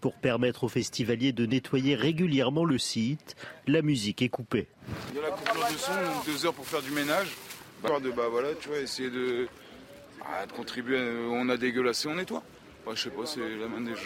Pour 0.00 0.14
permettre 0.14 0.64
aux 0.64 0.68
festivaliers 0.68 1.32
de 1.32 1.44
nettoyer 1.44 1.94
régulièrement 1.94 2.64
le 2.64 2.78
site, 2.78 3.36
la 3.66 3.82
musique 3.82 4.22
est 4.22 4.30
coupée. 4.30 4.68
Il 5.10 5.16
y 5.16 5.18
a 5.18 5.22
la 5.22 5.30
coupure 5.30 5.66
de 5.70 5.78
son, 5.78 5.92
donc 5.92 6.26
deux 6.26 6.46
heures 6.46 6.54
pour 6.54 6.66
faire 6.66 6.82
du 6.82 6.90
ménage. 6.90 7.28
Bah, 7.82 8.00
de, 8.02 8.10
bah 8.10 8.28
voilà, 8.30 8.48
tu 8.60 8.68
vois, 8.68 8.78
essayer 8.78 9.10
de, 9.10 9.46
bah, 10.18 10.46
de 10.46 10.52
contribuer, 10.52 10.98
on 11.30 11.48
a 11.48 11.56
dégueulassé, 11.56 12.08
on 12.08 12.14
nettoie. 12.14 12.42
Bah, 12.86 12.92
je 12.94 13.02
sais 13.02 13.10
pas, 13.10 13.24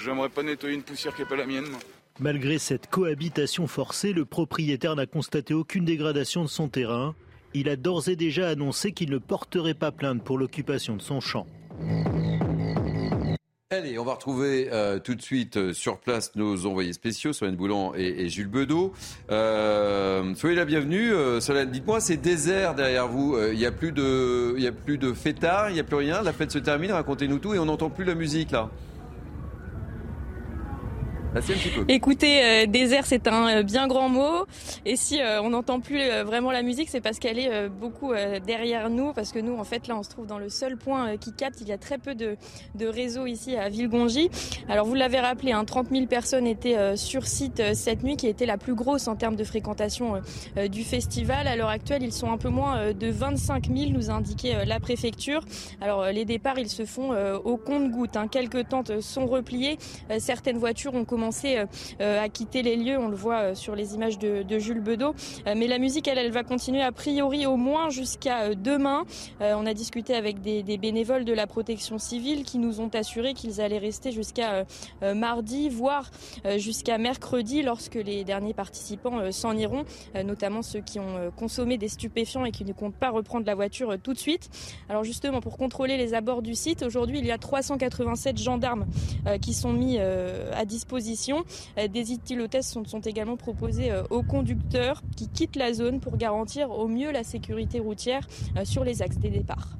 j'aimerais 0.04 0.28
pas 0.28 0.42
nettoyer 0.42 0.74
une 0.74 0.82
poussière 0.82 1.14
qui 1.14 1.22
n'est 1.22 1.28
pas 1.28 1.36
la 1.36 1.46
mienne. 1.46 1.66
Moi. 1.70 1.78
Malgré 2.20 2.58
cette 2.58 2.88
cohabitation 2.88 3.66
forcée, 3.66 4.12
le 4.12 4.24
propriétaire 4.24 4.94
n'a 4.94 5.06
constaté 5.06 5.54
aucune 5.54 5.84
dégradation 5.84 6.42
de 6.42 6.48
son 6.48 6.68
terrain. 6.68 7.14
Il 7.54 7.68
a 7.68 7.76
d'ores 7.76 8.08
et 8.08 8.16
déjà 8.16 8.48
annoncé 8.48 8.92
qu'il 8.92 9.10
ne 9.10 9.18
porterait 9.18 9.74
pas 9.74 9.92
plainte 9.92 10.22
pour 10.22 10.38
l'occupation 10.38 10.96
de 10.96 11.02
son 11.02 11.20
champ. 11.20 11.46
Allez, 13.70 13.98
on 13.98 14.04
va 14.04 14.12
retrouver 14.12 14.68
euh, 14.70 14.98
tout 14.98 15.14
de 15.14 15.22
suite 15.22 15.56
euh, 15.56 15.72
sur 15.72 15.98
place 15.98 16.36
nos 16.36 16.66
envoyés 16.66 16.92
spéciaux, 16.92 17.32
Solène 17.32 17.56
Boulan 17.56 17.94
et, 17.96 18.24
et 18.24 18.28
Jules 18.28 18.46
Bedeau. 18.46 18.92
Euh, 19.30 20.34
soyez 20.34 20.54
la 20.54 20.66
bienvenue. 20.66 21.12
Euh, 21.12 21.40
Solène, 21.40 21.70
dites-moi, 21.70 21.98
c'est 22.00 22.18
désert 22.18 22.74
derrière 22.74 23.08
vous. 23.08 23.38
Il 23.52 23.56
n'y 23.58 23.64
a 23.64 23.72
plus 23.72 23.90
de, 23.90 24.54
il 24.58 24.66
a 24.66 24.72
plus 24.72 24.98
de 24.98 25.14
fêtards, 25.14 25.70
il 25.70 25.74
n'y 25.74 25.80
a 25.80 25.84
plus 25.84 25.96
rien. 25.96 26.20
La 26.22 26.34
fête 26.34 26.50
se 26.50 26.58
termine. 26.58 26.92
Racontez-nous 26.92 27.38
tout 27.38 27.54
et 27.54 27.58
on 27.58 27.64
n'entend 27.64 27.88
plus 27.88 28.04
la 28.04 28.14
musique 28.14 28.50
là. 28.50 28.68
Écoutez, 31.88 32.44
euh, 32.44 32.66
désert, 32.66 33.06
c'est 33.06 33.26
un 33.26 33.58
euh, 33.58 33.62
bien 33.62 33.88
grand 33.88 34.08
mot. 34.08 34.46
Et 34.84 34.94
si 34.94 35.20
euh, 35.20 35.42
on 35.42 35.50
n'entend 35.50 35.80
plus 35.80 36.00
vraiment 36.24 36.52
la 36.52 36.62
musique, 36.62 36.88
c'est 36.90 37.00
parce 37.00 37.18
qu'elle 37.18 37.38
est 37.38 37.68
beaucoup 37.68 38.12
derrière 38.46 38.90
nous, 38.90 39.12
parce 39.12 39.32
que 39.32 39.38
nous, 39.38 39.56
en 39.56 39.64
fait, 39.64 39.88
là, 39.88 39.96
on 39.96 40.02
se 40.02 40.10
trouve 40.10 40.26
dans 40.26 40.38
le 40.38 40.48
seul 40.48 40.76
point 40.76 41.16
qui 41.16 41.32
capte. 41.32 41.60
Il 41.60 41.68
y 41.68 41.72
a 41.72 41.78
très 41.78 41.98
peu 41.98 42.14
de, 42.14 42.36
de 42.74 42.86
réseaux 42.86 43.26
ici 43.26 43.56
à 43.56 43.68
Villegongy. 43.68 44.30
Alors, 44.68 44.86
vous 44.86 44.94
l'avez 44.94 45.20
rappelé, 45.20 45.52
hein, 45.52 45.64
30 45.64 45.88
000 45.90 46.06
personnes 46.06 46.46
étaient 46.46 46.96
sur 46.96 47.26
site 47.26 47.62
cette 47.74 48.02
nuit, 48.02 48.16
qui 48.16 48.26
était 48.26 48.46
la 48.46 48.58
plus 48.58 48.74
grosse 48.74 49.08
en 49.08 49.16
termes 49.16 49.36
de 49.36 49.44
fréquentation 49.44 50.20
du 50.70 50.84
festival. 50.84 51.46
À 51.46 51.56
l'heure 51.56 51.68
actuelle, 51.68 52.02
ils 52.02 52.12
sont 52.12 52.30
un 52.30 52.38
peu 52.38 52.48
moins 52.48 52.92
de 52.92 53.10
25 53.10 53.68
000, 53.74 53.90
nous 53.90 54.10
a 54.10 54.14
indiqué 54.14 54.54
la 54.66 54.80
préfecture. 54.80 55.44
Alors, 55.80 56.06
les 56.06 56.24
départs, 56.24 56.58
ils 56.58 56.70
se 56.70 56.84
font 56.84 57.12
au 57.44 57.56
compte-gouttes. 57.56 58.16
Hein. 58.16 58.28
Quelques 58.28 58.68
tentes 58.68 59.00
sont 59.00 59.26
repliées. 59.26 59.78
Certaines 60.18 60.58
voitures 60.58 60.94
ont 60.94 61.04
commencé 61.04 61.23
euh, 62.00 62.22
à 62.22 62.28
quitter 62.28 62.62
les 62.62 62.76
lieux. 62.76 62.98
On 62.98 63.08
le 63.08 63.16
voit 63.16 63.38
euh, 63.38 63.54
sur 63.54 63.74
les 63.74 63.94
images 63.94 64.18
de, 64.18 64.58
Jules 64.58 64.80
Bedeau. 64.80 65.14
Euh, 65.46 65.54
mais 65.56 65.66
la 65.66 65.78
musique, 65.78 66.08
elle, 66.08 66.18
elle 66.18 66.30
va 66.30 66.42
continuer 66.42 66.82
a 66.82 66.92
priori 66.92 67.46
au 67.46 67.56
moins 67.56 67.90
jusqu'à 67.90 68.54
demain. 68.54 69.04
on 69.40 69.66
a 69.66 69.74
discuté 69.74 70.14
avec 70.14 70.40
des, 70.40 70.62
bénévoles 70.78 71.24
de 71.24 71.32
la 71.32 71.46
protection 71.46 71.98
civile 71.98 72.44
qui 72.44 72.58
nous 72.58 72.80
ont 72.80 72.88
assuré 72.94 73.34
qu'ils 73.34 73.60
allaient 73.60 73.78
rester 73.78 74.12
jusqu'à 74.12 74.64
mardi, 75.14 75.68
voire 75.68 76.10
jusqu'à 76.56 76.98
mercredi 76.98 77.62
lorsque 77.62 77.94
les 77.94 78.24
derniers 78.24 78.54
participants 78.54 79.30
s'en 79.30 79.56
iront, 79.56 79.84
notamment 80.24 80.62
ceux 80.62 80.80
qui 80.80 80.98
ont 80.98 81.30
consommé 81.36 81.78
des 81.78 81.88
stupéfiants 81.88 82.44
et 82.44 82.50
qui 82.50 82.64
ne 82.64 82.72
comptent 82.72 82.96
pas 82.96 83.10
reprendre 83.10 83.46
la 83.46 83.54
voiture 83.54 83.96
tout 84.02 84.12
de 84.12 84.18
suite. 84.18 84.50
Alors 84.88 85.04
justement, 85.04 85.40
pour 85.40 85.56
contrôler 85.56 85.96
les 85.96 86.14
abords 86.14 86.42
du 86.42 86.54
site, 86.54 86.82
aujourd'hui, 86.82 87.18
il 87.18 87.26
y 87.26 87.32
a 87.32 87.38
387 87.38 88.38
gendarmes 88.38 88.86
qui 89.40 89.54
sont 89.54 89.72
mis 89.72 89.98
à 89.98 90.64
disposition 90.64 91.13
euh, 91.78 91.88
des 91.88 92.12
éthylotestes 92.12 92.78
sont, 92.86 93.00
également 93.00 93.36
proposés 93.36 93.90
euh, 93.90 94.02
aux 94.10 94.22
conducteurs 94.22 95.02
qui 95.16 95.28
quittent 95.28 95.56
la 95.56 95.72
zone 95.72 96.00
pour 96.00 96.16
garantir 96.16 96.70
au 96.70 96.88
mieux 96.88 97.12
la 97.12 97.24
sécurité 97.24 97.80
routière 97.80 98.26
euh, 98.56 98.64
sur 98.64 98.84
les 98.84 99.02
axes 99.02 99.18
des 99.18 99.30
départs. 99.30 99.76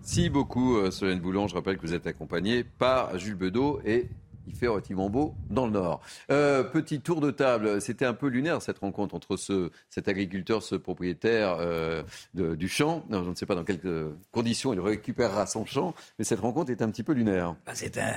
Merci 0.00 0.28
beaucoup, 0.28 0.90
Solène 0.90 1.20
Boulon. 1.20 1.48
Je 1.48 1.54
rappelle 1.54 1.78
que 1.78 1.86
vous 1.86 1.94
êtes 1.94 2.06
accompagné 2.06 2.62
par 2.62 3.18
Jules 3.18 3.36
Bedeau 3.36 3.80
et 3.86 4.08
il 4.46 4.54
fait 4.54 4.66
relativement 4.66 5.10
beau 5.10 5.34
dans 5.50 5.66
le 5.66 5.72
nord. 5.72 6.00
Euh, 6.30 6.62
petit 6.62 7.00
tour 7.00 7.20
de 7.20 7.30
table, 7.30 7.80
c'était 7.80 8.06
un 8.06 8.14
peu 8.14 8.28
lunaire 8.28 8.62
cette 8.62 8.78
rencontre 8.78 9.14
entre 9.14 9.36
ce, 9.36 9.70
cet 9.88 10.08
agriculteur, 10.08 10.62
ce 10.62 10.74
propriétaire 10.74 11.56
euh, 11.60 12.02
de, 12.34 12.54
du 12.54 12.68
champ. 12.68 13.04
Non, 13.10 13.24
je 13.24 13.30
ne 13.30 13.34
sais 13.34 13.46
pas 13.46 13.54
dans 13.54 13.64
quelles 13.64 13.80
conditions 14.32 14.72
il 14.72 14.80
récupérera 14.80 15.46
son 15.46 15.64
champ, 15.64 15.94
mais 16.18 16.24
cette 16.24 16.40
rencontre 16.40 16.70
est 16.70 16.82
un 16.82 16.90
petit 16.90 17.02
peu 17.02 17.12
lunaire. 17.12 17.56
Bah, 17.66 17.72
c'est 17.74 17.98
un, 17.98 18.12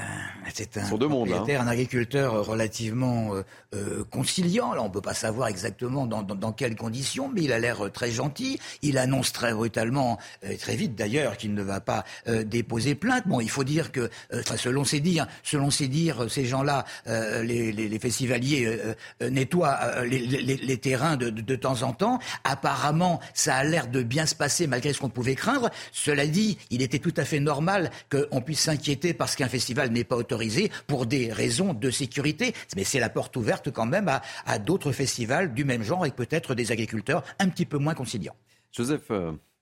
c'est 0.53 0.77
un 0.77 0.85
Sur 0.85 0.97
deux 0.97 1.07
mondes, 1.07 1.31
hein. 1.31 1.45
un 1.59 1.67
agriculteur 1.67 2.45
relativement 2.45 3.35
euh, 3.35 3.43
euh, 3.75 4.03
conciliant. 4.09 4.73
Là, 4.73 4.81
on 4.83 4.89
peut 4.89 5.01
pas 5.01 5.13
savoir 5.13 5.47
exactement 5.47 6.05
dans, 6.05 6.23
dans, 6.23 6.35
dans, 6.35 6.51
quelles 6.51 6.75
conditions, 6.75 7.29
mais 7.33 7.43
il 7.43 7.51
a 7.51 7.59
l'air 7.59 7.91
très 7.91 8.11
gentil. 8.11 8.59
Il 8.81 8.97
annonce 8.97 9.31
très 9.31 9.53
brutalement, 9.53 10.17
euh, 10.43 10.55
très 10.57 10.75
vite 10.75 10.95
d'ailleurs, 10.95 11.37
qu'il 11.37 11.53
ne 11.53 11.61
va 11.61 11.81
pas 11.81 12.03
déposer 12.45 12.95
plainte. 12.95 13.27
Bon, 13.27 13.39
il 13.39 13.49
faut 13.49 13.63
dire 13.63 13.91
que, 13.91 14.09
selon 14.55 14.83
ses 14.83 14.99
dires, 14.99 15.27
selon 15.43 15.71
ses 15.71 15.87
dires 15.87 16.16
dire, 16.23 16.31
ces 16.31 16.45
gens-là, 16.45 16.85
les, 17.05 17.99
festivaliers, 17.99 18.79
nettoient 19.21 20.03
les, 20.05 20.77
terrains 20.77 21.17
de, 21.17 21.29
de, 21.29 21.55
temps 21.55 21.83
en 21.83 21.93
temps. 21.93 22.19
Apparemment, 22.43 23.19
ça 23.33 23.55
a 23.55 23.63
l'air 23.63 23.87
de 23.87 24.03
bien 24.03 24.25
se 24.25 24.35
passer 24.35 24.67
malgré 24.67 24.93
ce 24.93 24.99
qu'on 24.99 25.09
pouvait 25.09 25.35
craindre. 25.35 25.69
Cela 25.91 26.27
dit, 26.27 26.57
il 26.69 26.81
était 26.81 26.99
tout 26.99 27.13
à 27.17 27.25
fait 27.25 27.39
normal 27.39 27.91
qu'on 28.09 28.41
puisse 28.41 28.61
s'inquiéter 28.61 29.13
parce 29.13 29.35
qu'un 29.35 29.49
festival 29.49 29.91
n'est 29.91 30.03
pas 30.03 30.15
autorisé 30.15 30.71
pour 30.87 31.05
des 31.05 31.31
raisons 31.31 31.73
de 31.73 31.89
sécurité. 31.89 32.53
Mais 32.75 32.83
c'est 32.83 32.99
la 32.99 33.09
porte 33.09 33.35
ouverte 33.37 33.71
quand 33.71 33.85
même 33.85 34.07
à, 34.07 34.21
à 34.45 34.59
d'autres 34.59 34.91
festivals 34.91 35.53
du 35.53 35.65
même 35.65 35.83
genre 35.83 36.01
avec 36.01 36.15
peut-être 36.15 36.55
des 36.55 36.71
agriculteurs 36.71 37.23
un 37.39 37.49
petit 37.49 37.65
peu 37.65 37.77
moins 37.77 37.93
conciliants. 37.93 38.35
Joseph. 38.71 39.11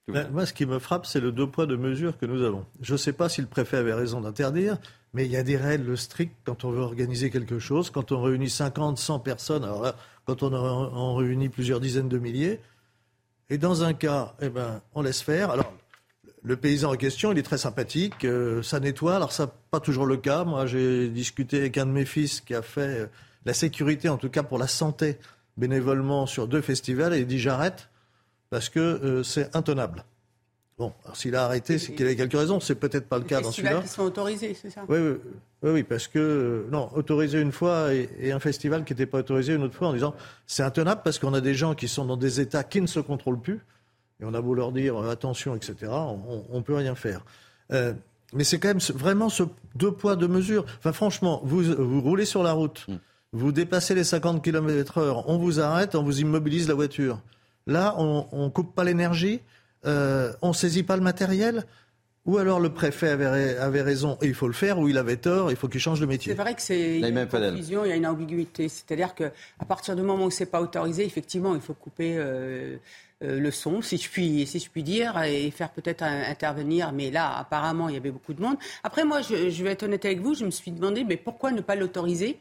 Ben, 0.08 0.30
moi, 0.32 0.45
ce 0.45 0.53
qui 0.53 0.68
me 0.68 0.78
frappe, 0.78 1.08
c'est 1.08 1.20
le 1.20 1.32
deux 1.32 1.47
poids, 1.47 1.66
deux 1.66 1.78
mesures 1.78 2.18
que 2.18 2.28
nous 2.28 2.43
avons. 2.43 2.64
Je 2.80 2.93
ne 2.93 2.97
sais 2.97 3.14
pas 3.14 3.28
si 3.28 3.41
le 3.41 3.47
préfet 3.47 3.78
avait 3.78 3.93
raison 3.93 4.22
d'interdire, 4.22 4.78
mais 5.16 5.26
il 5.26 5.32
y 5.32 5.38
a 5.38 5.43
des 5.43 5.55
règles 5.55 5.97
strictes 5.97 6.36
quand 6.43 6.66
on 6.66 6.72
veut 6.72 6.82
organiser 6.82 7.30
quelque 7.30 7.57
chose. 7.57 7.89
Quand 7.89 8.11
on 8.11 8.22
réunit 8.22 8.49
50, 8.49 8.97
100 8.97 9.20
personnes, 9.20 9.63
alors 9.63 9.82
là, 9.82 9.95
quand 10.26 10.43
on 10.43 10.53
en 10.53 11.16
réunit 11.16 11.47
plusieurs 11.47 11.80
dizaines 11.80 12.09
de 12.09 12.18
milliers, 12.18 12.59
et 13.49 13.57
dans 13.57 13.84
un 13.84 13.93
cas, 13.93 14.36
eh 14.41 14.49
ben, 14.49 14.82
on 14.93 15.01
laisse 15.01 15.22
faire. 15.22 15.51
Alors, 15.51 15.72
le 16.43 16.57
paysan 16.57 16.91
en 16.91 16.95
question, 16.95 17.32
il 17.32 17.38
est 17.38 17.43
très 17.43 17.57
sympathique, 17.57 18.26
euh, 18.26 18.61
ça 18.61 18.82
nettoie. 18.82 19.16
Alors, 19.16 19.32
ça 19.32 19.47
pas 19.72 19.80
toujours 19.80 20.05
le 20.05 20.18
cas. 20.18 20.43
Moi, 20.43 20.66
j'ai 20.66 21.07
discuté 21.07 21.59
avec 21.59 21.78
un 21.78 21.86
de 21.86 21.91
mes 21.91 22.05
fils 22.05 22.41
qui 22.41 22.53
a 22.53 22.61
fait 22.61 22.82
euh, 22.82 23.07
la 23.45 23.53
sécurité, 23.53 24.09
en 24.09 24.18
tout 24.18 24.30
cas 24.30 24.43
pour 24.43 24.57
la 24.57 24.68
santé, 24.68 25.18
bénévolement 25.55 26.26
sur 26.26 26.47
deux 26.49 26.61
festivals, 26.61 27.13
et 27.13 27.20
il 27.20 27.28
dit 27.28 27.39
j'arrête 27.39 27.89
parce 28.49 28.68
que 28.68 28.80
euh, 28.80 29.24
c'est 29.24 29.55
intenable. 29.55 30.03
Bon, 30.78 30.92
s'il 31.14 31.36
a 31.38 31.46
arrêté, 31.46 31.80
c'est 31.80 31.94
qu'il 31.94 32.06
a 32.06 32.16
quelques 32.16 32.34
raisons. 32.34 32.60
C'est 32.60 32.76
peut-être 32.76 33.08
pas 33.08 33.18
le 33.18 33.24
cas 33.24 33.40
dans 33.40 33.52
celui-là. 33.52 33.82
qui 33.82 33.88
sont 33.88 34.04
autorisés, 34.04 34.58
c'est 34.62 34.70
ça? 34.70 34.82
Oui, 34.90 34.98
oui, 35.64 35.72
oui, 35.72 35.84
parce 35.84 36.08
que 36.08 36.20
euh, 36.20 36.68
non, 36.70 36.90
autorisé 36.96 37.40
une 37.40 37.54
fois 37.54 37.94
et, 37.94 38.32
un 38.34 38.42
festival 38.42 38.84
qui 38.84 38.92
n'était 38.92 39.06
pas 39.06 39.20
autorisé 39.20 39.54
une 39.54 39.64
autre 39.64 39.76
fois 39.76 39.88
en 39.88 39.94
disant 39.94 40.14
c'est 40.48 40.64
intenable 40.64 41.02
parce 41.04 41.18
qu'on 41.18 41.34
a 41.34 41.40
des 41.40 41.54
gens 41.54 41.76
qui 41.76 41.88
sont 41.88 42.04
dans 42.04 42.18
des 42.18 42.42
états 42.42 42.66
qui 42.66 42.82
ne 42.82 42.88
se 42.88 43.00
contrôlent 43.00 43.40
plus 43.40 43.62
et 44.20 44.26
on 44.26 44.34
a 44.34 44.42
beau 44.42 44.54
leur 44.54 44.74
dire 44.74 45.02
euh, 45.02 45.10
attention, 45.10 45.56
etc. 45.56 45.76
On, 45.90 46.58
ne 46.58 46.62
peut 46.62 46.76
rien 46.76 46.96
faire. 46.96 47.24
mais 47.70 48.44
c'est 48.44 48.60
quand 48.60 48.68
même 48.68 48.80
vraiment 48.94 49.30
ce 49.30 49.44
deux 49.76 49.92
poids 49.92 50.18
deux 50.18 50.28
mesures. 50.28 50.66
Enfin, 50.80 50.92
franchement, 50.92 51.40
vous 51.46 51.64
vous 51.64 52.02
roulez 52.02 52.26
sur 52.26 52.44
la 52.44 52.52
route, 52.52 52.86
mm. 52.90 52.96
vous 53.32 53.54
dépassez 53.54 53.96
les 53.96 54.04
50 54.04 54.44
km/h, 54.44 55.24
on 55.26 55.38
vous 55.38 55.62
arrête, 55.62 55.96
on 55.96 56.04
vous 56.04 56.20
immobilise 56.20 56.68
la 56.68 56.74
voiture. 56.74 57.22
Là, 57.66 57.96
on 57.98 58.44
ne 58.44 58.50
coupe 58.50 58.76
pas 58.76 58.84
l'énergie, 58.84 59.40
euh, 59.86 60.34
on 60.42 60.50
ne 60.50 60.54
saisit 60.54 60.84
pas 60.84 60.96
le 60.96 61.04
matériel. 61.04 61.66
Ou 62.26 62.40
alors 62.40 62.60
le 62.60 62.74
préfet 62.74 63.10
avait, 63.10 63.82
raison 63.84 64.18
et 64.20 64.26
il 64.26 64.34
faut 64.34 64.48
le 64.48 64.54
faire, 64.54 64.80
ou 64.80 64.90
il 64.90 64.98
avait 64.98 65.18
tort, 65.18 65.52
il 65.52 65.58
faut 65.58 65.68
qu'il 65.68 65.80
change 65.80 66.00
de 66.00 66.08
métier. 66.08 66.34
C'est 66.34 66.42
vrai 66.42 66.56
que 66.56 66.62
c'est 66.62 67.00
une 67.00 67.28
confusion, 67.28 67.86
il 67.86 67.90
y 67.90 67.92
a 67.92 67.96
une 67.96 68.08
ambiguïté. 68.08 68.68
C'est-à-dire 68.68 69.14
qu'à 69.14 69.32
partir 69.68 69.96
du 69.96 70.02
moment 70.02 70.26
où 70.26 70.32
c'est 70.32 70.48
pas 70.48 70.60
autorisé, 70.60 71.06
effectivement, 71.06 71.54
il 71.54 71.62
faut 71.62 71.76
couper 71.76 72.16
euh, 72.18 72.78
euh, 73.24 73.40
le 73.40 73.52
son, 73.52 73.84
si 73.84 73.98
je 73.98 74.10
puis, 74.10 74.48
si 74.48 74.58
je 74.58 74.72
puis 74.72 74.82
dire, 74.82 75.22
et 75.22 75.52
faire 75.52 75.70
peut-être 75.70 76.02
intervenir. 76.02 76.94
Mais 76.94 77.12
là, 77.12 77.38
apparemment, 77.38 77.90
il 77.90 77.94
y 77.94 77.98
avait 77.98 78.10
beaucoup 78.10 78.34
de 78.34 78.42
monde. 78.42 78.58
Après, 78.84 79.06
moi, 79.06 79.22
je, 79.22 79.52
je 79.52 79.64
vais 79.64 79.74
être 79.74 79.84
honnête 79.84 80.06
avec 80.06 80.20
vous, 80.20 80.34
je 80.34 80.46
me 80.46 80.52
suis 80.52 80.72
demandé, 80.72 81.04
mais 81.04 81.18
pourquoi 81.18 81.52
ne 81.52 81.62
pas 81.62 81.76
l'autoriser 81.76 82.40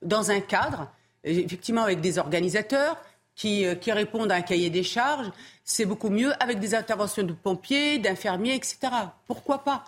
dans 0.00 0.30
un 0.30 0.40
cadre, 0.40 0.90
effectivement, 1.24 1.82
avec 1.82 2.00
des 2.00 2.18
organisateurs, 2.18 2.96
qui, 3.36 3.64
euh, 3.64 3.76
qui, 3.76 3.92
répondent 3.92 4.32
à 4.32 4.36
un 4.36 4.42
cahier 4.42 4.70
des 4.70 4.82
charges, 4.82 5.30
c'est 5.62 5.84
beaucoup 5.84 6.10
mieux 6.10 6.32
avec 6.42 6.58
des 6.58 6.74
interventions 6.74 7.22
de 7.22 7.32
pompiers, 7.32 7.98
d'infirmiers, 7.98 8.56
etc. 8.56 8.78
Pourquoi 9.26 9.62
pas? 9.62 9.84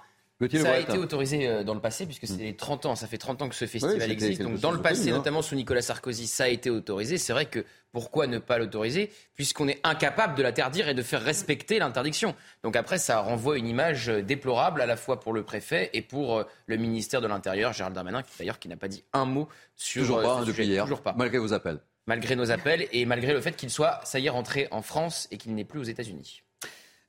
Ça 0.52 0.72
a 0.72 0.78
été 0.78 0.96
autorisé 0.96 1.48
euh, 1.48 1.64
dans 1.64 1.74
le 1.74 1.80
passé, 1.80 2.06
puisque 2.06 2.28
c'est 2.28 2.56
30 2.56 2.86
ans, 2.86 2.94
ça 2.94 3.08
fait 3.08 3.18
30 3.18 3.42
ans 3.42 3.48
que 3.48 3.56
ce 3.56 3.66
festival 3.66 4.08
existe. 4.08 4.40
Donc 4.40 4.60
dans 4.60 4.70
le 4.70 4.80
passé, 4.80 5.10
hein. 5.10 5.14
notamment 5.14 5.42
sous 5.42 5.56
Nicolas 5.56 5.82
Sarkozy, 5.82 6.28
ça 6.28 6.44
a 6.44 6.48
été 6.48 6.70
autorisé. 6.70 7.18
C'est 7.18 7.32
vrai 7.32 7.46
que 7.46 7.64
pourquoi 7.90 8.28
ne 8.28 8.38
pas 8.38 8.56
l'autoriser, 8.58 9.10
puisqu'on 9.34 9.66
est 9.66 9.80
incapable 9.82 10.36
de 10.36 10.42
l'interdire 10.44 10.88
et 10.88 10.94
de 10.94 11.02
faire 11.02 11.22
respecter 11.22 11.80
l'interdiction? 11.80 12.36
Donc 12.62 12.76
après, 12.76 12.98
ça 12.98 13.18
renvoie 13.20 13.58
une 13.58 13.66
image 13.66 14.06
déplorable 14.06 14.80
à 14.80 14.86
la 14.86 14.96
fois 14.96 15.18
pour 15.18 15.32
le 15.32 15.42
préfet 15.42 15.90
et 15.92 16.02
pour 16.02 16.38
euh, 16.38 16.44
le 16.66 16.76
ministère 16.76 17.20
de 17.20 17.26
l'Intérieur, 17.26 17.72
Gérald 17.72 17.96
Darmanin, 17.96 18.22
qui 18.22 18.30
d'ailleurs 18.38 18.60
qui 18.60 18.68
n'a 18.68 18.76
pas 18.76 18.88
dit 18.88 19.02
un 19.12 19.24
mot 19.24 19.48
sur 19.74 20.02
Toujours 20.02 20.22
pas, 20.22 20.36
hein, 20.36 20.44
depuis 20.44 20.66
hier, 20.66 20.84
Toujours 20.84 21.02
pas. 21.02 21.14
malgré 21.18 21.38
vos 21.38 21.52
appels 21.52 21.80
malgré 22.08 22.34
nos 22.36 22.50
appels 22.50 22.88
et 22.90 23.04
malgré 23.04 23.34
le 23.34 23.40
fait 23.40 23.54
qu'il 23.54 23.70
soit, 23.70 24.00
ça 24.02 24.18
y 24.18 24.26
est, 24.26 24.30
rentré 24.30 24.66
en 24.70 24.82
France 24.82 25.28
et 25.30 25.36
qu'il 25.36 25.54
n'est 25.54 25.64
plus 25.64 25.78
aux 25.78 25.84
États-Unis. 25.84 26.42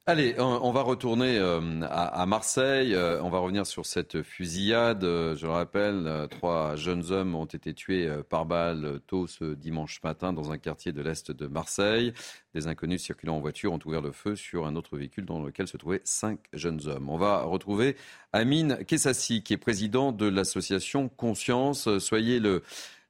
Allez, 0.06 0.36
on 0.40 0.72
va 0.72 0.82
retourner 0.82 1.38
euh, 1.38 1.62
à 1.88 2.26
Marseille. 2.26 2.96
Euh, 2.96 3.22
on 3.22 3.30
va 3.30 3.38
revenir 3.38 3.68
sur 3.68 3.86
cette 3.86 4.24
fusillade. 4.24 5.04
Euh, 5.04 5.36
je 5.36 5.46
le 5.46 5.52
rappelle, 5.52 6.28
trois 6.32 6.76
jeunes 6.76 7.12
hommes 7.12 7.36
ont 7.36 7.46
été 7.46 7.76
tués 7.76 8.10
par 8.28 8.46
balle 8.46 9.00
tôt 9.06 9.28
ce 9.28 9.54
dimanche 9.54 10.02
matin 10.04 10.34
dans 10.34 10.52
un 10.52 10.58
quartier 10.58 10.92
de 10.94 11.02
l'est 11.04 11.32
de 11.32 11.46
Marseille. 11.46 12.12
Des 12.56 12.66
inconnus 12.66 13.04
circulant 13.04 13.36
en 13.36 13.40
voiture 13.40 13.72
ont 13.72 13.80
ouvert 13.86 14.02
le 14.02 14.12
feu 14.12 14.36
sur 14.36 14.66
un 14.66 14.76
autre 14.76 14.98
véhicule 14.98 15.26
dans 15.26 15.44
lequel 15.44 15.68
se 15.68 15.78
trouvaient 15.78 16.02
cinq 16.06 16.40
jeunes 16.54 16.88
hommes. 16.88 17.08
On 17.08 17.18
va 17.18 17.44
retrouver 17.44 17.96
Amine 18.34 18.84
Kessassi, 18.86 19.44
qui 19.44 19.54
est 19.54 19.58
président 19.58 20.12
de 20.12 20.26
l'association 20.26 21.08
Conscience. 21.08 22.00
Soyez 22.00 22.40
le 22.40 22.64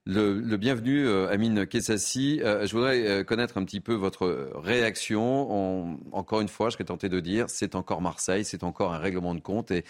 le, 0.10 0.58
bienvenu, 0.58 1.08
euh, 1.08 1.30
Amine 1.30 1.68
Kessassi. 1.68 2.42
Euh, 2.42 2.66
je 2.66 2.74
voudrais 2.76 3.08
euh, 3.08 3.24
connaître 3.24 3.58
un 3.58 3.66
petit 3.66 3.80
peu 3.80 3.94
votre 3.94 4.52
réaction. 4.56 6.00
encore 6.12 6.42
une 6.42 6.48
fois, 6.48 6.70
je 6.70 6.74
serais 6.74 6.84
tenté 6.84 7.10
de 7.10 7.20
dire, 7.20 7.50
c'est 7.50 7.76
encore 7.76 8.02
Marseille, 8.02 8.44
c'est 8.44 8.64
encore 8.64 8.94
un 8.94 8.98
règlement 8.98 9.36
de 9.36 9.40
compte 9.40 9.72
et 9.72 9.84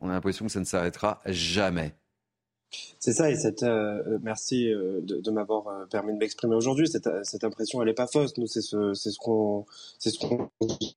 on 0.00 0.08
a 0.08 0.12
l'impression 0.12 0.46
que 0.46 0.52
ça 0.52 0.60
ne 0.60 0.64
s'arrêtera 0.64 1.20
jamais. 1.26 1.92
C'est 2.98 3.12
ça, 3.12 3.30
et 3.30 3.36
cette, 3.36 3.66
merci 4.22 4.68
de, 4.70 5.30
m'avoir 5.30 5.86
permis 5.88 6.14
de 6.14 6.18
m'exprimer 6.18 6.54
aujourd'hui. 6.54 6.88
Cette, 6.88 7.44
impression, 7.44 7.82
elle 7.82 7.88
n'est 7.88 7.94
pas 7.94 8.06
fausse. 8.06 8.38
Nous, 8.38 8.46
c'est 8.46 8.62
ce, 8.62 8.94
ce 8.94 9.10
qu'on, 9.18 9.66
ce 9.98 10.18
qu'on 10.18 10.48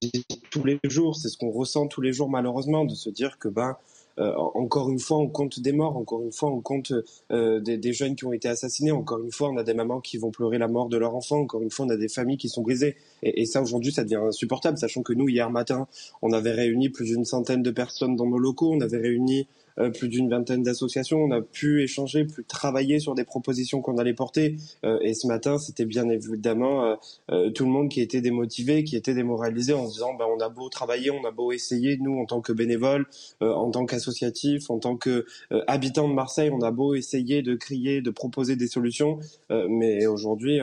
dit 0.02 0.26
tous 0.50 0.64
les 0.64 0.80
jours, 0.86 1.18
c'est 1.18 1.28
ce 1.28 1.38
qu'on 1.38 1.52
ressent 1.52 1.88
tous 1.88 2.00
les 2.00 2.14
jours, 2.14 2.30
malheureusement, 2.30 2.86
de 2.86 2.96
se 2.96 3.10
dire 3.10 3.38
que 3.38 3.50
ben, 3.50 3.76
encore 4.18 4.90
une 4.90 5.00
fois, 5.00 5.18
on 5.18 5.28
compte 5.28 5.60
des 5.60 5.74
morts, 5.74 5.98
encore 5.98 6.22
une 6.22 6.32
fois, 6.32 6.50
on 6.50 6.62
compte 6.62 6.94
euh, 7.32 7.60
des, 7.60 7.78
des, 7.78 7.94
jeunes 7.94 8.16
qui 8.16 8.26
ont 8.26 8.32
été 8.32 8.48
assassinés, 8.48 8.92
encore 8.92 9.22
une 9.22 9.32
fois, 9.32 9.50
on 9.50 9.58
a 9.58 9.64
des 9.64 9.74
mamans 9.74 10.00
qui 10.00 10.18
vont 10.18 10.32
pleurer 10.32 10.58
la 10.58 10.68
mort 10.68 10.88
de 10.88 10.98
leur 10.98 11.16
enfant, 11.16 11.40
encore 11.40 11.62
une 11.62 11.72
fois, 11.72 11.86
on 11.86 11.90
a 11.90 11.98
des 11.98 12.08
familles 12.08 12.38
qui 12.38 12.48
sont 12.48 12.62
brisées. 12.62 12.96
Et, 13.24 13.42
et 13.42 13.46
ça, 13.46 13.62
aujourd'hui, 13.62 13.92
ça 13.92 14.04
devient 14.04 14.22
insupportable, 14.28 14.78
sachant 14.78 15.04
que 15.04 15.14
nous, 15.14 15.28
hier 15.28 15.50
matin, 15.50 15.88
on 16.22 16.32
avait 16.32 16.52
réuni 16.52 16.90
plus 16.90 17.06
d'une 17.06 17.26
centaine 17.26 17.62
de 17.62 17.72
personnes 17.72 18.16
dans 18.16 18.28
nos 18.28 18.40
locaux, 18.40 18.72
on 18.72 18.82
avait 18.82 19.00
réuni 19.00 19.48
euh, 19.80 19.90
plus 19.90 20.08
d'une 20.08 20.30
vingtaine 20.30 20.64
d'associations. 20.64 21.20
On 21.20 21.32
a 21.32 21.42
pu 21.42 21.84
échanger, 21.84 22.26
pu 22.26 22.46
travailler 22.46 23.00
sur 23.00 23.14
des 23.14 23.26
propositions 23.26 23.82
qu'on 23.82 23.98
allait 23.98 24.14
porter. 24.14 24.56
Euh, 24.86 25.00
et 25.02 25.14
ce 25.14 25.28
matin, 25.28 25.58
c'était 25.58 25.86
bien 25.86 26.08
évidemment 26.10 26.98
euh, 27.30 27.50
tout 27.50 27.66
le 27.66 27.72
monde 27.72 27.90
qui 27.90 28.00
était 28.00 28.22
démotivé, 28.22 28.84
qui 28.84 28.96
était 28.96 29.14
démoralisé 29.14 29.74
en 29.74 29.88
se 29.88 29.94
disant 29.94 30.14
ben, 30.14 30.26
on 30.34 30.40
a 30.40 30.50
beau 30.50 30.70
travailler, 30.70 31.12
on 31.12 31.26
a 31.26 31.32
beau 31.32 31.52
essayer, 31.52 31.98
nous, 31.98 32.20
en 32.20 32.26
tant 32.26 32.42
que 32.42 32.54
bénévoles, 32.54 33.06
en 33.42 33.70
tant 33.72 33.86
qu'associatifs, 33.86 34.70
en 34.70 34.80
tant 34.80 34.96
que 34.96 35.26
habitants 35.68 36.08
de 36.08 36.14
Marseille, 36.14 36.50
on 36.52 36.62
a 36.62 36.72
beau 36.72 36.96
essayer 36.96 37.42
de 37.42 37.56
crier, 37.56 38.02
de 38.02 38.12
proposer 38.12 38.56
des 38.56 38.68
solutions. 38.68 39.20
mais 39.50 40.06
aujourd'hui, 40.08 40.60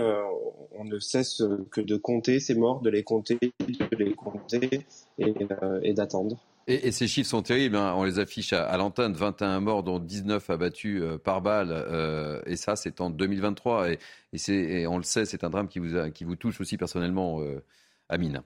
on 0.78 0.84
ne 0.84 0.98
cesse 0.98 1.42
que 1.70 1.80
de 1.80 1.96
compter 1.96 2.40
ces 2.40 2.54
morts, 2.54 2.80
de 2.80 2.90
les 2.90 3.02
compter, 3.02 3.38
de 3.40 3.96
les 3.96 4.14
compter 4.14 4.84
et, 5.18 5.34
et 5.82 5.92
d'attendre. 5.92 6.38
Et, 6.66 6.92
ces 6.92 7.08
chiffres 7.08 7.28
sont 7.28 7.42
terribles. 7.42 7.76
Hein. 7.76 7.94
On 7.96 8.04
les 8.04 8.18
affiche 8.18 8.52
à, 8.52 8.76
l'antenne 8.76 9.12
21 9.14 9.60
morts, 9.60 9.82
dont 9.82 9.98
19 9.98 10.50
abattus 10.50 11.00
euh, 11.02 11.18
par 11.18 11.42
balle. 11.42 11.68
Euh, 11.70 12.40
et 12.46 12.56
ça, 12.56 12.76
c'est 12.76 13.00
en 13.00 13.10
2023. 13.10 13.90
Et, 13.90 13.98
et, 14.48 14.86
on 14.86 14.96
le 14.96 15.02
sait, 15.02 15.24
c'est 15.24 15.44
un 15.44 15.50
drame 15.50 15.68
qui 15.68 15.78
vous, 15.78 16.10
qui 16.12 16.24
vous 16.24 16.36
touche 16.36 16.60
aussi 16.60 16.76
personnellement, 16.76 17.40
euh, 17.40 17.62
Amine. 18.08 18.42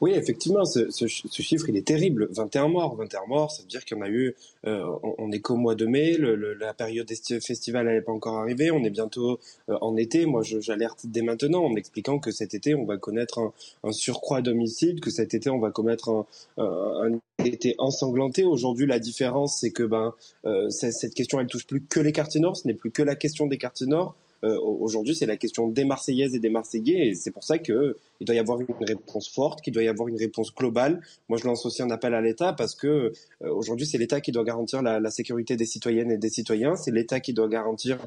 Oui, 0.00 0.12
effectivement, 0.12 0.64
ce, 0.64 1.06
chiffre, 1.06 1.68
il 1.68 1.76
est 1.76 1.86
terrible. 1.86 2.28
21 2.30 2.68
morts. 2.68 2.96
21 2.96 3.26
morts, 3.26 3.50
ça 3.50 3.62
veut 3.62 3.68
dire 3.68 3.84
qu'on 3.84 4.02
a 4.02 4.08
eu... 4.08 4.34
Euh, 4.66 4.84
on, 5.18 5.30
est 5.32 5.40
qu'au 5.40 5.56
mois 5.56 5.74
de 5.74 5.86
mai, 5.86 6.16
la 6.18 6.74
période 6.74 7.06
des 7.06 7.40
festivals 7.40 7.86
n'est 7.86 8.02
pas 8.02 8.12
encore 8.12 8.38
arrivée, 8.38 8.70
on 8.70 8.82
est 8.84 8.90
bientôt 8.90 9.38
euh, 9.68 9.78
en 9.80 9.96
été. 9.96 10.26
Moi, 10.26 10.42
j'alerte 10.42 11.00
dès 11.04 11.22
maintenant 11.22 11.64
en 11.64 11.74
expliquant 11.76 12.18
que 12.18 12.30
cet 12.30 12.54
été, 12.54 12.74
on 12.74 12.84
va 12.84 12.96
connaître 12.96 13.52
un, 13.82 13.92
surcroît 13.92 14.42
d'homicides, 14.42 15.00
que 15.00 15.10
cet 15.10 15.34
été, 15.34 15.50
on 15.50 15.58
va 15.58 15.70
commettre 15.70 16.10
un, 16.10 16.26
un, 16.58 17.18
été 17.44 17.74
ensanglanté. 17.78 18.44
Aujourd'hui, 18.44 18.86
la 18.86 18.98
différence, 18.98 19.60
c'est 19.60 19.70
que 19.70 19.84
ben, 19.84 20.14
euh, 20.44 20.68
cette 20.70 21.14
question, 21.14 21.40
elle 21.40 21.46
touche 21.46 21.66
plus 21.66 21.82
que 21.82 22.00
les 22.00 22.12
quartiers 22.12 22.40
nord, 22.40 22.56
ce 22.56 22.66
n'est 22.66 22.74
plus 22.74 22.90
que 22.90 23.02
la 23.02 23.14
question 23.14 23.46
des 23.46 23.58
quartiers 23.58 23.86
nord. 23.86 24.16
Euh, 24.44 24.58
aujourd'hui, 24.60 25.14
c'est 25.14 25.26
la 25.26 25.36
question 25.36 25.68
des 25.68 25.84
Marseillaises 25.84 26.34
et 26.34 26.38
des 26.38 26.50
Marseillais, 26.50 27.08
et 27.08 27.14
c'est 27.14 27.30
pour 27.30 27.44
ça 27.44 27.58
qu'il 27.58 27.94
doit 28.20 28.34
y 28.34 28.38
avoir 28.38 28.60
une 28.60 28.66
réponse 28.80 29.28
forte, 29.28 29.62
qu'il 29.62 29.72
doit 29.72 29.82
y 29.82 29.88
avoir 29.88 30.08
une 30.08 30.16
réponse 30.16 30.54
globale. 30.54 31.00
Moi, 31.28 31.38
je 31.38 31.46
lance 31.46 31.66
aussi 31.66 31.82
un 31.82 31.90
appel 31.90 32.14
à 32.14 32.20
l'État 32.20 32.52
parce 32.52 32.74
que 32.74 33.12
euh, 33.42 33.50
aujourd'hui, 33.50 33.86
c'est 33.86 33.98
l'État 33.98 34.20
qui 34.20 34.32
doit 34.32 34.44
garantir 34.44 34.82
la, 34.82 35.10
sécurité 35.10 35.56
des 35.56 35.64
citoyennes 35.64 36.12
et 36.12 36.18
des 36.18 36.28
citoyens, 36.28 36.76
c'est 36.76 36.90
l'État 36.90 37.20
qui 37.20 37.32
doit 37.32 37.48
garantir 37.48 37.98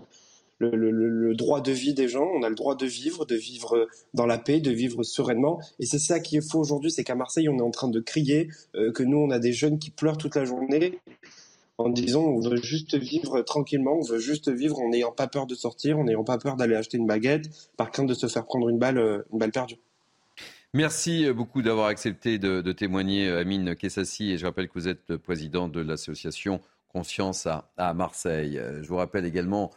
le, 0.60 1.34
droit 1.34 1.62
de 1.62 1.72
vie 1.72 1.94
des 1.94 2.08
gens. 2.08 2.30
On 2.36 2.44
a 2.44 2.50
le 2.50 2.56
droit 2.56 2.76
de 2.76 2.86
vivre, 2.86 3.26
de 3.26 3.36
vivre 3.36 3.88
dans 4.14 4.26
la 4.26 4.38
paix, 4.38 4.60
de 4.60 4.72
vivre 4.72 5.04
sereinement. 5.04 5.60
Et 5.80 5.86
c'est 5.86 6.00
ça 6.00 6.20
qui 6.20 6.38
est 6.38 6.48
faux 6.48 6.60
aujourd'hui, 6.60 6.92
c'est 6.92 7.04
qu'à 7.04 7.16
Marseille, 7.16 7.50
on 7.50 7.58
est 7.58 7.64
en 7.64 7.72
train 7.72 7.88
de 7.88 8.00
crier 8.00 8.50
euh, 8.76 8.92
que 8.92 9.04
nous, 9.04 9.18
on 9.18 9.32
a 9.32 9.40
des 9.40 9.54
jeunes 9.54 9.80
qui 9.80 9.90
pleurent 9.90 10.18
toute 10.18 10.36
la 10.36 10.46
journée 10.46 11.00
en 11.82 11.90
disant 11.90 12.22
on 12.22 12.40
veut 12.40 12.62
juste 12.62 12.96
vivre 12.98 13.42
tranquillement, 13.42 13.98
on 14.00 14.04
veut 14.04 14.20
juste 14.20 14.50
vivre 14.50 14.80
en 14.80 14.90
n'ayant 14.90 15.12
pas 15.12 15.28
peur 15.28 15.46
de 15.48 15.56
sortir, 15.56 16.00
en 16.00 16.06
n'ayant 16.06 16.24
pas 16.24 16.38
peur 16.38 16.56
d'aller 16.56 16.76
acheter 16.76 16.98
une 16.98 17.08
baguette, 17.08 17.50
par 17.78 17.92
crainte 17.92 18.08
de 18.08 18.14
se 18.14 18.28
faire 18.28 18.46
prendre 18.46 18.70
une 18.70 18.80
balle, 18.80 18.98
euh, 18.98 19.24
une 19.32 19.40
balle 19.40 19.52
perdue. 19.52 19.78
Merci 20.74 21.30
beaucoup 21.34 21.62
d'avoir 21.62 21.88
accepté 21.88 22.40
de, 22.40 22.72
témoigner, 22.72 23.28
Amine 23.30 23.76
Kessassi. 23.76 24.32
Et 24.32 24.38
je 24.38 24.46
rappelle 24.46 24.70
que 24.70 24.74
vous 24.76 24.88
êtes 24.88 25.18
président 25.18 25.68
de 25.68 25.82
l'association 25.82 26.62
Conscience 26.88 27.46
à, 27.46 27.94
Marseille. 27.94 28.62
Je 28.82 28.88
vous 28.88 28.96
rappelle 28.96 29.26
également 29.26 29.72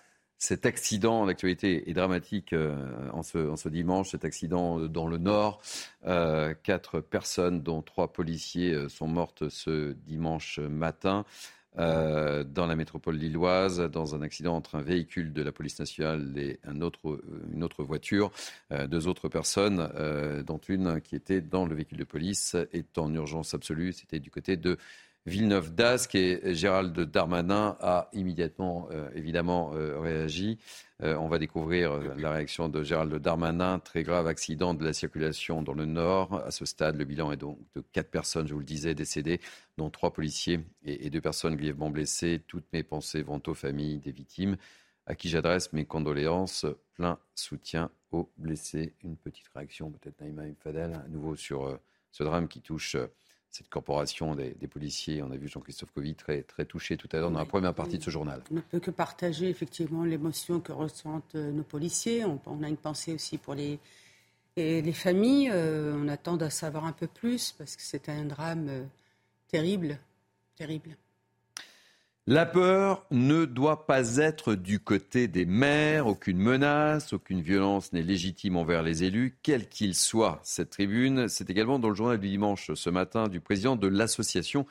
cet 0.45 0.67
accident, 0.67 1.25
l'actualité 1.25 1.89
est 1.89 1.95
dramatique 1.95 2.53
euh, 2.53 2.77
en, 3.13 3.23
ce, 3.23 3.69
dimanche, 3.69 4.11
cet 4.11 4.27
accident 4.27 4.79
dans 4.81 5.07
le 5.07 5.17
nord. 5.17 5.63
Euh, 6.07 6.53
quatre 6.63 7.01
personnes, 7.01 7.63
dont 7.63 7.81
trois 7.81 8.13
policiers, 8.13 8.75
euh, 8.75 8.89
sont 8.91 9.09
mortes 9.09 9.49
ce 9.49 9.93
dimanche 9.93 10.59
matin. 10.59 11.25
Euh, 11.77 12.45
dans 12.45 12.67
la 12.67 12.77
métropole 12.77 13.17
lilloise, 13.17 13.81
dans 13.81 14.15
un 14.15 14.23
accident 14.23 14.55
entre 14.55 14.77
un 14.77 14.83
véhicule 14.83 15.33
de 15.33 15.43
la 15.43 15.51
police 15.51 15.79
nationale 15.81 16.33
et 16.37 16.61
un 16.65 16.81
autre, 16.81 17.21
une 17.53 17.65
autre 17.65 17.83
voiture. 17.83 18.31
Euh, 18.71 18.87
deux 18.87 19.09
autres 19.09 19.29
personnes, 19.29 19.91
euh, 19.97 20.43
dont 20.43 20.61
une 20.69 21.01
qui 21.01 21.17
était 21.17 21.41
dans 21.41 21.67
le 21.67 21.75
véhicule 21.75 21.99
de 21.99 22.05
police, 22.05 22.57
est 22.73 22.97
en 22.99 23.13
urgence 23.13 23.55
absolue. 23.55 23.93
C'était 23.93 24.21
du 24.21 24.31
côté 24.31 24.57
de 24.57 24.79
Villeneuve 25.27 25.75
d'Ascq 25.75 26.17
et 26.17 26.55
Gérald 26.55 27.01
Darmanin 27.01 27.79
a 27.81 28.11
immédiatement, 28.13 28.89
euh, 28.91 29.09
évidemment, 29.15 29.73
euh, 29.73 29.99
réagi. 29.99 30.59
Euh, 31.03 31.17
on 31.17 31.29
va 31.29 31.39
découvrir 31.39 31.99
la 32.19 32.31
réaction 32.31 32.69
de 32.69 32.83
Gérald 32.83 33.15
Darmanin. 33.15 33.79
Très 33.79 34.03
grave 34.03 34.27
accident 34.27 34.75
de 34.75 34.85
la 34.85 34.93
circulation 34.93 35.63
dans 35.63 35.73
le 35.73 35.87
Nord. 35.87 36.45
À 36.45 36.51
ce 36.51 36.67
stade, 36.67 36.97
le 36.97 37.07
bilan 37.07 37.33
est 37.33 37.39
donc 37.39 37.59
de 37.75 37.83
quatre 37.93 38.11
personnes, 38.11 38.47
je 38.47 38.53
vous 38.53 38.61
le 38.61 38.67
disais, 38.67 38.95
décédées, 38.95 39.41
dont 39.79 39.89
trois 39.89 40.13
policiers 40.13 40.61
et, 40.85 41.09
deux 41.09 41.23
personnes 41.23 41.57
grièvement 41.57 41.89
blessées. 41.89 42.43
Toutes 42.47 42.71
mes 42.75 42.83
pensées 42.83 43.23
vont 43.23 43.41
aux 43.47 43.55
familles 43.55 44.01
des 44.01 44.13
victimes, 44.13 44.59
à 45.07 45.15
qui 45.15 45.31
j'adresse 45.31 45.73
mes 45.73 45.87
condoléances. 45.87 46.67
Plein 46.97 47.19
soutien 47.35 47.91
aux 48.13 48.31
blessés. 48.37 48.93
Une 49.03 49.17
petite 49.17 49.49
réaction, 49.55 49.91
peut-être 49.91 50.21
Naïma 50.21 50.43
Fadel, 50.63 50.93
à 51.03 51.09
nouveau 51.09 51.35
sur 51.35 51.79
ce 52.13 52.25
drame 52.25 52.47
qui 52.47 52.61
touche 52.61 52.99
cette 53.55 53.69
corporation 53.69 54.35
des, 54.35 54.51
des, 54.51 54.67
policiers. 54.67 55.23
On 55.23 55.31
a 55.31 55.37
vu 55.37 55.47
Jean-Christophe 55.47 55.93
Covy 55.93 56.17
très, 56.17 56.43
très 56.43 56.65
touché 56.65 56.97
tout 56.97 57.09
à 57.13 57.19
l'heure 57.19 57.31
dans 57.31 57.39
la 57.39 57.45
première 57.45 57.73
partie 57.73 57.99
de 57.99 58.03
ce 58.03 58.11
journal. 58.11 58.43
On 58.51 58.57
ne 58.57 58.61
peut 58.61 58.81
que 58.81 58.91
partager 58.91 59.49
effectivement 59.49 60.03
l'émotion 60.05 60.59
que 60.59 60.73
ressentent 60.73 61.37
euh, 61.37 61.53
nos 61.53 61.63
policiers. 61.63 62.25
On, 62.25 62.41
on, 62.47 62.65
a 62.65 62.69
une 62.69 62.77
pensée 62.77 63.15
aussi 63.15 63.39
pour 63.39 63.55
les, 63.55 63.79
les, 64.57 64.83
les 64.83 64.93
familles. 64.93 65.51
Euh, 65.53 65.95
on 65.97 66.09
attend 66.09 66.37
d'en 66.37 66.51
savoir 66.51 66.85
un 66.85 66.93
peu 66.93 67.07
plus 67.07 67.53
parce 67.53 67.77
que 67.77 67.83
c'est 67.83 68.09
un 68.09 68.25
drame 68.25 68.67
euh, 68.69 68.85
terrible, 69.47 70.01
terrible. 70.57 70.97
La 72.27 72.47
peur 72.47 73.05
ne 73.11 73.45
doit 73.45 73.87
pas 73.87 74.17
être 74.17 74.55
du 74.55 74.81
côté 74.81 75.29
des 75.29 75.45
maires. 75.45 76.07
Aucune 76.07 76.39
menace, 76.39 77.13
aucune 77.13 77.43
violence 77.43 77.93
n'est 77.93 78.01
légitime 78.01 78.57
envers 78.57 78.83
les 78.83 79.05
élus, 79.05 79.37
quels 79.43 79.69
qu'ils 79.69 79.95
soient. 79.95 80.41
Cette 80.43 80.71
tribune, 80.71 81.29
c'est 81.29 81.51
également 81.51 81.79
dans 81.79 81.91
le 81.91 81.95
journal 81.95 82.19
du 82.19 82.31
dimanche 82.31 82.71
ce 82.73 82.89
matin 82.89 83.29
du 83.29 83.41
président 83.41 83.77
de 83.77 83.89
l'association 83.89 84.65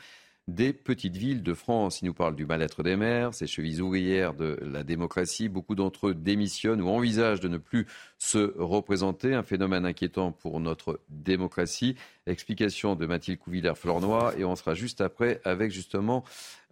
des 0.47 0.73
petites 0.73 1.15
villes 1.15 1.41
de 1.41 1.53
France. 1.53 2.01
Il 2.01 2.05
nous 2.05 2.13
parle 2.13 2.35
du 2.35 2.45
mal-être 2.45 2.83
des 2.83 2.97
maires, 2.97 3.33
ces 3.33 3.47
chevilles 3.47 3.79
ouvrières 3.79 4.33
de 4.33 4.59
la 4.61 4.83
démocratie. 4.83 5.47
Beaucoup 5.47 5.75
d'entre 5.75 6.09
eux 6.09 6.13
démissionnent 6.13 6.81
ou 6.81 6.89
envisagent 6.89 7.39
de 7.39 7.47
ne 7.47 7.57
plus 7.57 7.87
se 8.17 8.53
représenter. 8.57 9.33
Un 9.33 9.43
phénomène 9.43 9.85
inquiétant 9.85 10.31
pour 10.33 10.59
notre 10.59 10.99
démocratie. 11.09 11.95
Explication 12.27 12.95
de 12.95 13.05
Mathilde 13.05 13.39
Couvillère-Flornois. 13.39 14.33
Et 14.37 14.43
on 14.43 14.55
sera 14.55 14.73
juste 14.73 14.99
après 14.99 15.39
avec 15.45 15.71
justement 15.71 16.23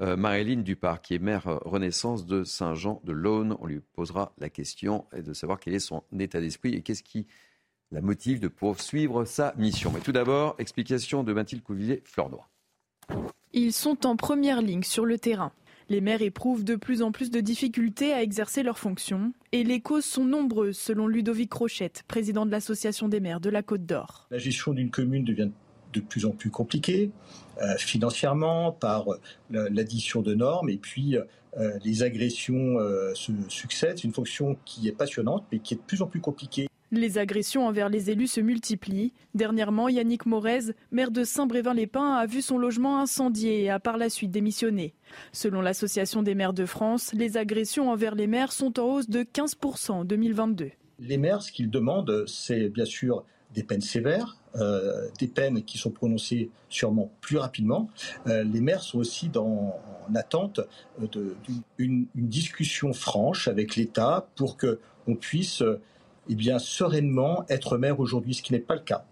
euh, 0.01 0.17
Marilyn 0.17 0.61
Dupart, 0.61 1.01
qui 1.01 1.15
est 1.15 1.19
maire 1.19 1.43
Renaissance 1.63 2.25
de 2.25 2.43
Saint-Jean-de-Laune. 2.43 3.55
On 3.61 3.67
lui 3.67 3.79
posera 3.93 4.33
la 4.37 4.49
question 4.49 5.05
de 5.13 5.33
savoir 5.33 5.59
quel 5.59 5.75
est 5.75 5.79
son 5.79 6.03
état 6.19 6.41
d'esprit 6.41 6.73
et 6.73 6.81
qu'est-ce 6.81 7.03
qui 7.03 7.25
la 7.91 8.01
motive 8.01 8.39
de 8.39 8.47
poursuivre 8.47 9.25
sa 9.25 9.53
mission. 9.57 9.91
Mais 9.91 9.99
tout 9.99 10.13
d'abord, 10.13 10.55
explication 10.59 11.23
de 11.23 11.33
Mathilde 11.33 11.63
Couvillère-Flornois. 11.63 12.47
Ils 13.53 13.73
sont 13.73 14.05
en 14.05 14.15
première 14.15 14.61
ligne 14.61 14.83
sur 14.83 15.05
le 15.05 15.17
terrain. 15.17 15.51
Les 15.89 15.99
maires 15.99 16.21
éprouvent 16.21 16.63
de 16.63 16.77
plus 16.77 17.01
en 17.01 17.11
plus 17.11 17.31
de 17.31 17.41
difficultés 17.41 18.13
à 18.13 18.23
exercer 18.23 18.63
leurs 18.63 18.79
fonctions 18.79 19.33
et 19.51 19.65
les 19.65 19.81
causes 19.81 20.05
sont 20.05 20.23
nombreuses 20.23 20.77
selon 20.77 21.05
Ludovic 21.05 21.51
Rochette, 21.51 22.03
président 22.07 22.45
de 22.45 22.51
l'association 22.51 23.09
des 23.09 23.19
maires 23.19 23.41
de 23.41 23.49
la 23.49 23.61
Côte 23.61 23.85
d'Or. 23.85 24.25
La 24.31 24.37
gestion 24.37 24.71
d'une 24.71 24.89
commune 24.89 25.25
devient 25.25 25.49
de 25.91 25.99
plus 25.99 26.25
en 26.25 26.31
plus 26.31 26.49
compliquée 26.49 27.11
euh, 27.61 27.75
financièrement 27.77 28.71
par 28.71 29.11
euh, 29.11 29.19
l'addition 29.49 30.21
de 30.21 30.33
normes 30.33 30.69
et 30.69 30.77
puis 30.77 31.17
euh, 31.17 31.77
les 31.83 32.03
agressions 32.03 32.77
se 33.13 33.33
succèdent. 33.49 33.97
C'est 33.97 34.05
une 34.05 34.13
fonction 34.13 34.55
qui 34.63 34.87
est 34.87 34.93
passionnante 34.93 35.45
mais 35.51 35.59
qui 35.59 35.73
est 35.73 35.77
de 35.77 35.83
plus 35.83 36.01
en 36.01 36.07
plus 36.07 36.21
compliquée. 36.21 36.69
Les 36.93 37.17
agressions 37.17 37.65
envers 37.65 37.87
les 37.87 38.09
élus 38.09 38.27
se 38.27 38.41
multiplient. 38.41 39.13
Dernièrement, 39.33 39.87
Yannick 39.87 40.25
Morez, 40.25 40.73
maire 40.91 41.09
de 41.09 41.23
Saint-Brévin-les-Pins, 41.23 42.15
a 42.15 42.25
vu 42.25 42.41
son 42.41 42.57
logement 42.57 42.99
incendié 42.99 43.63
et 43.63 43.69
a 43.69 43.79
par 43.79 43.95
la 43.95 44.09
suite 44.09 44.31
démissionné. 44.31 44.93
Selon 45.31 45.61
l'Association 45.61 46.21
des 46.21 46.35
maires 46.35 46.51
de 46.51 46.65
France, 46.65 47.13
les 47.13 47.37
agressions 47.37 47.89
envers 47.89 48.13
les 48.13 48.27
maires 48.27 48.51
sont 48.51 48.77
en 48.77 48.83
hausse 48.83 49.09
de 49.09 49.23
15% 49.23 49.91
en 49.91 50.03
2022. 50.03 50.71
Les 50.99 51.17
maires, 51.17 51.41
ce 51.41 51.53
qu'ils 51.53 51.69
demandent, 51.69 52.25
c'est 52.27 52.67
bien 52.67 52.83
sûr 52.83 53.23
des 53.53 53.63
peines 53.63 53.79
sévères, 53.79 54.35
euh, 54.57 55.07
des 55.17 55.27
peines 55.27 55.63
qui 55.63 55.77
sont 55.77 55.91
prononcées 55.91 56.49
sûrement 56.67 57.09
plus 57.21 57.37
rapidement. 57.37 57.89
Euh, 58.27 58.43
les 58.43 58.59
maires 58.59 58.81
sont 58.81 58.99
aussi 58.99 59.29
dans, 59.29 59.79
en 60.09 60.15
attente 60.15 60.59
d'une 61.77 62.05
discussion 62.15 62.91
franche 62.91 63.47
avec 63.47 63.77
l'État 63.77 64.27
pour 64.35 64.57
qu'on 64.57 65.15
puisse 65.15 65.63
eh 66.29 66.35
bien, 66.35 66.59
sereinement 66.59 67.45
être 67.49 67.77
maire 67.77 67.99
aujourd'hui, 67.99 68.33
ce 68.33 68.41
qui 68.41 68.53
n'est 68.53 68.59
pas 68.59 68.75
le 68.75 68.81
cas. 68.81 69.05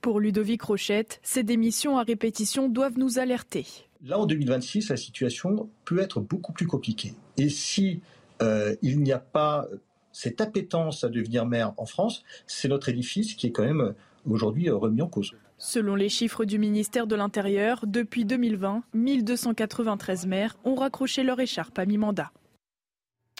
Pour 0.00 0.20
Ludovic 0.20 0.62
Rochette, 0.62 1.20
ces 1.22 1.42
démissions 1.42 1.98
à 1.98 2.02
répétition 2.02 2.68
doivent 2.68 2.98
nous 2.98 3.18
alerter. 3.18 3.66
Là, 4.04 4.18
en 4.18 4.26
2026, 4.26 4.88
la 4.88 4.96
situation 4.96 5.68
peut 5.84 6.00
être 6.00 6.20
beaucoup 6.20 6.52
plus 6.52 6.66
compliquée. 6.66 7.14
Et 7.36 7.48
si 7.48 8.00
euh, 8.40 8.74
il 8.82 9.00
n'y 9.00 9.12
a 9.12 9.18
pas 9.20 9.68
cette 10.12 10.40
appétence 10.40 11.04
à 11.04 11.08
devenir 11.08 11.46
maire 11.46 11.72
en 11.76 11.86
France, 11.86 12.24
c'est 12.46 12.68
notre 12.68 12.88
édifice 12.88 13.34
qui 13.34 13.46
est 13.46 13.52
quand 13.52 13.64
même 13.64 13.94
aujourd'hui 14.28 14.70
remis 14.70 15.02
en 15.02 15.08
cause. 15.08 15.32
Selon 15.58 15.94
les 15.94 16.08
chiffres 16.08 16.44
du 16.44 16.58
ministère 16.58 17.06
de 17.06 17.14
l'Intérieur, 17.14 17.84
depuis 17.86 18.24
2020, 18.24 18.82
1293 18.94 20.26
maires 20.26 20.56
ont 20.64 20.74
raccroché 20.74 21.22
leur 21.22 21.38
écharpe 21.38 21.78
à 21.78 21.86
mi-mandat. 21.86 22.32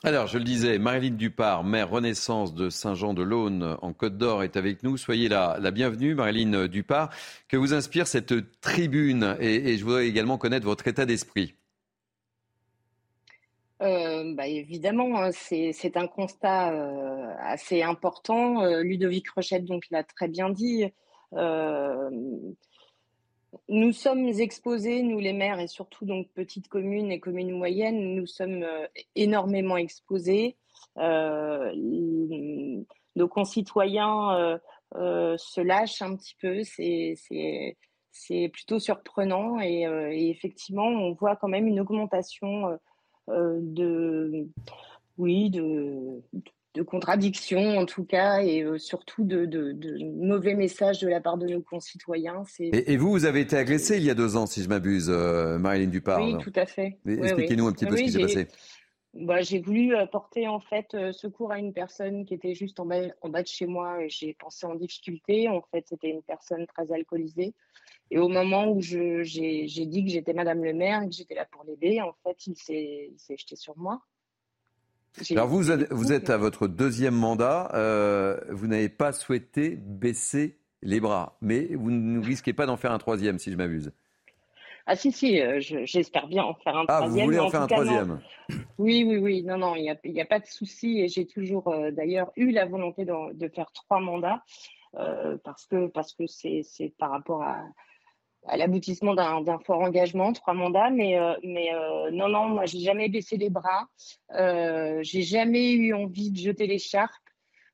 Alors, 0.04 0.26
je 0.26 0.36
le 0.36 0.42
disais, 0.42 0.78
Marilyn 0.78 1.14
Dupart, 1.14 1.62
maire 1.62 1.88
Renaissance 1.88 2.54
de 2.54 2.70
Saint-Jean-de-Laune 2.70 3.76
en 3.82 3.92
Côte 3.92 4.18
d'Or, 4.18 4.42
est 4.42 4.56
avec 4.56 4.82
nous. 4.82 4.96
Soyez 4.96 5.28
la, 5.28 5.58
la 5.60 5.70
bienvenue, 5.70 6.16
Marilyn 6.16 6.66
Dupart. 6.66 7.10
Que 7.46 7.56
vous 7.56 7.72
inspire 7.72 8.08
cette 8.08 8.60
tribune 8.60 9.36
et, 9.38 9.76
je 9.78 9.84
voudrais 9.84 10.08
également 10.08 10.38
connaître 10.38 10.66
votre 10.66 10.88
état 10.88 11.06
d'esprit. 11.06 11.54
Euh, 13.80 14.34
bah 14.34 14.48
évidemment, 14.48 15.30
c'est 15.30 15.96
un 15.96 16.08
constat 16.08 16.72
euh, 16.72 17.34
assez 17.40 17.82
important. 17.82 18.62
Euh, 18.64 18.82
Ludovic 18.82 19.30
Rochette 19.30 19.64
donc 19.64 19.84
l'a 19.92 20.02
très 20.02 20.26
bien 20.26 20.50
dit. 20.50 20.84
Nous 23.68 23.92
sommes 23.92 24.28
exposés, 24.28 25.02
nous 25.02 25.18
les 25.18 25.32
maires 25.32 25.60
et 25.60 25.66
surtout 25.66 26.06
donc 26.06 26.28
petites 26.34 26.68
communes 26.68 27.10
et 27.12 27.20
communes 27.20 27.52
moyennes, 27.52 28.14
nous 28.14 28.26
sommes 28.26 28.62
euh, 28.62 28.86
énormément 29.14 29.76
exposés. 29.76 30.56
Euh, 30.98 31.70
nos 33.14 33.28
concitoyens 33.28 34.58
euh, 34.94 35.36
se 35.36 35.60
lâchent 35.60 36.00
un 36.00 36.16
petit 36.16 36.34
peu, 36.40 36.62
c'est 36.64 38.48
plutôt 38.48 38.78
surprenant 38.78 39.60
et, 39.60 39.84
effectivement 40.30 40.86
on 40.86 41.12
voit 41.12 41.36
quand 41.36 41.48
même 41.48 41.66
une 41.66 41.80
augmentation 41.80 42.78
de 43.28 44.48
oui 45.18 45.50
de 45.50 46.22
contradictions 46.80 47.78
en 47.78 47.84
tout 47.84 48.04
cas 48.04 48.42
et 48.42 48.62
euh, 48.62 48.78
surtout 48.78 49.24
de, 49.24 49.44
de, 49.44 49.72
de, 49.72 49.98
mauvais 50.04 50.54
messages 50.54 51.00
de 51.00 51.08
la 51.08 51.20
part 51.20 51.36
de 51.36 51.46
nos 51.46 51.60
concitoyens. 51.60 52.44
Et, 52.58 52.92
et, 52.92 52.96
vous, 52.96 53.10
vous 53.10 53.26
avez 53.26 53.40
été 53.40 53.56
agressé 53.56 53.98
il 53.98 54.04
y 54.04 54.10
a 54.10 54.14
deux 54.14 54.36
ans, 54.36 54.46
si 54.46 54.62
je 54.62 54.68
m'abuse, 54.68 55.10
euh, 55.10 55.58
Marilyn 55.58 55.88
Dupart. 55.88 56.22
Oui, 56.22 56.36
tout 56.38 56.52
à 56.56 56.64
fait. 56.64 56.98
Expliquez-nous 57.06 57.64
oui, 57.64 57.70
un 57.70 57.72
petit 57.72 57.86
peu 57.86 57.94
oui, 57.94 57.98
ce 57.98 58.04
qui 58.04 58.12
s'est 58.12 58.44
passé. 58.44 58.48
Bah, 59.14 59.42
j'ai 59.42 59.60
voulu 59.60 59.94
porter 60.10 60.48
en 60.48 60.60
fait 60.60 60.96
secours 61.12 61.52
à 61.52 61.58
une 61.58 61.74
personne 61.74 62.24
qui 62.24 62.32
était 62.32 62.54
juste 62.54 62.80
en 62.80 62.86
bas, 62.86 63.02
en 63.20 63.28
bas 63.28 63.42
de 63.42 63.48
chez 63.48 63.66
moi 63.66 64.02
et 64.02 64.08
j'ai 64.08 64.32
pensé 64.32 64.64
en 64.64 64.74
difficulté. 64.74 65.50
En 65.50 65.60
fait, 65.70 65.84
c'était 65.86 66.08
une 66.08 66.22
personne 66.22 66.66
très 66.66 66.90
alcoolisée. 66.90 67.52
Et 68.10 68.18
au 68.18 68.28
moment 68.28 68.70
où 68.70 68.80
j'ai 68.80 69.22
dit 69.22 70.04
que 70.04 70.10
j'étais 70.10 70.32
Madame 70.32 70.64
le 70.64 70.72
maire 70.72 71.02
et 71.02 71.08
que 71.08 71.14
j'étais 71.14 71.34
là 71.34 71.46
pour 71.50 71.64
l'aider, 71.64 72.00
en 72.00 72.14
fait, 72.22 72.46
il 72.46 72.56
s'est 72.56 73.36
jeté 73.36 73.56
sur 73.56 73.76
moi. 73.76 74.00
Alors 75.30 75.46
vous, 75.46 75.62
vous 75.90 76.12
êtes 76.12 76.30
à 76.30 76.36
votre 76.36 76.66
deuxième 76.66 77.14
mandat, 77.14 77.70
euh, 77.74 78.38
vous 78.50 78.66
n'avez 78.66 78.88
pas 78.88 79.12
souhaité 79.12 79.76
baisser 79.76 80.58
les 80.82 81.00
bras, 81.00 81.36
mais 81.40 81.74
vous 81.74 81.90
ne 81.90 82.24
risquez 82.24 82.52
pas 82.52 82.66
d'en 82.66 82.76
faire 82.76 82.92
un 82.92 82.98
troisième, 82.98 83.38
si 83.38 83.52
je 83.52 83.56
m'abuse. 83.56 83.92
Ah 84.86 84.96
si, 84.96 85.12
si, 85.12 85.40
j'espère 85.60 86.26
bien 86.26 86.42
en 86.42 86.54
faire 86.54 86.76
un 86.76 86.86
troisième. 86.86 87.04
Ah, 87.04 87.06
vous 87.06 87.24
voulez 87.24 87.38
en, 87.38 87.50
faire 87.50 87.62
un 87.62 87.66
troisième? 87.68 88.20
Oui, 88.78 89.04
oui, 89.06 89.18
oui. 89.18 89.42
Non, 89.44 89.56
non, 89.58 89.76
il 89.76 89.82
n'y 89.82 90.20
a, 90.20 90.22
a, 90.22 90.26
pas 90.26 90.40
de 90.40 90.46
souci. 90.46 90.98
Et 90.98 91.08
j'ai 91.08 91.26
toujours 91.26 91.72
d'ailleurs 91.92 92.32
eu 92.36 92.50
la 92.50 92.66
volonté 92.66 93.04
de, 93.04 93.32
de 93.32 93.48
faire 93.48 93.70
trois 93.72 94.00
mandats 94.00 94.42
parce 95.44 95.66
que 95.66 95.86
parce 95.86 96.14
que 96.14 96.26
c'est 96.26 96.64
par 96.98 97.10
rapport 97.10 97.42
à 97.42 97.62
à 98.46 98.56
l'aboutissement 98.56 99.14
d'un 99.14 99.58
fort 99.60 99.80
engagement, 99.80 100.32
trois 100.32 100.54
mandats, 100.54 100.90
mais, 100.90 101.16
euh, 101.18 101.34
euh, 101.44 102.10
non, 102.10 102.28
non, 102.28 102.48
moi, 102.48 102.66
j'ai 102.66 102.80
jamais 102.80 103.08
baissé 103.08 103.36
les 103.36 103.50
bras, 103.50 103.86
euh, 104.34 104.98
j'ai 105.02 105.22
jamais 105.22 105.72
eu 105.72 105.94
envie 105.94 106.30
de 106.30 106.38
jeter 106.38 106.66
l'écharpe. 106.66 107.12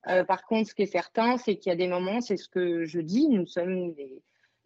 Euh, 0.09 0.25
par 0.25 0.45
contre, 0.45 0.69
ce 0.71 0.75
qui 0.75 0.83
est 0.83 0.87
certain, 0.87 1.39
c'est 1.39 1.57
qu'il 1.57 1.71
y 1.71 1.73
a 1.73 1.77
des 1.77 1.89
moments, 1.89 2.21
c'est 2.21 2.37
ce 2.37 2.49
que 2.49 2.85
je 2.85 3.01
dis, 3.01 3.29
nous 3.29 3.47
sommes 3.47 3.95
des, 3.95 4.23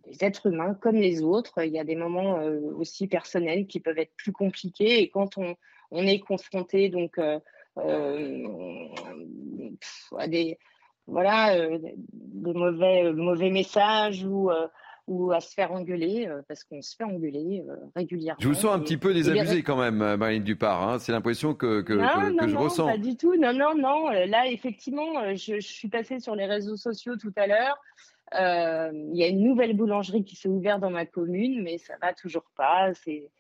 des, 0.07 0.25
êtres 0.25 0.47
humains 0.47 0.75
comme 0.75 0.97
les 0.97 1.23
autres. 1.23 1.63
Il 1.65 1.73
y 1.73 1.79
a 1.79 1.85
des 1.85 1.97
moments 1.97 2.35
aussi 2.77 3.07
personnels 3.07 3.67
qui 3.67 3.81
peuvent 3.81 3.99
être 3.99 4.15
plus 4.17 4.33
compliqués, 4.33 5.01
et 5.03 5.09
quand 5.09 5.39
on, 5.39 5.57
est 5.93 6.21
confronté 6.21 6.89
donc 6.89 7.19
à 7.19 7.41
des 10.27 10.59
voilà, 11.07 11.57
de 11.57 12.53
mauvais, 12.53 13.13
mauvais 13.13 13.51
messages 13.51 14.25
ou 14.25 14.51
ou 15.13 15.33
à 15.33 15.41
se 15.41 15.53
faire 15.53 15.73
engueuler, 15.73 16.27
euh, 16.27 16.43
parce 16.49 16.65
qu'on 16.65 16.81
se 16.83 16.97
fait 16.97 17.05
engueuler 17.05 17.65
euh, 17.69 17.77
régulièrement. 17.95 18.41
Je 18.41 18.49
vous 18.49 18.55
sens 18.55 18.75
un 18.75 18.81
petit 18.81 18.97
peu 18.97 19.13
désabusé 19.13 19.63
quand 19.63 19.77
même, 19.77 20.01
euh, 20.03 20.17
Marine 20.17 20.43
Dupart. 20.43 20.89
Hein. 20.89 20.99
C'est 20.99 21.13
l'impression 21.13 21.55
que, 21.55 21.83
que, 21.83 21.93
non, 21.93 22.37
que, 22.37 22.49
je 22.49 22.55
non, 22.55 22.61
ressens. 22.63 22.87
Pas 22.87 22.99
du 22.99 23.17
tout. 23.17 23.37
Non, 23.37 23.53
non, 23.53 23.75
non. 23.77 24.09
Là, 24.11 24.47
effectivement, 24.49 25.35
je, 25.35 25.61
je 25.61 25.67
suis 25.67 25.89
passée 25.89 26.21
sur 26.21 26.35
les 26.35 26.47
réseaux 26.47 26.77
sociaux 26.77 27.17
tout 27.17 27.33
à 27.37 27.47
l'heure. 27.47 27.77
Il 28.35 29.17
y 29.17 29.25
a 29.25 29.29
une 29.29 29.43
nouvelle 29.43 29.77
boulangerie 29.77 30.25
qui 30.25 30.37
s'est 30.37 30.49
ouverte 30.49 30.81
dans 30.81 30.91
ma 30.91 31.05
commune, 31.05 31.63
mais 31.63 31.79
ça 31.79 31.95
va 32.01 32.15
toujours 32.15 32.51
pas. 32.57 32.95
C'est 32.95 33.31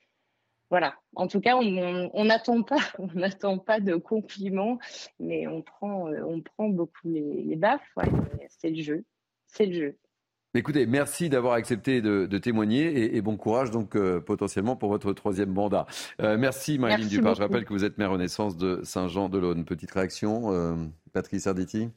voilà. 0.68 0.94
En 1.16 1.26
tout 1.26 1.40
cas, 1.40 1.56
on 1.56 2.24
n'attend 2.24 2.62
pas, 2.62 2.76
on 2.98 3.08
n'attend 3.14 3.58
pas 3.58 3.80
de 3.80 3.94
compliments, 3.96 4.78
mais 5.20 5.46
on 5.46 5.60
prend, 5.60 6.10
on 6.10 6.40
prend 6.40 6.68
beaucoup 6.68 7.08
les, 7.08 7.42
les 7.42 7.56
baffes. 7.56 7.90
Ouais. 7.96 8.08
C'est 8.48 8.70
le 8.70 8.82
jeu, 8.82 9.04
c'est 9.46 9.66
le 9.66 9.72
jeu. 9.72 9.98
Écoutez, 10.54 10.84
merci 10.84 11.30
d'avoir 11.30 11.54
accepté 11.54 12.02
de, 12.02 12.38
témoigner 12.38 13.16
et, 13.16 13.22
bon 13.22 13.38
courage 13.38 13.70
donc 13.70 13.96
euh, 13.96 14.20
potentiellement 14.20 14.76
pour 14.76 14.90
votre 14.90 15.14
troisième 15.14 15.50
mandat. 15.50 15.86
Euh, 16.20 16.36
merci 16.36 16.78
Marilyn 16.78 17.06
Dupart. 17.06 17.34
Je 17.34 17.40
rappelle 17.40 17.64
que 17.64 17.72
vous 17.72 17.84
êtes 17.84 17.96
maire 17.96 18.10
Renaissance 18.10 18.58
de 18.58 18.80
Saint-Jean-de-Laune. 18.84 19.64
Petite 19.64 19.90
réaction, 19.92 20.52
euh, 20.52 20.74
Patrice 21.14 21.46
Arditi? 21.46 21.88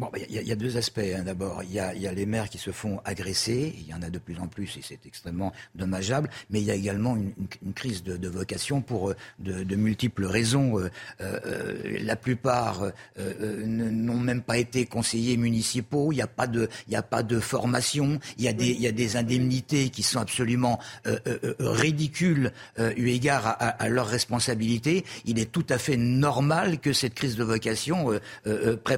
Bon, 0.00 0.10
il 0.16 0.34
ben, 0.34 0.46
y, 0.46 0.52
a 0.52 0.56
deux 0.56 0.78
aspects. 0.78 0.98
Hein. 0.98 1.22
D'abord, 1.24 1.62
il 1.62 1.72
y 1.72 1.78
a, 1.78 1.92
les 1.92 2.24
maires 2.24 2.48
qui 2.48 2.56
se 2.56 2.70
font 2.70 3.00
agresser. 3.04 3.74
Il 3.78 3.86
y 3.86 3.92
en 3.92 4.00
a 4.00 4.08
de 4.08 4.18
plus 4.18 4.38
en 4.38 4.46
plus 4.46 4.78
et 4.78 4.80
c'est 4.82 5.04
extrêmement 5.04 5.52
dommageable. 5.74 6.30
Mais 6.48 6.60
il 6.60 6.64
y 6.64 6.70
a 6.70 6.74
également 6.74 7.16
une, 7.16 7.74
crise 7.74 8.02
de, 8.02 8.28
vocation 8.28 8.80
pour 8.80 9.10
euh, 9.10 9.16
de, 9.38 9.76
multiples 9.76 10.24
raisons. 10.24 10.78
Euh, 10.78 10.88
euh, 11.20 11.98
la 12.02 12.16
plupart 12.16 12.92
n'ont 13.18 14.18
même 14.18 14.40
pas 14.40 14.56
été 14.56 14.86
conseillers 14.86 15.36
municipaux. 15.36 16.12
Il 16.12 16.16
n'y 16.16 16.22
a 16.22 16.26
pas 16.26 16.46
de, 16.46 16.68
il 16.88 16.96
a 16.96 17.02
pas 17.02 17.22
de 17.22 17.38
formation. 17.38 18.18
Il 18.38 18.44
y 18.44 18.48
a 18.48 18.54
des, 18.54 18.70
il 18.70 18.80
y 18.80 18.86
a 18.86 18.92
des 18.92 19.16
indemnités 19.16 19.90
qui 19.90 20.02
sont 20.02 20.20
absolument 20.20 20.78
ridicules 21.58 22.52
eu 22.78 23.08
égard 23.08 23.46
à, 23.46 23.52
à, 23.52 23.88
leurs 23.88 24.06
responsabilités. 24.06 25.04
Il 25.24 25.38
est 25.38 25.50
tout 25.50 25.66
à 25.68 25.78
fait 25.78 25.96
normal 25.96 26.80
que 26.80 26.92
cette 26.92 27.14
crise 27.14 27.36
de 27.36 27.44
vocation 27.44 28.18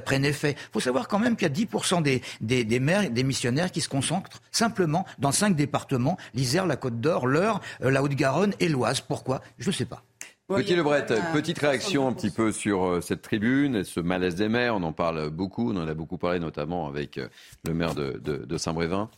prenne 0.05 0.25
effet. 0.25 0.55
Il 0.69 0.73
faut 0.73 0.79
savoir 0.79 1.07
quand 1.07 1.19
même 1.19 1.35
qu'il 1.35 1.47
y 1.47 1.51
a 1.51 1.53
10% 1.53 2.01
des, 2.01 2.21
des, 2.41 2.63
des 2.63 2.79
maires, 2.79 3.09
des 3.09 3.23
missionnaires 3.23 3.71
qui 3.71 3.81
se 3.81 3.89
concentrent 3.89 4.41
simplement 4.51 5.05
dans 5.19 5.31
cinq 5.31 5.55
départements, 5.55 6.17
l'Isère, 6.33 6.65
la 6.65 6.75
Côte 6.75 6.99
d'Or, 6.99 7.27
l'Eure, 7.27 7.61
euh, 7.83 7.91
la 7.91 8.03
Haute-Garonne 8.03 8.53
et 8.59 8.69
l'Oise. 8.69 9.01
Pourquoi? 9.01 9.41
Je 9.57 9.69
ne 9.69 9.73
sais 9.73 9.85
pas. 9.85 10.03
Petit 10.47 10.75
Lebret, 10.75 11.05
petite 11.33 11.57
réaction 11.57 12.07
un 12.07 12.13
petit 12.13 12.29
peu 12.29 12.51
sur 12.51 12.83
euh, 12.83 13.01
cette 13.01 13.21
tribune 13.21 13.77
et 13.77 13.83
ce 13.83 13.99
malaise 13.99 14.35
des 14.35 14.49
maires. 14.49 14.75
On 14.75 14.83
en 14.83 14.93
parle 14.93 15.29
beaucoup, 15.29 15.71
on 15.71 15.77
en 15.77 15.87
a 15.87 15.93
beaucoup 15.93 16.17
parlé 16.17 16.39
notamment 16.39 16.87
avec 16.87 17.17
euh, 17.17 17.27
le 17.65 17.73
maire 17.73 17.95
de, 17.95 18.21
de, 18.21 18.57
Saint-Brévin. 18.57 19.09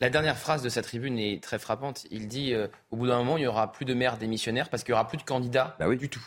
La 0.00 0.08
dernière 0.08 0.38
phrase 0.38 0.62
de 0.62 0.68
sa 0.68 0.80
tribune 0.80 1.18
est 1.18 1.42
très 1.42 1.58
frappante. 1.58 2.06
Il 2.10 2.28
dit 2.28 2.54
au 2.92 2.96
bout 2.96 3.08
d'un 3.08 3.18
moment, 3.18 3.36
il 3.36 3.40
n'y 3.40 3.46
aura 3.48 3.72
plus 3.72 3.84
de 3.84 3.92
maires 3.92 4.16
démissionnaires 4.16 4.70
parce 4.70 4.84
qu'il 4.84 4.92
n'y 4.92 4.98
aura 4.98 5.08
plus 5.08 5.18
de 5.18 5.24
candidats 5.24 5.76
bah 5.80 5.88
oui. 5.88 5.96
du 5.96 6.08
tout. 6.08 6.22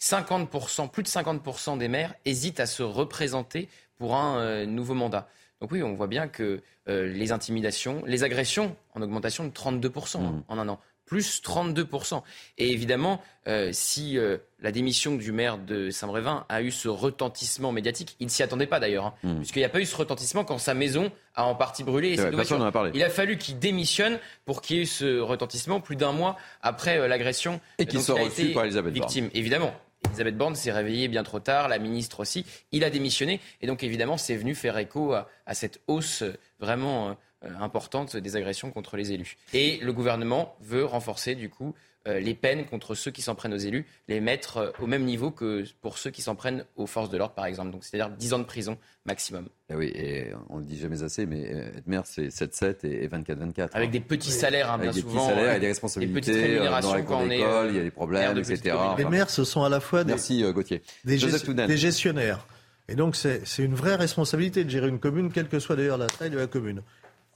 50%, 0.00 0.88
plus 0.88 1.02
de 1.02 1.08
50% 1.08 1.78
des 1.78 1.88
maires 1.88 2.14
hésitent 2.24 2.60
à 2.60 2.66
se 2.66 2.82
représenter 2.82 3.68
pour 3.98 4.16
un 4.16 4.38
euh, 4.38 4.66
nouveau 4.66 4.94
mandat. 4.94 5.28
Donc 5.60 5.72
oui, 5.72 5.82
on 5.82 5.94
voit 5.94 6.06
bien 6.06 6.28
que 6.28 6.62
euh, 6.88 7.06
les 7.08 7.32
intimidations, 7.32 8.02
les 8.06 8.22
agressions 8.22 8.76
en 8.94 9.02
augmentation 9.02 9.44
de 9.44 9.50
32% 9.50 10.20
mmh. 10.20 10.42
en 10.46 10.58
un 10.58 10.68
an, 10.68 10.78
plus 11.04 11.42
32%. 11.42 12.22
Et 12.58 12.70
évidemment, 12.70 13.20
euh, 13.48 13.70
si 13.72 14.16
la 14.60 14.70
démission 14.70 15.16
du 15.16 15.32
maire 15.32 15.58
de 15.58 15.90
Saint-Brévin 15.90 16.46
a 16.48 16.62
eu 16.62 16.70
ce 16.70 16.88
retentissement 16.88 17.72
médiatique, 17.72 18.14
il 18.20 18.26
ne 18.26 18.30
s'y 18.30 18.44
attendait 18.44 18.68
pas 18.68 18.78
d'ailleurs, 18.78 19.06
hein, 19.06 19.14
mmh. 19.24 19.36
puisqu'il 19.38 19.58
n'y 19.58 19.64
a 19.64 19.68
pas 19.70 19.80
eu 19.80 19.86
ce 19.86 19.96
retentissement 19.96 20.44
quand 20.44 20.58
sa 20.58 20.74
maison 20.74 21.10
a 21.34 21.44
en 21.44 21.56
partie 21.56 21.82
brûlé. 21.82 22.12
Et 22.12 22.20
a 22.20 22.72
parlé. 22.72 22.92
Il 22.94 23.02
a 23.02 23.10
fallu 23.10 23.36
qu'il 23.36 23.58
démissionne 23.58 24.18
pour 24.44 24.62
qu'il 24.62 24.76
y 24.76 24.78
ait 24.78 24.82
eu 24.82 24.86
ce 24.86 25.18
retentissement 25.18 25.80
plus 25.80 25.96
d'un 25.96 26.12
mois 26.12 26.36
après 26.62 27.08
l'agression. 27.08 27.60
Et 27.78 27.86
qu'il 27.86 28.00
soit 28.00 28.20
reçu 28.20 28.52
par 28.52 28.64
Elisabeth 28.64 28.94
Victime, 28.94 29.28
évidemment. 29.34 29.74
Elisabeth 30.06 30.36
Borne 30.36 30.54
s'est 30.54 30.72
réveillée 30.72 31.08
bien 31.08 31.22
trop 31.22 31.40
tard, 31.40 31.68
la 31.68 31.78
ministre 31.78 32.20
aussi. 32.20 32.44
Il 32.72 32.84
a 32.84 32.90
démissionné. 32.90 33.40
Et 33.60 33.66
donc, 33.66 33.82
évidemment, 33.82 34.16
c'est 34.16 34.36
venu 34.36 34.54
faire 34.54 34.78
écho 34.78 35.12
à, 35.12 35.26
cette 35.52 35.80
hausse 35.86 36.24
vraiment 36.60 37.16
euh, 37.44 37.50
importante 37.60 38.16
des 38.16 38.36
agressions 38.36 38.70
contre 38.70 38.96
les 38.96 39.12
élus. 39.12 39.36
Et 39.52 39.78
le 39.78 39.92
gouvernement 39.92 40.56
veut 40.60 40.84
renforcer, 40.84 41.34
du 41.34 41.50
coup, 41.50 41.74
euh, 41.74 41.97
les 42.14 42.34
peines 42.34 42.64
contre 42.66 42.94
ceux 42.94 43.10
qui 43.10 43.22
s'en 43.22 43.34
prennent 43.34 43.54
aux 43.54 43.58
élus, 43.58 43.86
les 44.08 44.20
mettre 44.20 44.56
euh, 44.56 44.70
au 44.80 44.86
même 44.86 45.04
niveau 45.04 45.30
que 45.30 45.64
pour 45.80 45.98
ceux 45.98 46.10
qui 46.10 46.22
s'en 46.22 46.34
prennent 46.34 46.64
aux 46.76 46.86
forces 46.86 47.10
de 47.10 47.16
l'ordre, 47.16 47.34
par 47.34 47.46
exemple. 47.46 47.70
Donc, 47.70 47.84
c'est-à-dire 47.84 48.14
10 48.16 48.32
ans 48.34 48.38
de 48.38 48.44
prison 48.44 48.78
maximum. 49.04 49.48
Eh 49.70 49.74
oui, 49.74 49.92
et 49.94 50.32
on 50.48 50.56
ne 50.56 50.60
le 50.60 50.66
dit 50.66 50.78
jamais 50.78 51.02
assez, 51.02 51.26
mais 51.26 51.42
être 51.42 51.86
maire, 51.86 52.02
c'est 52.04 52.28
7-7 52.28 52.86
et 52.86 53.08
24-24. 53.08 53.70
Avec 53.72 53.90
des 53.90 54.00
petits 54.00 54.30
salaires, 54.30 54.70
hein, 54.72 54.78
bien 54.78 54.90
Avec 54.90 55.02
souvent. 55.02 55.26
Des 55.26 55.32
petits 55.32 55.36
salaires 55.36 55.54
et 55.56 55.60
des 55.60 55.66
responsabilités. 55.66 56.20
Des 56.20 56.20
petites 56.20 56.42
rémunérations 56.42 57.02
quand 57.04 57.20
on 57.20 57.30
est. 57.30 57.68
il 57.70 57.76
y 57.76 57.80
a 57.80 57.82
des 57.82 57.90
problèmes, 57.90 58.38
etc. 58.38 58.76
Les 58.96 59.04
maires, 59.04 59.30
ce 59.30 59.44
sont 59.44 59.62
à 59.62 59.68
la 59.68 59.80
fois 59.80 60.04
des, 60.04 60.12
Merci, 60.12 60.42
Gauthier. 60.52 60.82
Des, 61.04 61.18
des 61.18 61.76
gestionnaires. 61.76 62.46
Et 62.88 62.94
donc, 62.94 63.16
c'est 63.16 63.42
une 63.58 63.74
vraie 63.74 63.96
responsabilité 63.96 64.64
de 64.64 64.70
gérer 64.70 64.88
une 64.88 64.98
commune, 64.98 65.30
quelle 65.30 65.48
que 65.48 65.58
soit 65.58 65.76
d'ailleurs 65.76 65.98
la 65.98 66.06
taille 66.06 66.30
de 66.30 66.38
la 66.38 66.46
commune. 66.46 66.82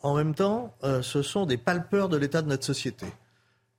En 0.03 0.17
même 0.17 0.35
temps, 0.35 0.75
euh, 0.83 1.03
ce 1.03 1.23
sont 1.23 1.47
des 1.47 1.57
palpeurs 1.57 2.09
de 2.09 2.17
l'état 2.17 2.43
de 2.43 2.49
notre 2.49 2.65
société. 2.65 3.07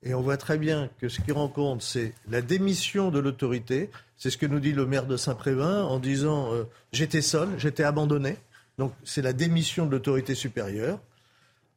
Et 0.03 0.13
on 0.13 0.21
voit 0.21 0.37
très 0.37 0.57
bien 0.57 0.89
que 0.99 1.07
ce 1.07 1.21
qui 1.21 1.31
rencontre, 1.31 1.83
c'est 1.83 2.13
la 2.29 2.41
démission 2.41 3.09
de 3.09 3.19
l'autorité. 3.19 3.89
C'est 4.17 4.29
ce 4.29 4.37
que 4.37 4.45
nous 4.45 4.59
dit 4.59 4.73
le 4.73 4.85
maire 4.85 5.05
de 5.05 5.15
Saint-Prévin 5.15 5.83
en 5.83 5.99
disant 5.99 6.53
euh, 6.53 6.63
j'étais 6.91 7.21
seul, 7.21 7.49
j'étais 7.57 7.83
abandonné. 7.83 8.37
Donc 8.77 8.93
c'est 9.03 9.21
la 9.21 9.33
démission 9.33 9.85
de 9.85 9.91
l'autorité 9.91 10.35
supérieure. 10.35 10.99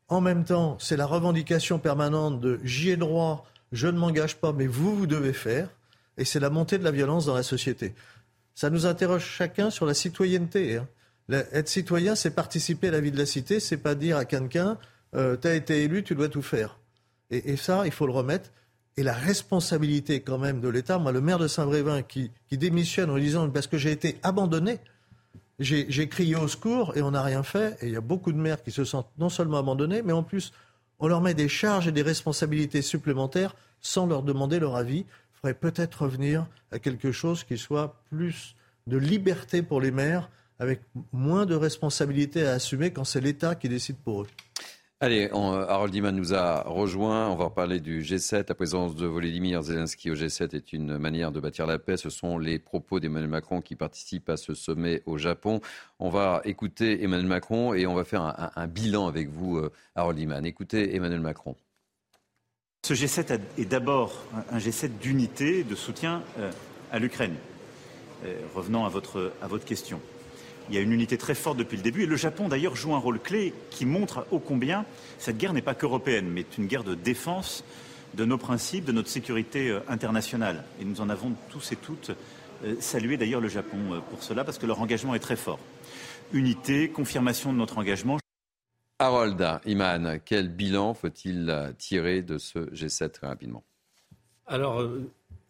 En 0.09 0.21
même 0.21 0.45
temps, 0.45 0.77
c'est 0.81 0.97
la 0.97 1.07
revendication 1.07 1.79
permanente 1.79 2.41
de 2.41 2.61
j'y 2.65 2.91
ai 2.91 2.97
droit, 2.97 3.47
je 3.73 3.89
ne 3.89 3.99
m'engage 3.99 4.37
pas, 4.37 4.53
mais 4.53 4.67
vous, 4.67 4.97
vous 4.97 5.07
devez 5.07 5.33
faire. 5.33 5.69
Et 6.19 6.25
c'est 6.25 6.41
la 6.41 6.51
montée 6.51 6.79
de 6.79 6.85
la 6.85 6.93
violence 6.93 7.27
dans 7.27 7.35
la 7.35 7.43
société. 7.43 7.95
Ça 8.55 8.71
nous 8.71 8.87
interroge 8.87 9.25
chacun 9.25 9.71
sur 9.71 9.85
la 9.85 9.95
citoyenneté. 9.95 10.77
Hein. 10.77 10.87
être 11.29 11.69
citoyen, 11.69 12.15
c'est 12.15 12.31
participer 12.31 12.89
à 12.89 12.93
la 12.93 13.01
vie 13.01 13.11
de 13.11 13.19
la 13.19 13.27
cité, 13.27 13.61
c'est 13.61 13.77
pas 13.77 13.95
dire 13.95 14.17
à 14.17 14.25
quelqu'un 14.25 14.79
euh, 15.15 15.37
t'as 15.37 15.55
été 15.55 15.83
élu, 15.83 16.03
tu 16.03 16.15
dois 16.15 16.29
tout 16.29 16.43
faire. 16.43 16.79
Et, 17.31 17.57
ça, 17.57 17.83
il 17.85 17.93
faut 17.93 18.07
le 18.07 18.13
remettre. 18.13 18.51
Et 18.97 19.03
la 19.03 19.13
responsabilité 19.13 20.21
quand 20.21 20.39
même 20.39 20.61
de 20.61 20.69
l'État, 20.69 20.99
moi, 20.99 21.13
le 21.13 21.21
maire 21.21 21.39
de 21.39 21.49
Saint-Brévin 21.49 22.03
qui, 22.03 22.31
démissionne 22.51 23.11
en 23.11 23.19
disant 23.19 23.49
parce 23.51 23.67
que 23.67 23.77
j'ai 23.77 23.91
été 23.91 24.19
abandonné, 24.23 24.79
j'ai 25.59 26.09
crié 26.09 26.37
au 26.37 26.49
secours 26.49 26.97
et 26.97 27.03
on 27.03 27.11
n'a 27.11 27.23
rien 27.23 27.43
fait. 27.43 27.77
Et 27.83 27.87
il 27.89 27.93
y 27.93 27.97
a 27.97 28.01
beaucoup 28.01 28.33
de 28.33 28.39
maires 28.39 28.63
qui 28.63 28.71
se 28.71 28.85
sentent 28.85 29.11
non 29.19 29.29
seulement 29.29 29.59
abandonnés, 29.59 30.03
mais 30.03 30.13
en 30.13 30.23
plus, 30.23 30.53
on 30.99 31.09
leur 31.09 31.21
met 31.21 31.35
des 31.35 31.49
charges 31.49 31.89
et 31.89 31.93
des 31.93 32.03
responsabilités 32.03 32.83
supplémentaires 32.83 33.55
sans 33.81 34.07
leur 34.07 34.23
demander 34.23 34.59
leur 34.59 34.77
avis. 34.77 35.01
Il 35.01 35.39
faudrait 35.41 35.55
peut-être 35.55 36.03
revenir 36.03 36.47
à 36.73 36.79
quelque 36.79 37.13
chose 37.13 37.45
qui 37.45 37.59
soit 37.59 38.01
plus 38.11 38.57
de 38.87 38.97
liberté 38.97 39.63
pour 39.63 39.81
les 39.81 39.91
maires, 39.91 40.31
avec 40.59 40.81
moins 41.13 41.45
de 41.45 41.55
responsabilités 41.55 42.47
à 42.47 42.53
assumer 42.53 42.91
quand 42.91 43.05
c'est 43.05 43.21
l'État 43.21 43.55
qui 43.55 43.69
décide 43.69 43.97
pour 43.97 44.23
eux. 44.23 44.27
Allez, 44.99 45.29
Harold 45.31 45.95
Iman 45.95 46.17
nous 46.17 46.33
a 46.33 46.63
rejoint. 46.63 47.29
On 47.29 47.37
va 47.37 47.45
reparler 47.45 47.81
du 47.81 48.01
G7. 48.01 48.47
La 48.49 48.55
présence 48.55 48.97
de 48.97 49.07
Volodymyr 49.07 49.61
Zelensky 49.61 50.11
au 50.11 50.15
G7 50.15 50.57
est 50.57 50.73
une 50.73 50.97
manière 50.97 51.33
de 51.33 51.39
bâtir 51.39 51.67
la 51.67 51.79
paix. 51.79 51.99
Ce 51.99 52.09
sont 52.09 52.39
les 52.39 52.59
propos 52.59 52.99
d'Emmanuel 52.99 53.29
Macron 53.29 53.61
qui 53.61 53.77
participent 53.77 54.31
à 54.31 54.39
ce 54.39 54.55
sommet 54.55 55.03
au 55.05 55.19
Japon. 55.19 55.61
On 55.99 56.09
va 56.09 56.41
écouter 56.47 57.05
Emmanuel 57.05 57.27
Macron 57.27 57.75
et 57.75 57.87
on 57.87 57.93
va 57.93 58.05
faire 58.05 58.23
un, 58.57 58.67
bilan 58.69 59.07
avec 59.07 59.29
vous, 59.29 59.59
euh, 59.59 59.71
Harold 59.97 60.19
Iman. 60.19 60.47
Écoutez 60.47 60.97
Emmanuel 60.97 61.21
Macron. 61.21 61.57
Ce 62.87 62.95
G7 62.95 63.39
est 63.59 63.67
d'abord 63.67 64.15
un 64.51 64.57
G7 64.57 64.97
d'unité, 64.99 65.63
de 65.63 65.75
soutien 65.75 66.23
euh, 66.39 66.51
à 66.91 66.99
l'Ukraine. 66.99 67.35
Euh, 68.25 68.41
revenant 68.55 68.87
à 68.87 68.89
votre, 68.89 69.35
à 69.43 69.47
votre 69.47 69.67
question. 69.67 70.01
Il 70.69 70.75
y 70.75 70.79
a 70.79 70.81
une 70.81 70.93
unité 70.93 71.17
très 71.17 71.35
forte 71.35 71.57
depuis 71.57 71.77
le 71.77 71.83
début. 71.83 72.03
Et 72.03 72.07
le 72.07 72.17
Japon, 72.17 72.49
d'ailleurs, 72.49 72.75
joue 72.75 72.95
un 72.95 72.99
rôle 72.99 73.21
clé 73.21 73.53
qui 73.71 73.87
montre 73.87 74.27
ô 74.31 74.39
combien 74.39 74.85
cette 75.19 75.39
guerre 75.39 75.53
n'est 75.53 75.63
pas 75.63 75.75
qu'européenne, 75.75 76.29
mais 76.29 76.45
une 76.59 76.67
guerre 76.67 76.85
de 76.85 76.95
défense 76.95 77.65
de 78.15 78.25
nos 78.25 78.39
principes, 78.39 78.85
de 78.85 78.93
notre 78.93 79.09
sécurité 79.09 79.71
euh, 79.71 79.81
internationale. 79.89 80.65
Et 80.81 80.85
nous 80.85 81.01
en 81.01 81.09
avons 81.09 81.35
tous 81.51 81.73
et 81.73 81.77
toutes 81.77 82.11
euh, 82.65 82.75
salué 82.81 83.17
d'ailleurs 83.17 83.41
le 83.41 83.49
Japon 83.49 83.79
euh, 83.93 84.01
pour 84.01 84.23
cela, 84.23 84.45
parce 84.45 84.59
que 84.59 84.67
leur 84.67 84.81
engagement 84.81 85.15
est 85.15 85.21
très 85.21 85.37
fort. 85.37 85.59
Unité, 86.33 86.89
confirmation 86.89 87.53
de 87.53 87.59
notre 87.59 87.79
engagement. 87.79 88.19
Harold 88.99 89.61
Iman, 89.67 90.19
quel 90.25 90.49
bilan 90.49 90.95
faut-il 90.95 91.75
tirer 91.79 92.23
de 92.23 92.39
ce 92.39 92.59
G7 92.71 93.11
très 93.11 93.27
rapidement? 93.27 93.63
Alors, 94.47 94.83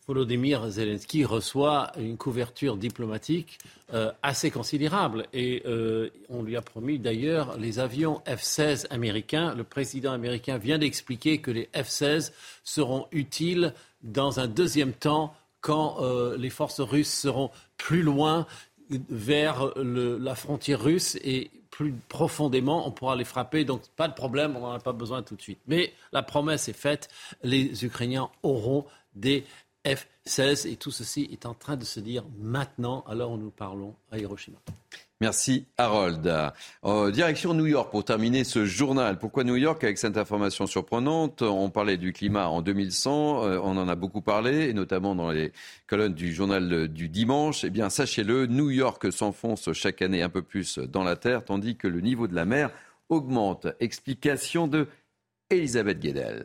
Volodymyr 0.07 0.71
Zelensky 0.71 1.25
reçoit 1.25 1.91
une 1.99 2.17
couverture 2.17 2.77
diplomatique 2.77 3.59
euh, 3.93 4.13
assez 4.23 4.51
considérable. 4.53 5.27
Et 5.33 5.63
euh, 5.67 6.11
on 6.29 6.43
lui 6.43 6.57
a 6.57 6.63
promis 6.63 6.99
d'ailleurs 6.99 7.59
les 7.59 7.81
avions 7.81 8.23
F-16 8.27 8.87
américains. 8.91 9.55
Le 9.55 9.65
président 9.65 10.13
américain 10.13 10.59
vient 10.59 10.79
d'expliquer 10.79 11.39
que 11.39 11.51
les 11.51 11.69
F-16 11.75 12.33
seront 12.63 13.09
utiles 13.11 13.75
dans 14.03 14.39
un 14.39 14.47
deuxième 14.47 14.93
temps 14.93 15.35
quand 15.61 15.97
euh, 16.01 16.37
les 16.37 16.51
forces 16.51 16.81
russes 16.81 17.13
seront 17.13 17.51
plus 17.77 18.03
loin 18.03 18.47
vers 19.11 19.73
la 19.77 20.37
frontière 20.37 20.81
russe 20.81 21.19
et 21.25 21.51
plus 21.77 21.93
profondément, 22.09 22.87
on 22.87 22.91
pourra 22.93 23.17
les 23.17 23.25
frapper. 23.25 23.65
Donc, 23.65 23.83
pas 23.97 24.09
de 24.09 24.15
problème, 24.15 24.57
on 24.57 24.61
n'en 24.61 24.71
a 24.71 24.79
pas 24.79 24.93
besoin 24.93 25.23
tout 25.23 25.35
de 25.35 25.43
suite. 25.43 25.59
Mais 25.67 25.93
la 26.13 26.23
promesse 26.23 26.69
est 26.69 26.73
faite, 26.73 27.11
les 27.43 27.85
Ukrainiens 27.85 28.31
auront 28.43 28.87
des 29.15 29.45
F-16. 29.87 30.69
Et 30.69 30.77
tout 30.77 30.91
ceci 30.91 31.29
est 31.31 31.47
en 31.47 31.55
train 31.55 31.77
de 31.77 31.85
se 31.85 32.01
dire 32.01 32.25
maintenant, 32.39 33.05
alors 33.09 33.39
nous 33.39 33.51
parlons 33.51 33.95
à 34.11 34.19
Hiroshima. 34.19 34.59
Merci 35.21 35.65
Harold. 35.79 36.31
Euh, 36.85 37.11
direction 37.11 37.55
New 37.55 37.65
York 37.65 37.91
pour 37.91 38.05
terminer 38.05 38.45
ce 38.45 38.67
journal. 38.67 39.19
Pourquoi 39.19 39.45
New 39.45 39.57
York 39.57 39.83
avec 39.83 39.97
cette 39.97 40.19
information 40.19 40.67
surprenante? 40.67 41.41
On 41.41 41.71
parlait 41.71 41.97
du 41.97 42.13
climat 42.13 42.49
en 42.49 42.61
2100, 42.61 43.45
euh, 43.45 43.59
on 43.63 43.79
en 43.79 43.89
a 43.89 43.95
beaucoup 43.95 44.21
parlé, 44.21 44.69
et 44.69 44.75
notamment 44.75 45.15
dans 45.15 45.31
les 45.31 45.53
colonnes 45.87 46.13
du 46.13 46.35
journal 46.35 46.89
du 46.89 47.09
dimanche. 47.09 47.65
Eh 47.65 47.71
bien, 47.71 47.89
sachez-le, 47.89 48.45
New 48.47 48.69
York 48.69 49.11
s'enfonce 49.11 49.73
chaque 49.73 50.03
année 50.03 50.21
un 50.21 50.29
peu 50.29 50.43
plus 50.43 50.79
dans 50.79 51.03
la 51.03 51.17
terre, 51.17 51.45
tandis 51.45 51.77
que 51.77 51.89
le 51.89 52.03
niveau 52.03 52.27
de 52.27 52.35
la 52.35 52.45
mer 52.45 52.71
augmente. 53.09 53.69
Explication 53.81 54.69
de 54.69 54.87
Elisabeth 55.49 55.99
Guedel. 55.99 56.45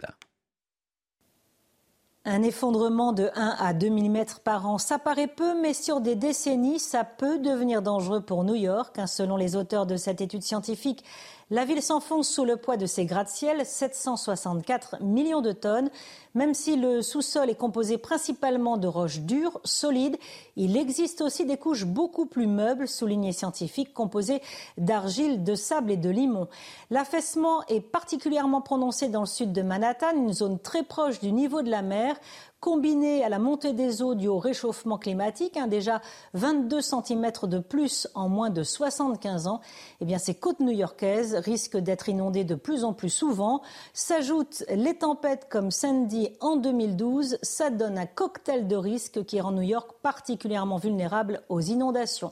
Un 2.23 2.43
effondrement 2.43 3.13
de 3.13 3.31
1 3.33 3.55
à 3.57 3.73
2 3.73 3.89
mm 3.89 4.25
par 4.43 4.67
an, 4.67 4.77
ça 4.77 4.99
paraît 4.99 5.25
peu, 5.25 5.59
mais 5.59 5.73
sur 5.73 6.01
des 6.01 6.15
décennies, 6.15 6.77
ça 6.77 7.03
peut 7.03 7.39
devenir 7.39 7.81
dangereux 7.81 8.21
pour 8.21 8.43
New 8.43 8.53
York. 8.53 8.99
Hein, 8.99 9.07
selon 9.07 9.37
les 9.37 9.55
auteurs 9.55 9.87
de 9.87 9.97
cette 9.97 10.21
étude 10.21 10.43
scientifique, 10.43 11.03
la 11.51 11.65
ville 11.65 11.81
s'enfonce 11.81 12.29
sous 12.29 12.45
le 12.45 12.55
poids 12.55 12.77
de 12.77 12.85
ses 12.85 13.05
gratte-ciel, 13.05 13.65
764 13.65 15.01
millions 15.01 15.41
de 15.41 15.51
tonnes. 15.51 15.91
Même 16.33 16.53
si 16.53 16.77
le 16.77 17.01
sous-sol 17.01 17.49
est 17.49 17.55
composé 17.55 17.97
principalement 17.97 18.77
de 18.77 18.87
roches 18.87 19.19
dures, 19.19 19.59
solides, 19.65 20.17
il 20.55 20.77
existe 20.77 21.19
aussi 21.19 21.45
des 21.45 21.57
couches 21.57 21.83
beaucoup 21.83 22.25
plus 22.25 22.47
meubles, 22.47 22.87
soulignés 22.87 23.33
scientifiques, 23.33 23.93
composées 23.93 24.41
d'argile, 24.77 25.43
de 25.43 25.53
sable 25.55 25.91
et 25.91 25.97
de 25.97 26.09
limon. 26.09 26.47
L'affaissement 26.89 27.65
est 27.67 27.81
particulièrement 27.81 28.61
prononcé 28.61 29.09
dans 29.09 29.19
le 29.19 29.25
sud 29.25 29.51
de 29.51 29.61
Manhattan, 29.61 30.15
une 30.15 30.33
zone 30.33 30.57
très 30.57 30.83
proche 30.83 31.19
du 31.19 31.33
niveau 31.33 31.61
de 31.61 31.69
la 31.69 31.81
mer, 31.81 32.15
combiné 32.61 33.23
à 33.23 33.29
la 33.29 33.39
montée 33.39 33.73
des 33.73 34.03
eaux 34.03 34.13
due 34.13 34.27
au 34.27 34.37
réchauffement 34.37 34.99
climatique, 34.99 35.57
hein, 35.57 35.65
déjà 35.65 35.99
22 36.35 36.79
cm 36.79 37.31
de 37.43 37.57
plus 37.57 38.07
en 38.13 38.29
moins 38.29 38.51
de 38.51 38.61
75 38.61 39.47
ans, 39.47 39.61
eh 39.99 40.05
bien 40.05 40.19
ces 40.19 40.35
côtes 40.35 40.59
new-yorkaises 40.59 41.35
risquent 41.35 41.77
d'être 41.77 42.07
inondées 42.07 42.43
de 42.43 42.53
plus 42.53 42.83
en 42.83 42.93
plus 42.93 43.09
souvent. 43.09 43.63
S'ajoutent 43.93 44.63
les 44.69 44.93
tempêtes 44.93 45.47
comme 45.49 45.71
Sandy 45.71 46.29
en 46.39 46.55
2012. 46.55 47.39
Ça 47.41 47.71
donne 47.71 47.97
un 47.97 48.05
cocktail 48.05 48.67
de 48.67 48.75
risques 48.75 49.25
qui 49.25 49.41
rend 49.41 49.51
New 49.51 49.63
York 49.63 49.93
particulièrement 50.03 50.77
vulnérable 50.77 51.41
aux 51.49 51.61
inondations. 51.61 52.31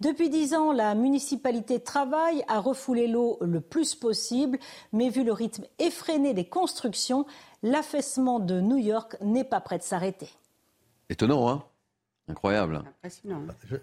Depuis 0.00 0.28
dix 0.28 0.54
ans, 0.54 0.72
la 0.72 0.96
municipalité 0.96 1.78
travaille 1.78 2.44
à 2.48 2.58
refouler 2.58 3.06
l'eau 3.06 3.38
le 3.40 3.60
plus 3.60 3.94
possible, 3.94 4.58
mais 4.92 5.08
vu 5.08 5.22
le 5.22 5.32
rythme 5.32 5.64
effréné 5.78 6.34
des 6.34 6.46
constructions, 6.46 7.26
l'affaissement 7.62 8.40
de 8.40 8.60
New 8.60 8.78
York 8.78 9.16
n'est 9.20 9.44
pas 9.44 9.60
prêt 9.60 9.78
de 9.78 9.82
s'arrêter. 9.82 10.28
Étonnant, 11.08 11.48
hein? 11.48 11.62
Incroyable. 12.30 12.82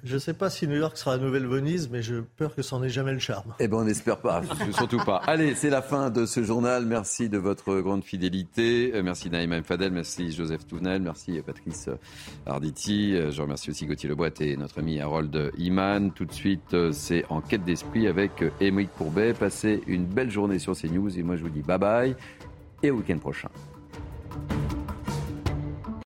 Je 0.03 0.13
ne 0.13 0.19
sais 0.19 0.35
pas 0.35 0.51
si 0.51 0.67
New 0.67 0.75
York 0.75 0.97
sera 0.97 1.17
la 1.17 1.23
nouvelle 1.23 1.47
Venise, 1.47 1.89
mais 1.89 2.03
j'ai 2.03 2.21
peur 2.21 2.53
que 2.53 2.61
ça 2.61 2.77
n'en 2.77 2.83
ait 2.83 2.89
jamais 2.89 3.11
le 3.11 3.17
charme. 3.17 3.55
Eh 3.59 3.67
bien, 3.67 3.79
on 3.79 3.83
n'espère 3.83 4.19
pas, 4.19 4.43
surtout 4.71 5.03
pas. 5.03 5.17
Allez, 5.25 5.55
c'est 5.55 5.71
la 5.71 5.81
fin 5.81 6.11
de 6.11 6.27
ce 6.27 6.43
journal. 6.43 6.85
Merci 6.85 7.27
de 7.27 7.39
votre 7.39 7.79
grande 7.79 8.03
fidélité. 8.03 8.91
Euh, 8.93 9.01
merci 9.01 9.31
Naïma 9.31 9.63
Fadel, 9.63 9.91
merci 9.91 10.31
Joseph 10.31 10.67
Touvenel, 10.67 11.01
merci 11.01 11.41
Patrice 11.43 11.89
Arditi. 12.45 13.15
Euh, 13.15 13.31
je 13.31 13.41
remercie 13.41 13.71
aussi 13.71 13.87
Gauthier 13.87 14.09
Leboit 14.09 14.29
et 14.39 14.55
notre 14.57 14.77
ami 14.77 14.99
Harold 14.99 15.51
Iman. 15.57 16.11
Tout 16.11 16.25
de 16.25 16.33
suite, 16.33 16.75
euh, 16.75 16.91
c'est 16.91 17.25
En 17.29 17.41
quête 17.41 17.63
d'esprit 17.63 18.07
avec 18.07 18.43
Émeric 18.61 18.91
Courbet. 18.95 19.33
Passez 19.33 19.81
une 19.87 20.05
belle 20.05 20.29
journée 20.29 20.59
sur 20.59 20.77
CNews 20.77 21.17
et 21.17 21.23
moi 21.23 21.35
je 21.35 21.41
vous 21.41 21.49
dis 21.49 21.63
bye 21.63 21.79
bye 21.79 22.15
et 22.85 22.91
au 22.91 22.97
week-end 22.97 23.17
prochain. 23.17 23.49